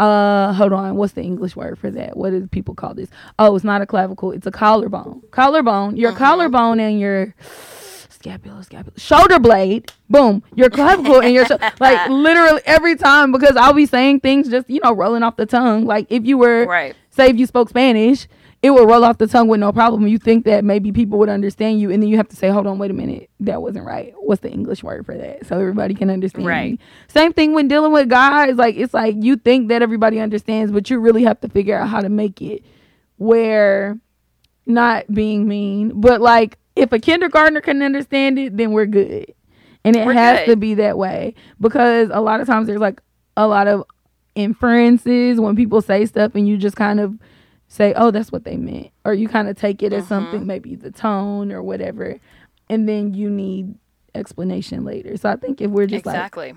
uh, 0.00 0.52
hold 0.52 0.72
on. 0.72 0.96
What's 0.96 1.12
the 1.12 1.22
English 1.22 1.54
word 1.54 1.78
for 1.78 1.90
that? 1.92 2.16
What 2.16 2.30
do 2.30 2.46
people 2.48 2.74
call 2.74 2.94
this? 2.94 3.08
Oh, 3.38 3.54
it's 3.54 3.64
not 3.64 3.82
a 3.82 3.86
clavicle. 3.86 4.32
It's 4.32 4.46
a 4.46 4.50
collarbone. 4.50 5.22
Collarbone. 5.30 5.96
Your 5.96 6.12
collarbone 6.12 6.80
and 6.80 6.98
your 6.98 7.32
scapula, 8.08 8.62
scapula, 8.64 8.98
shoulder 8.98 9.38
blade, 9.38 9.92
boom, 10.08 10.42
your 10.54 10.70
clavicle 10.70 11.20
and 11.20 11.34
your 11.34 11.44
sho- 11.46 11.58
like 11.80 12.08
literally 12.08 12.62
every 12.64 12.96
time 12.96 13.32
because 13.32 13.56
I'll 13.56 13.74
be 13.74 13.86
saying 13.86 14.20
things 14.20 14.48
just 14.48 14.68
you 14.70 14.80
know 14.82 14.92
rolling 14.94 15.22
off 15.22 15.36
the 15.36 15.46
tongue. 15.46 15.84
Like 15.84 16.06
if 16.10 16.24
you 16.24 16.38
were 16.38 16.66
Right. 16.66 16.94
say 17.10 17.28
if 17.28 17.36
you 17.36 17.46
spoke 17.46 17.68
Spanish, 17.68 18.26
it 18.64 18.70
will 18.70 18.86
roll 18.86 19.04
off 19.04 19.18
the 19.18 19.26
tongue 19.26 19.46
with 19.48 19.60
no 19.60 19.72
problem. 19.72 20.06
You 20.06 20.16
think 20.16 20.46
that 20.46 20.64
maybe 20.64 20.90
people 20.90 21.18
would 21.18 21.28
understand 21.28 21.82
you, 21.82 21.90
and 21.90 22.02
then 22.02 22.08
you 22.08 22.16
have 22.16 22.28
to 22.28 22.36
say, 22.36 22.48
"Hold 22.48 22.66
on, 22.66 22.78
wait 22.78 22.90
a 22.90 22.94
minute, 22.94 23.28
that 23.40 23.60
wasn't 23.60 23.84
right. 23.84 24.14
What's 24.16 24.40
the 24.40 24.50
English 24.50 24.82
word 24.82 25.04
for 25.04 25.14
that?" 25.14 25.44
So 25.44 25.58
everybody 25.58 25.92
can 25.92 26.08
understand. 26.08 26.46
Right. 26.46 26.72
Me. 26.72 26.78
Same 27.08 27.34
thing 27.34 27.52
when 27.52 27.68
dealing 27.68 27.92
with 27.92 28.08
guys. 28.08 28.56
Like 28.56 28.76
it's 28.76 28.94
like 28.94 29.16
you 29.18 29.36
think 29.36 29.68
that 29.68 29.82
everybody 29.82 30.18
understands, 30.18 30.72
but 30.72 30.88
you 30.88 30.98
really 30.98 31.24
have 31.24 31.38
to 31.42 31.48
figure 31.50 31.76
out 31.76 31.90
how 31.90 32.00
to 32.00 32.08
make 32.08 32.40
it 32.40 32.64
where 33.18 33.98
not 34.64 35.12
being 35.12 35.46
mean, 35.46 36.00
but 36.00 36.22
like 36.22 36.56
if 36.74 36.90
a 36.90 36.98
kindergartner 36.98 37.60
can 37.60 37.82
understand 37.82 38.38
it, 38.38 38.56
then 38.56 38.72
we're 38.72 38.86
good. 38.86 39.34
And 39.84 39.94
it 39.94 40.06
We're 40.06 40.14
has 40.14 40.38
good. 40.38 40.52
to 40.52 40.56
be 40.56 40.72
that 40.76 40.96
way 40.96 41.34
because 41.60 42.08
a 42.10 42.22
lot 42.22 42.40
of 42.40 42.46
times 42.46 42.66
there's 42.66 42.80
like 42.80 43.02
a 43.36 43.46
lot 43.46 43.68
of 43.68 43.84
inferences 44.34 45.38
when 45.38 45.54
people 45.54 45.82
say 45.82 46.06
stuff 46.06 46.34
and 46.34 46.48
you 46.48 46.56
just 46.56 46.76
kind 46.76 46.98
of 46.98 47.18
say, 47.74 47.92
"Oh, 47.96 48.10
that's 48.10 48.30
what 48.30 48.44
they 48.44 48.56
meant," 48.56 48.90
or 49.04 49.14
you 49.14 49.28
kind 49.28 49.48
of 49.48 49.56
take 49.56 49.82
it 49.82 49.92
as 49.92 50.04
Mhm. 50.04 50.08
something, 50.08 50.46
maybe 50.46 50.76
the 50.76 50.90
tone 50.90 51.50
or 51.50 51.62
whatever, 51.62 52.18
and 52.70 52.88
then 52.88 53.14
you 53.14 53.28
need 53.28 53.74
explanation 54.14 54.84
later. 54.84 55.16
So 55.16 55.28
I 55.28 55.36
think 55.36 55.60
if 55.60 55.70
we're 55.70 55.86
just 55.86 56.06
like, 56.06 56.14
exactly. 56.14 56.54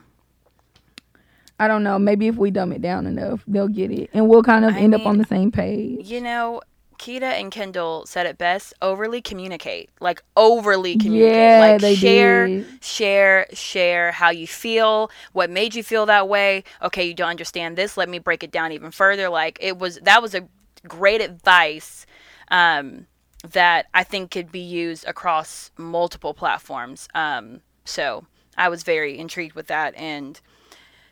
I 1.59 1.67
don't 1.67 1.83
know, 1.83 1.97
maybe 1.97 2.27
if 2.27 2.35
we 2.35 2.51
dumb 2.51 2.71
it 2.71 2.83
down 2.83 3.07
enough, 3.07 3.43
they'll 3.47 3.67
get 3.67 3.89
it, 3.91 4.11
and 4.13 4.29
we'll 4.29 4.43
kind 4.43 4.63
of 4.63 4.75
I 4.75 4.79
end 4.79 4.93
up 4.93 5.07
on 5.07 5.17
the 5.17 5.25
same 5.25 5.51
page. 5.51 6.07
You 6.07 6.21
know, 6.21 6.61
Kita 6.99 7.23
and 7.23 7.51
Kendall 7.51 8.05
said 8.05 8.27
it 8.27 8.37
best: 8.37 8.75
overly 8.79 9.21
communicate, 9.21 9.89
like 9.99 10.21
overly 10.35 10.95
communicate, 10.97 11.51
Yeah, 11.51 11.59
like 11.59 11.81
they 11.81 11.95
share, 11.95 12.47
did. 12.47 12.65
share, 12.79 13.47
share 13.53 14.11
how 14.11 14.29
you 14.29 14.45
feel, 14.45 15.09
what 15.33 15.49
made 15.49 15.73
you 15.73 15.83
feel 15.83 16.05
that 16.05 16.27
way. 16.27 16.63
Okay, 16.81 17.05
you 17.07 17.13
don't 17.15 17.29
understand 17.29 17.75
this. 17.75 17.97
Let 17.97 18.07
me 18.09 18.19
break 18.19 18.43
it 18.43 18.51
down 18.51 18.71
even 18.71 18.91
further. 18.91 19.29
Like 19.29 19.57
it 19.61 19.77
was 19.79 19.99
that 20.03 20.21
was 20.21 20.35
a 20.35 20.47
great 20.87 21.21
advice 21.21 22.05
um, 22.49 23.07
that 23.49 23.87
I 23.93 24.03
think 24.03 24.31
could 24.31 24.51
be 24.51 24.59
used 24.59 25.05
across 25.05 25.71
multiple 25.77 26.33
platforms. 26.33 27.07
Um, 27.13 27.61
so 27.85 28.25
I 28.57 28.69
was 28.69 28.83
very 28.83 29.17
intrigued 29.17 29.55
with 29.55 29.67
that. 29.67 29.95
And 29.95 30.39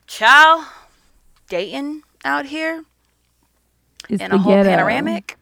child, 0.07 0.65
Dayton 1.49 2.03
out 2.23 2.45
here 2.47 2.83
It's 4.09 4.21
in 4.21 4.31
a 4.31 4.37
whole 4.37 4.53
ghetto. 4.53 4.69
panoramic. 4.69 5.37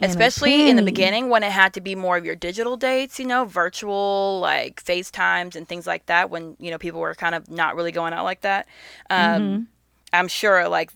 Especially 0.00 0.68
in 0.68 0.76
the 0.76 0.82
beginning 0.82 1.30
when 1.30 1.42
it 1.42 1.52
had 1.52 1.72
to 1.74 1.80
be 1.80 1.94
more 1.94 2.16
of 2.16 2.26
your 2.26 2.34
digital 2.34 2.76
dates, 2.76 3.18
you 3.18 3.26
know, 3.26 3.44
virtual 3.46 4.38
like 4.40 4.84
FaceTimes 4.84 5.56
and 5.56 5.66
things 5.66 5.86
like 5.86 6.06
that 6.06 6.28
when, 6.28 6.56
you 6.58 6.70
know, 6.70 6.78
people 6.78 7.00
were 7.00 7.14
kind 7.14 7.34
of 7.34 7.50
not 7.50 7.74
really 7.74 7.92
going 7.92 8.12
out 8.12 8.24
like 8.24 8.42
that. 8.42 8.66
Um, 9.08 9.42
Mm-hmm. 9.42 9.62
I'm 10.12 10.28
sure 10.28 10.68
like 10.68 10.90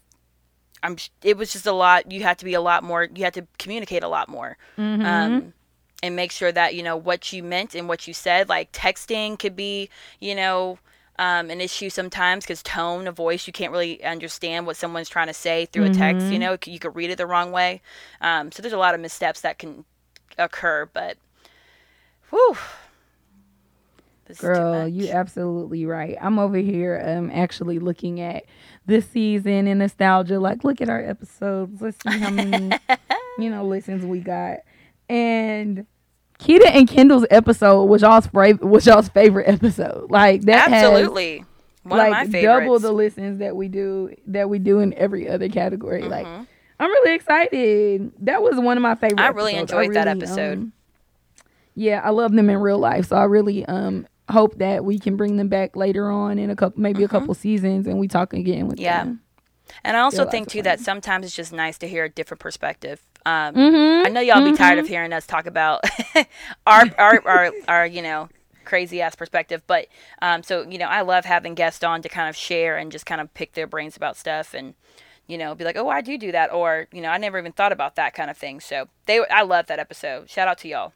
I'm 0.82 0.96
it 1.22 1.36
was 1.36 1.52
just 1.52 1.66
a 1.66 1.72
lot 1.72 2.10
you 2.10 2.22
had 2.22 2.38
to 2.38 2.44
be 2.44 2.54
a 2.54 2.60
lot 2.60 2.82
more 2.82 3.08
you 3.14 3.24
had 3.24 3.34
to 3.34 3.46
communicate 3.58 4.02
a 4.02 4.08
lot 4.08 4.28
more. 4.28 4.56
Mm-hmm. 4.76 5.04
Um 5.04 5.52
and 6.00 6.14
make 6.14 6.30
sure 6.30 6.52
that, 6.52 6.76
you 6.76 6.84
know, 6.84 6.96
what 6.96 7.32
you 7.32 7.42
meant 7.42 7.74
and 7.74 7.88
what 7.88 8.06
you 8.06 8.14
said 8.14 8.48
like 8.48 8.70
texting 8.72 9.38
could 9.38 9.56
be, 9.56 9.88
you 10.20 10.34
know, 10.34 10.78
um, 11.18 11.50
an 11.50 11.60
issue 11.60 11.90
sometimes 11.90 12.44
because 12.44 12.62
tone 12.62 13.08
of 13.08 13.16
voice 13.16 13.46
you 13.48 13.52
can't 13.52 13.72
really 13.72 14.02
understand 14.04 14.66
what 14.66 14.76
someone's 14.76 15.08
trying 15.08 15.26
to 15.26 15.34
say 15.34 15.66
through 15.66 15.86
a 15.86 15.90
text 15.90 16.26
Mm-hmm. 16.26 16.32
you 16.32 16.38
know 16.38 16.56
you 16.64 16.78
could 16.78 16.94
read 16.94 17.10
it 17.10 17.18
the 17.18 17.26
wrong 17.26 17.50
way 17.50 17.82
um, 18.20 18.52
so 18.52 18.62
there's 18.62 18.72
a 18.72 18.78
lot 18.78 18.94
of 18.94 19.00
missteps 19.00 19.40
that 19.40 19.58
can 19.58 19.84
occur 20.38 20.88
but 20.92 21.16
whew 22.30 22.56
this 24.28 24.40
Girl, 24.40 24.86
you 24.86 25.08
absolutely 25.10 25.84
right. 25.86 26.16
I'm 26.20 26.38
over 26.38 26.58
here 26.58 27.02
um 27.04 27.30
actually 27.32 27.78
looking 27.78 28.20
at 28.20 28.44
this 28.86 29.08
season 29.08 29.66
and 29.66 29.80
nostalgia. 29.80 30.38
Like, 30.38 30.64
look 30.64 30.80
at 30.80 30.88
our 30.88 31.02
episodes. 31.02 31.80
Let's 31.82 31.96
see 32.06 32.18
how 32.18 32.30
many 32.30 32.78
you 33.38 33.50
know 33.50 33.64
listens 33.66 34.04
we 34.04 34.20
got. 34.20 34.58
And 35.08 35.86
Kita 36.38 36.66
and 36.66 36.86
Kendall's 36.88 37.26
episode 37.30 37.84
was 37.84 38.02
y'all's 38.02 38.26
favorite 38.28 38.62
was 38.64 38.86
y'all's 38.86 39.08
favorite 39.08 39.48
episode. 39.48 40.10
Like 40.10 40.42
that 40.42 40.68
has, 40.70 40.84
absolutely 40.84 41.44
one 41.84 41.98
like 41.98 42.06
of 42.08 42.12
my 42.12 42.24
favorites 42.26 42.64
double 42.66 42.78
the 42.78 42.92
listens 42.92 43.38
that 43.38 43.56
we 43.56 43.68
do 43.68 44.14
that 44.26 44.48
we 44.50 44.58
do 44.58 44.80
in 44.80 44.92
every 44.94 45.28
other 45.28 45.48
category. 45.48 46.02
Like 46.02 46.26
Mhm. 46.26 46.46
I'm 46.80 46.90
really 46.90 47.14
excited. 47.14 48.12
That 48.20 48.40
was 48.40 48.54
one 48.56 48.76
of 48.76 48.82
my 48.82 48.94
favorite. 48.94 49.18
I 49.20 49.28
really 49.28 49.54
episodes. 49.54 49.72
enjoyed 49.72 49.94
that 49.96 50.06
really, 50.06 50.22
episode. 50.22 50.58
um, 50.58 50.72
yeah, 51.74 52.00
I 52.04 52.10
love 52.10 52.32
them 52.32 52.50
in 52.50 52.58
real 52.58 52.78
life, 52.78 53.06
so 53.06 53.16
I 53.16 53.24
really 53.24 53.64
um 53.66 54.06
hope 54.30 54.58
that 54.58 54.84
we 54.84 54.98
can 54.98 55.16
bring 55.16 55.36
them 55.36 55.48
back 55.48 55.76
later 55.76 56.10
on 56.10 56.38
in 56.38 56.50
a 56.50 56.56
couple, 56.56 56.80
maybe 56.80 57.02
a 57.04 57.08
couple 57.08 57.34
seasons, 57.34 57.86
and 57.86 57.98
we 57.98 58.08
talk 58.08 58.32
again 58.32 58.66
with 58.68 58.76
Mm-hmm. 58.76 58.84
Yeah. 58.84 59.04
them. 59.04 59.20
and 59.84 59.96
i 59.96 60.00
also 60.00 60.24
think 60.24 60.46
of 60.46 60.52
too 60.54 60.62
that 60.62 60.80
sometimes 60.80 61.26
it's 61.26 61.34
just 61.36 61.52
nice 61.52 61.76
to 61.78 61.86
hear 61.88 62.04
a 62.04 62.08
different 62.08 62.40
perspective 62.40 63.02
um, 63.26 63.54
Mm-hmm. 63.54 64.06
I 64.06 64.10
know 64.10 64.20
y'all 64.20 64.42
be 64.44 64.56
tired 64.56 64.78
of 64.78 64.86
hearing 64.88 65.12
us 65.12 65.26
talk 65.26 65.46
about 65.46 65.82
our, 66.66 66.84
our 66.96 67.20
our 67.28 67.52
our 67.66 67.86
you 67.86 68.00
know 68.00 68.28
crazy 68.64 69.00
ass 69.02 69.14
perspective, 69.14 69.62
but 69.66 69.86
um, 70.22 70.42
so 70.42 70.62
you 70.68 70.78
know 70.78 70.86
I 70.86 71.00
love 71.02 71.24
having 71.24 71.54
guests 71.54 71.82
on 71.84 72.00
to 72.02 72.08
kind 72.08 72.28
of 72.28 72.36
share 72.36 72.76
and 72.78 72.92
just 72.92 73.06
kind 73.06 73.20
of 73.20 73.32
pick 73.34 73.52
their 73.54 73.66
brains 73.66 73.96
about 73.96 74.16
stuff 74.16 74.54
and 74.54 74.74
you 75.26 75.36
know 75.36 75.54
be 75.54 75.64
like 75.64 75.76
oh 75.76 75.88
I 75.88 76.00
do 76.00 76.16
do 76.16 76.32
that 76.32 76.52
or 76.52 76.86
you 76.92 77.02
know 77.02 77.08
I 77.10 77.18
never 77.18 77.38
even 77.38 77.52
thought 77.52 77.72
about 77.72 77.96
that 77.96 78.14
kind 78.14 78.30
of 78.30 78.36
thing. 78.38 78.60
So 78.60 78.88
they 79.06 79.20
I 79.26 79.42
love 79.42 79.66
that 79.66 79.78
episode. 79.78 80.30
Shout 80.30 80.48
out 80.48 80.58
to 80.58 80.68
y'all. 80.68 80.92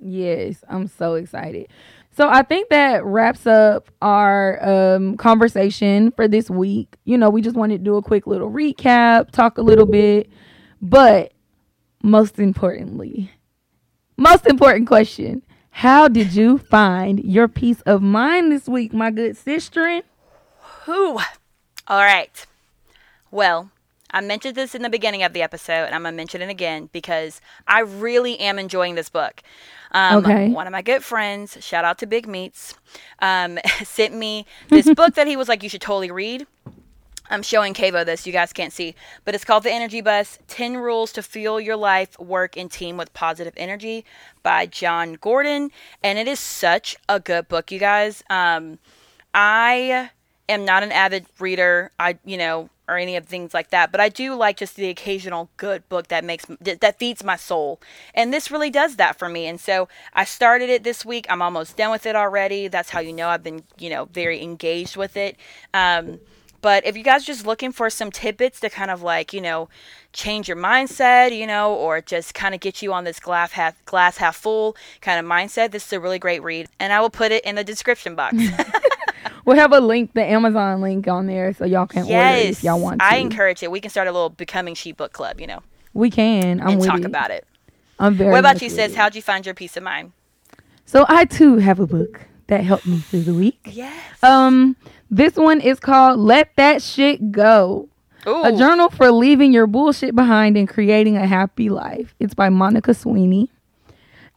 Yes, 0.00 0.64
I'm 0.68 0.86
so 0.86 1.14
excited. 1.14 1.68
So 2.12 2.28
I 2.28 2.42
think 2.42 2.70
that 2.70 3.04
wraps 3.04 3.46
up 3.46 3.90
our 4.02 4.62
um, 4.66 5.16
conversation 5.16 6.10
for 6.12 6.26
this 6.26 6.50
week. 6.50 6.96
You 7.04 7.16
know, 7.16 7.30
we 7.30 7.42
just 7.42 7.56
wanted 7.56 7.78
to 7.78 7.84
do 7.84 7.96
a 7.96 8.02
quick 8.02 8.26
little 8.26 8.50
recap, 8.50 9.30
talk 9.30 9.58
a 9.58 9.62
little 9.62 9.86
bit, 9.86 10.28
but 10.82 11.32
most 12.02 12.38
importantly, 12.38 13.30
most 14.16 14.46
important 14.46 14.88
question: 14.88 15.42
How 15.70 16.08
did 16.08 16.34
you 16.34 16.58
find 16.58 17.22
your 17.24 17.46
peace 17.46 17.80
of 17.82 18.02
mind 18.02 18.50
this 18.50 18.68
week, 18.68 18.92
my 18.92 19.10
good 19.10 19.36
sister? 19.36 20.02
Who? 20.84 21.18
All 21.86 22.00
right. 22.02 22.46
Well, 23.30 23.70
I 24.10 24.20
mentioned 24.20 24.56
this 24.56 24.74
in 24.74 24.82
the 24.82 24.90
beginning 24.90 25.22
of 25.22 25.32
the 25.32 25.42
episode, 25.42 25.84
and 25.84 25.94
I'm 25.94 26.02
gonna 26.02 26.16
mention 26.16 26.42
it 26.42 26.50
again 26.50 26.88
because 26.92 27.40
I 27.68 27.80
really 27.80 28.38
am 28.40 28.58
enjoying 28.58 28.96
this 28.96 29.08
book. 29.08 29.42
Um, 29.92 30.24
Okay. 30.24 30.48
One 30.50 30.66
of 30.66 30.72
my 30.72 30.82
good 30.82 31.02
friends, 31.02 31.56
shout 31.60 31.84
out 31.84 31.98
to 31.98 32.06
Big 32.06 32.28
Meats, 32.28 32.74
um, 33.20 33.58
sent 33.84 34.14
me 34.14 34.46
this 34.68 34.92
book 34.94 35.14
that 35.14 35.26
he 35.26 35.36
was 35.36 35.48
like, 35.48 35.62
"You 35.62 35.68
should 35.68 35.80
totally 35.80 36.10
read." 36.10 36.46
I'm 37.32 37.42
showing 37.42 37.74
Kavo 37.74 38.04
this. 38.04 38.26
You 38.26 38.32
guys 38.32 38.52
can't 38.52 38.72
see, 38.72 38.96
but 39.24 39.36
it's 39.36 39.44
called 39.44 39.62
The 39.62 39.70
Energy 39.70 40.00
Bus 40.00 40.40
10 40.48 40.76
Rules 40.76 41.12
to 41.12 41.22
Fuel 41.22 41.60
Your 41.60 41.76
Life, 41.76 42.18
Work, 42.18 42.56
and 42.56 42.68
Team 42.68 42.96
with 42.96 43.14
Positive 43.14 43.54
Energy 43.56 44.04
by 44.42 44.66
Jon 44.66 45.12
Gordon. 45.14 45.70
And 46.02 46.18
it 46.18 46.26
is 46.26 46.40
such 46.40 46.96
a 47.08 47.20
good 47.20 47.46
book, 47.46 47.70
you 47.70 47.78
guys. 47.78 48.24
Um, 48.28 48.80
I 49.32 50.10
am 50.50 50.64
not 50.64 50.82
an 50.82 50.92
avid 50.92 51.26
reader, 51.38 51.90
I, 51.98 52.18
you 52.24 52.36
know, 52.36 52.68
or 52.88 52.98
any 52.98 53.16
of 53.16 53.26
things 53.26 53.54
like 53.54 53.70
that, 53.70 53.92
but 53.92 54.00
I 54.00 54.08
do 54.08 54.34
like 54.34 54.56
just 54.56 54.74
the 54.74 54.88
occasional 54.88 55.48
good 55.56 55.88
book 55.88 56.08
that 56.08 56.24
makes 56.24 56.44
that 56.60 56.98
feeds 56.98 57.22
my 57.22 57.36
soul. 57.36 57.80
And 58.14 58.34
this 58.34 58.50
really 58.50 58.70
does 58.70 58.96
that 58.96 59.18
for 59.18 59.28
me. 59.28 59.46
And 59.46 59.60
so 59.60 59.88
I 60.12 60.24
started 60.24 60.68
it 60.68 60.82
this 60.82 61.04
week. 61.04 61.26
I'm 61.30 61.40
almost 61.40 61.76
done 61.76 61.92
with 61.92 62.04
it 62.04 62.16
already. 62.16 62.66
That's 62.66 62.90
how 62.90 62.98
you 63.00 63.12
know 63.12 63.28
I've 63.28 63.44
been, 63.44 63.62
you 63.78 63.90
know, 63.90 64.06
very 64.06 64.42
engaged 64.42 64.96
with 64.96 65.16
it. 65.16 65.36
Um, 65.72 66.18
but 66.62 66.84
if 66.84 66.96
you 66.96 67.02
guys 67.02 67.22
are 67.22 67.26
just 67.26 67.46
looking 67.46 67.72
for 67.72 67.88
some 67.88 68.10
tidbits 68.10 68.60
to 68.60 68.68
kind 68.68 68.90
of 68.90 69.02
like, 69.02 69.32
you 69.32 69.40
know, 69.40 69.68
change 70.12 70.48
your 70.48 70.56
mindset, 70.56 71.36
you 71.36 71.46
know, 71.46 71.72
or 71.74 72.00
just 72.00 72.34
kind 72.34 72.54
of 72.54 72.60
get 72.60 72.82
you 72.82 72.92
on 72.92 73.04
this 73.04 73.20
glass 73.20 73.52
half 73.52 73.82
glass 73.84 74.18
half 74.18 74.36
full 74.36 74.76
kind 75.00 75.24
of 75.24 75.30
mindset, 75.30 75.70
this 75.70 75.86
is 75.86 75.92
a 75.92 76.00
really 76.00 76.18
great 76.18 76.42
read. 76.42 76.68
And 76.78 76.92
I 76.92 77.00
will 77.00 77.10
put 77.10 77.32
it 77.32 77.44
in 77.44 77.54
the 77.54 77.64
description 77.64 78.14
box. 78.14 78.36
We'll 79.44 79.56
have 79.56 79.72
a 79.72 79.80
link, 79.80 80.12
the 80.14 80.24
Amazon 80.24 80.80
link 80.80 81.08
on 81.08 81.26
there, 81.26 81.52
so 81.54 81.64
y'all 81.64 81.86
can 81.86 82.02
order 82.02 82.14
it 82.14 82.50
if 82.50 82.64
y'all 82.64 82.80
want 82.80 83.00
to. 83.00 83.04
I 83.04 83.16
encourage 83.16 83.62
it. 83.62 83.70
We 83.70 83.80
can 83.80 83.90
start 83.90 84.08
a 84.08 84.12
little 84.12 84.30
becoming 84.30 84.74
sheep 84.74 84.96
book 84.96 85.12
club, 85.12 85.40
you 85.40 85.46
know, 85.46 85.62
we 85.94 86.10
can. 86.10 86.60
I'm 86.60 86.68
and 86.68 86.82
talk 86.82 87.00
it. 87.00 87.06
about 87.06 87.30
it. 87.30 87.46
I'm 87.98 88.14
very. 88.14 88.30
What 88.30 88.40
about 88.40 88.62
you, 88.62 88.70
sis? 88.70 88.94
How'd 88.94 89.14
you 89.14 89.22
find 89.22 89.44
your 89.44 89.54
peace 89.54 89.76
of 89.76 89.82
mind? 89.82 90.12
So 90.86 91.04
I 91.08 91.24
too 91.24 91.56
have 91.56 91.80
a 91.80 91.86
book 91.86 92.20
that 92.48 92.64
helped 92.64 92.86
me 92.86 92.98
through 92.98 93.22
the 93.22 93.34
week. 93.34 93.60
Yes. 93.64 93.94
Um, 94.22 94.76
this 95.10 95.36
one 95.36 95.60
is 95.60 95.80
called 95.80 96.18
"Let 96.18 96.54
That 96.56 96.82
Shit 96.82 97.30
Go." 97.30 97.88
Ooh. 98.26 98.44
A 98.44 98.52
journal 98.56 98.90
for 98.90 99.10
leaving 99.10 99.52
your 99.52 99.66
bullshit 99.66 100.14
behind 100.14 100.56
and 100.56 100.68
creating 100.68 101.16
a 101.16 101.26
happy 101.26 101.70
life. 101.70 102.14
It's 102.18 102.34
by 102.34 102.50
Monica 102.50 102.92
Sweeney. 102.92 103.50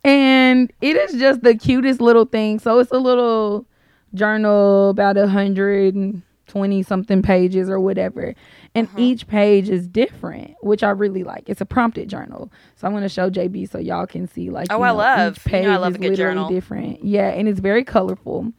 And 0.06 0.72
it 0.82 0.96
is 0.96 1.20
just 1.20 1.44
the 1.44 1.56
cutest 1.56 2.00
little 2.00 2.26
thing. 2.26 2.60
So 2.60 2.80
it's 2.80 2.92
a 2.92 2.98
little 2.98 3.66
journal 4.14 4.90
about 4.90 5.18
a 5.18 5.28
hundred 5.28 5.96
and 5.96 6.22
twenty 6.48 6.84
something 6.84 7.22
pages 7.22 7.70
or 7.70 7.80
whatever. 7.80 8.34
And 8.76 8.88
Uh-huh. 8.88 8.98
each 9.00 9.28
page 9.28 9.70
is 9.70 9.88
different, 9.88 10.56
which 10.62 10.84
I 10.84 10.90
really 10.90 11.24
like. 11.24 11.44
It's 11.48 11.62
a 11.62 11.66
prompted 11.66 12.10
journal. 12.10 12.52
So 12.76 12.88
I'm 12.88 12.94
gonna 12.94 13.10
show 13.10 13.30
JB 13.30 13.70
so 13.70 13.80
y'all 13.80 14.06
can 14.08 14.28
see 14.28 14.50
like 14.50 14.68
Oh, 14.72 14.78
you 14.78 14.84
I 14.84 14.92
love- 14.92 15.38
each 15.38 15.46
you 15.46 15.50
page 15.52 15.64
know 15.66 15.72
I 15.74 15.78
love 15.78 15.94
a 15.94 15.96
is 15.96 16.02
good 16.02 16.10
literally 16.12 16.34
journal. 16.36 16.50
different. 16.50 17.04
Yeah, 17.06 17.30
and 17.30 17.48
it's 17.48 17.60
very 17.60 17.84
colorful. 17.84 18.52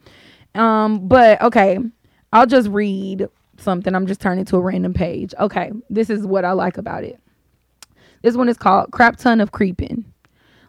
Um, 0.55 1.07
but 1.07 1.41
okay, 1.41 1.77
I'll 2.33 2.45
just 2.47 2.69
read 2.69 3.27
something. 3.57 3.93
I'm 3.95 4.07
just 4.07 4.19
turning 4.21 4.45
to 4.45 4.57
a 4.57 4.61
random 4.61 4.93
page. 4.93 5.33
Okay, 5.39 5.71
this 5.89 6.09
is 6.09 6.25
what 6.25 6.43
I 6.45 6.51
like 6.53 6.77
about 6.77 7.03
it. 7.03 7.19
This 8.21 8.35
one 8.35 8.49
is 8.49 8.57
called 8.57 8.91
Crap 8.91 9.17
Ton 9.17 9.39
of 9.41 9.51
Creeping. 9.51 10.05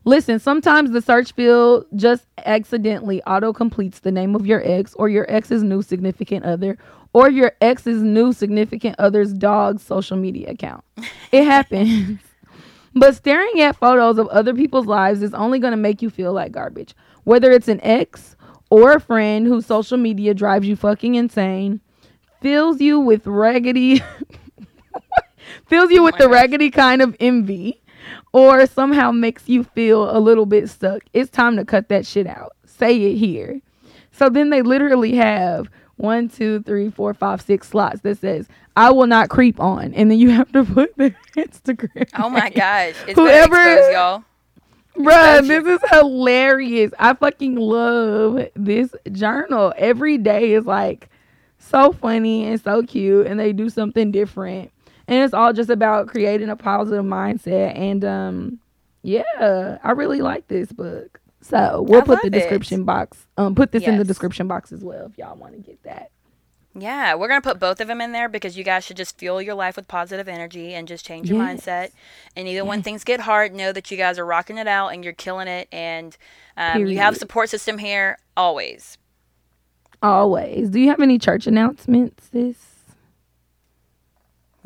Listen, 0.06 0.38
sometimes 0.38 0.92
the 0.92 1.02
search 1.02 1.32
field 1.32 1.84
just 1.96 2.26
accidentally 2.44 3.20
auto 3.24 3.52
completes 3.52 3.98
the 3.98 4.12
name 4.12 4.36
of 4.36 4.46
your 4.46 4.62
ex 4.64 4.94
or 4.94 5.08
your 5.08 5.26
ex's 5.28 5.64
new 5.64 5.82
significant 5.82 6.44
other 6.44 6.78
or 7.12 7.28
your 7.28 7.52
ex's 7.60 8.02
new 8.02 8.32
significant 8.32 8.94
other's 9.00 9.32
dog's 9.32 9.82
social 9.82 10.16
media 10.16 10.50
account. 10.50 10.84
It 11.32 11.42
happens. 11.54 12.20
but 12.94 13.16
staring 13.16 13.60
at 13.60 13.74
photos 13.76 14.18
of 14.18 14.28
other 14.28 14.54
people's 14.54 14.86
lives 14.86 15.22
is 15.22 15.34
only 15.34 15.58
going 15.58 15.72
to 15.72 15.76
make 15.76 16.00
you 16.00 16.08
feel 16.08 16.32
like 16.32 16.52
garbage. 16.52 16.94
Whether 17.24 17.50
it's 17.50 17.66
an 17.68 17.80
ex 17.82 18.36
or 18.70 18.92
a 18.92 19.00
friend 19.00 19.44
whose 19.44 19.66
social 19.66 19.98
media 19.98 20.34
drives 20.34 20.68
you 20.68 20.76
fucking 20.76 21.16
insane, 21.16 21.80
fills 22.40 22.80
you 22.80 23.00
with 23.00 23.26
raggedy 23.26 24.00
fills 25.66 25.90
you 25.90 26.02
Oh 26.02 26.04
with 26.04 26.16
the 26.16 26.24
gosh. 26.26 26.32
raggedy 26.32 26.70
kind 26.70 27.02
of 27.02 27.16
envy 27.18 27.82
or 28.36 28.66
somehow 28.66 29.10
makes 29.12 29.48
you 29.48 29.64
feel 29.64 30.14
a 30.14 30.20
little 30.20 30.44
bit 30.44 30.68
stuck, 30.68 31.02
it's 31.14 31.30
time 31.30 31.56
to 31.56 31.64
cut 31.64 31.88
that 31.88 32.04
shit 32.04 32.26
out. 32.26 32.52
Say 32.66 32.94
it 33.04 33.16
here. 33.16 33.62
So 34.12 34.28
then 34.28 34.50
they 34.50 34.60
literally 34.60 35.14
have 35.14 35.70
one, 35.96 36.28
two, 36.28 36.60
three, 36.64 36.90
four, 36.90 37.14
five, 37.14 37.40
six 37.40 37.66
slots 37.70 38.02
that 38.02 38.18
says, 38.18 38.46
I 38.76 38.90
will 38.90 39.06
not 39.06 39.30
creep 39.30 39.58
on. 39.58 39.94
And 39.94 40.10
then 40.10 40.18
you 40.18 40.28
have 40.32 40.52
to 40.52 40.64
put 40.66 40.94
their 40.98 41.16
Instagram. 41.38 42.10
Oh 42.18 42.28
my 42.28 42.50
gosh. 42.50 42.94
It's 43.08 43.18
Whoever- 43.18 43.56
exposed, 43.56 43.92
y'all. 43.94 44.24
Bruh, 44.98 45.46
this 45.46 45.64
is 45.66 45.80
hilarious. 45.90 46.92
I 46.98 47.14
fucking 47.14 47.56
love 47.56 48.48
this 48.54 48.94
journal. 49.12 49.72
Every 49.78 50.18
day 50.18 50.52
is 50.52 50.66
like 50.66 51.08
so 51.58 51.92
funny 51.92 52.44
and 52.44 52.60
so 52.60 52.82
cute, 52.82 53.26
and 53.26 53.40
they 53.40 53.54
do 53.54 53.70
something 53.70 54.10
different. 54.10 54.72
And 55.08 55.22
it's 55.22 55.34
all 55.34 55.52
just 55.52 55.70
about 55.70 56.08
creating 56.08 56.48
a 56.48 56.56
positive 56.56 57.04
mindset. 57.04 57.78
And 57.78 58.04
um, 58.04 58.58
yeah, 59.02 59.78
I 59.84 59.92
really 59.92 60.20
like 60.20 60.48
this 60.48 60.72
book. 60.72 61.20
So 61.42 61.82
we'll 61.82 62.00
I 62.00 62.04
put 62.04 62.22
the 62.22 62.26
love 62.30 62.34
it. 62.34 62.38
description 62.40 62.84
box. 62.84 63.26
Um, 63.36 63.54
put 63.54 63.70
this 63.70 63.84
in 63.84 63.98
the 63.98 64.04
description 64.04 64.48
box 64.48 64.72
as 64.72 64.82
well 64.82 65.06
if 65.06 65.16
y'all 65.16 65.36
want 65.36 65.54
to 65.54 65.60
get 65.60 65.80
that. 65.84 66.10
Yeah, 66.78 67.14
we're 67.14 67.28
gonna 67.28 67.40
put 67.40 67.58
both 67.58 67.80
of 67.80 67.88
them 67.88 68.02
in 68.02 68.12
there 68.12 68.28
because 68.28 68.58
you 68.58 68.62
guys 68.64 68.84
should 68.84 68.98
just 68.98 69.16
fuel 69.16 69.40
your 69.40 69.54
life 69.54 69.76
with 69.76 69.88
positive 69.88 70.28
energy 70.28 70.74
and 70.74 70.86
just 70.86 71.06
change 71.06 71.30
your 71.30 71.42
Yes. 71.42 71.60
mindset. 71.62 71.90
And 72.36 72.46
even 72.48 72.66
when 72.66 72.82
things 72.82 73.02
get 73.02 73.20
hard, 73.20 73.54
know 73.54 73.72
that 73.72 73.90
you 73.90 73.96
guys 73.96 74.18
are 74.18 74.26
rocking 74.26 74.58
it 74.58 74.66
out 74.66 74.88
and 74.88 75.02
you're 75.02 75.14
killing 75.14 75.48
it, 75.48 75.68
and 75.72 76.14
um, 76.58 76.86
you 76.86 76.98
have 76.98 77.14
a 77.14 77.18
support 77.18 77.48
system 77.48 77.78
here 77.78 78.18
always. 78.36 78.98
Always. 80.02 80.68
Do 80.68 80.78
you 80.78 80.88
have 80.90 81.00
any 81.00 81.18
church 81.18 81.46
announcements? 81.46 82.28
This. 82.28 82.75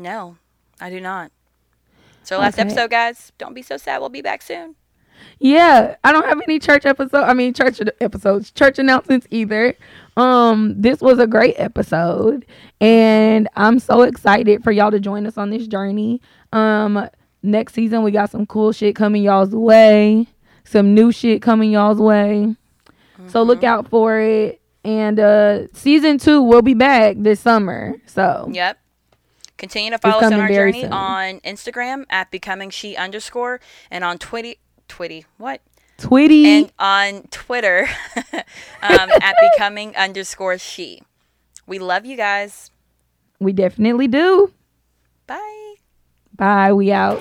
No, 0.00 0.36
I 0.80 0.88
do 0.90 1.00
not. 1.00 1.30
So 2.22 2.38
last 2.38 2.54
Okay. 2.54 2.62
episode, 2.62 2.90
guys, 2.90 3.32
don't 3.38 3.54
be 3.54 3.62
so 3.62 3.76
sad. 3.76 3.98
We'll 4.00 4.08
be 4.08 4.22
back 4.22 4.42
soon. 4.42 4.74
Yeah, 5.38 5.96
I 6.02 6.12
don't 6.12 6.24
have 6.26 6.40
any 6.46 6.58
church 6.58 6.86
episode. 6.86 7.24
I 7.24 7.34
mean, 7.34 7.52
church 7.52 7.80
episodes, 8.00 8.50
church 8.50 8.78
announcements 8.78 9.26
either. 9.30 9.74
Um, 10.16 10.74
this 10.80 11.00
was 11.00 11.18
a 11.18 11.26
great 11.26 11.54
episode, 11.58 12.46
and 12.80 13.46
I'm 13.56 13.78
so 13.78 14.02
excited 14.02 14.64
for 14.64 14.70
y'all 14.72 14.90
to 14.90 15.00
join 15.00 15.26
us 15.26 15.36
on 15.36 15.50
this 15.50 15.66
journey. 15.66 16.22
Um, 16.52 17.08
next 17.42 17.74
season 17.74 18.02
we 18.02 18.10
got 18.10 18.30
some 18.30 18.46
cool 18.46 18.72
shit 18.72 18.96
coming 18.96 19.22
y'all's 19.22 19.54
way, 19.54 20.26
some 20.64 20.94
new 20.94 21.12
shit 21.12 21.42
coming 21.42 21.70
y'all's 21.70 21.98
way. 21.98 22.56
So 23.26 23.42
look 23.42 23.62
out 23.62 23.88
for 23.88 24.18
it. 24.18 24.60
And 24.82 25.20
uh, 25.20 25.66
season 25.74 26.16
two 26.16 26.42
will 26.42 26.62
be 26.62 26.72
back 26.72 27.16
this 27.18 27.38
summer. 27.40 27.96
So 28.06 28.48
Yep. 28.50 28.78
Continue 29.60 29.90
to 29.90 29.98
follow 29.98 30.22
us 30.22 30.32
on 30.32 30.40
our 30.40 30.48
journey 30.48 30.80
soon. 30.80 30.92
on 30.94 31.40
Instagram 31.40 32.06
at 32.08 32.30
becoming 32.30 32.70
she 32.70 32.96
underscore 32.96 33.60
and 33.90 34.02
on 34.02 34.16
Twitty 34.16 34.56
Twitty 34.88 35.26
what 35.36 35.60
Twitty, 35.98 36.46
and 36.46 36.72
on 36.78 37.24
Twitter 37.30 37.86
um, 38.32 39.10
at 39.20 39.36
becoming 39.52 39.94
underscore 39.96 40.56
she. 40.56 41.02
We 41.66 41.78
love 41.78 42.06
you 42.06 42.16
guys. 42.16 42.70
we 43.38 43.52
definitely 43.52 44.08
do. 44.08 44.50
Bye. 45.26 45.74
Bye. 46.34 46.72
We 46.72 46.90
out. 46.90 47.20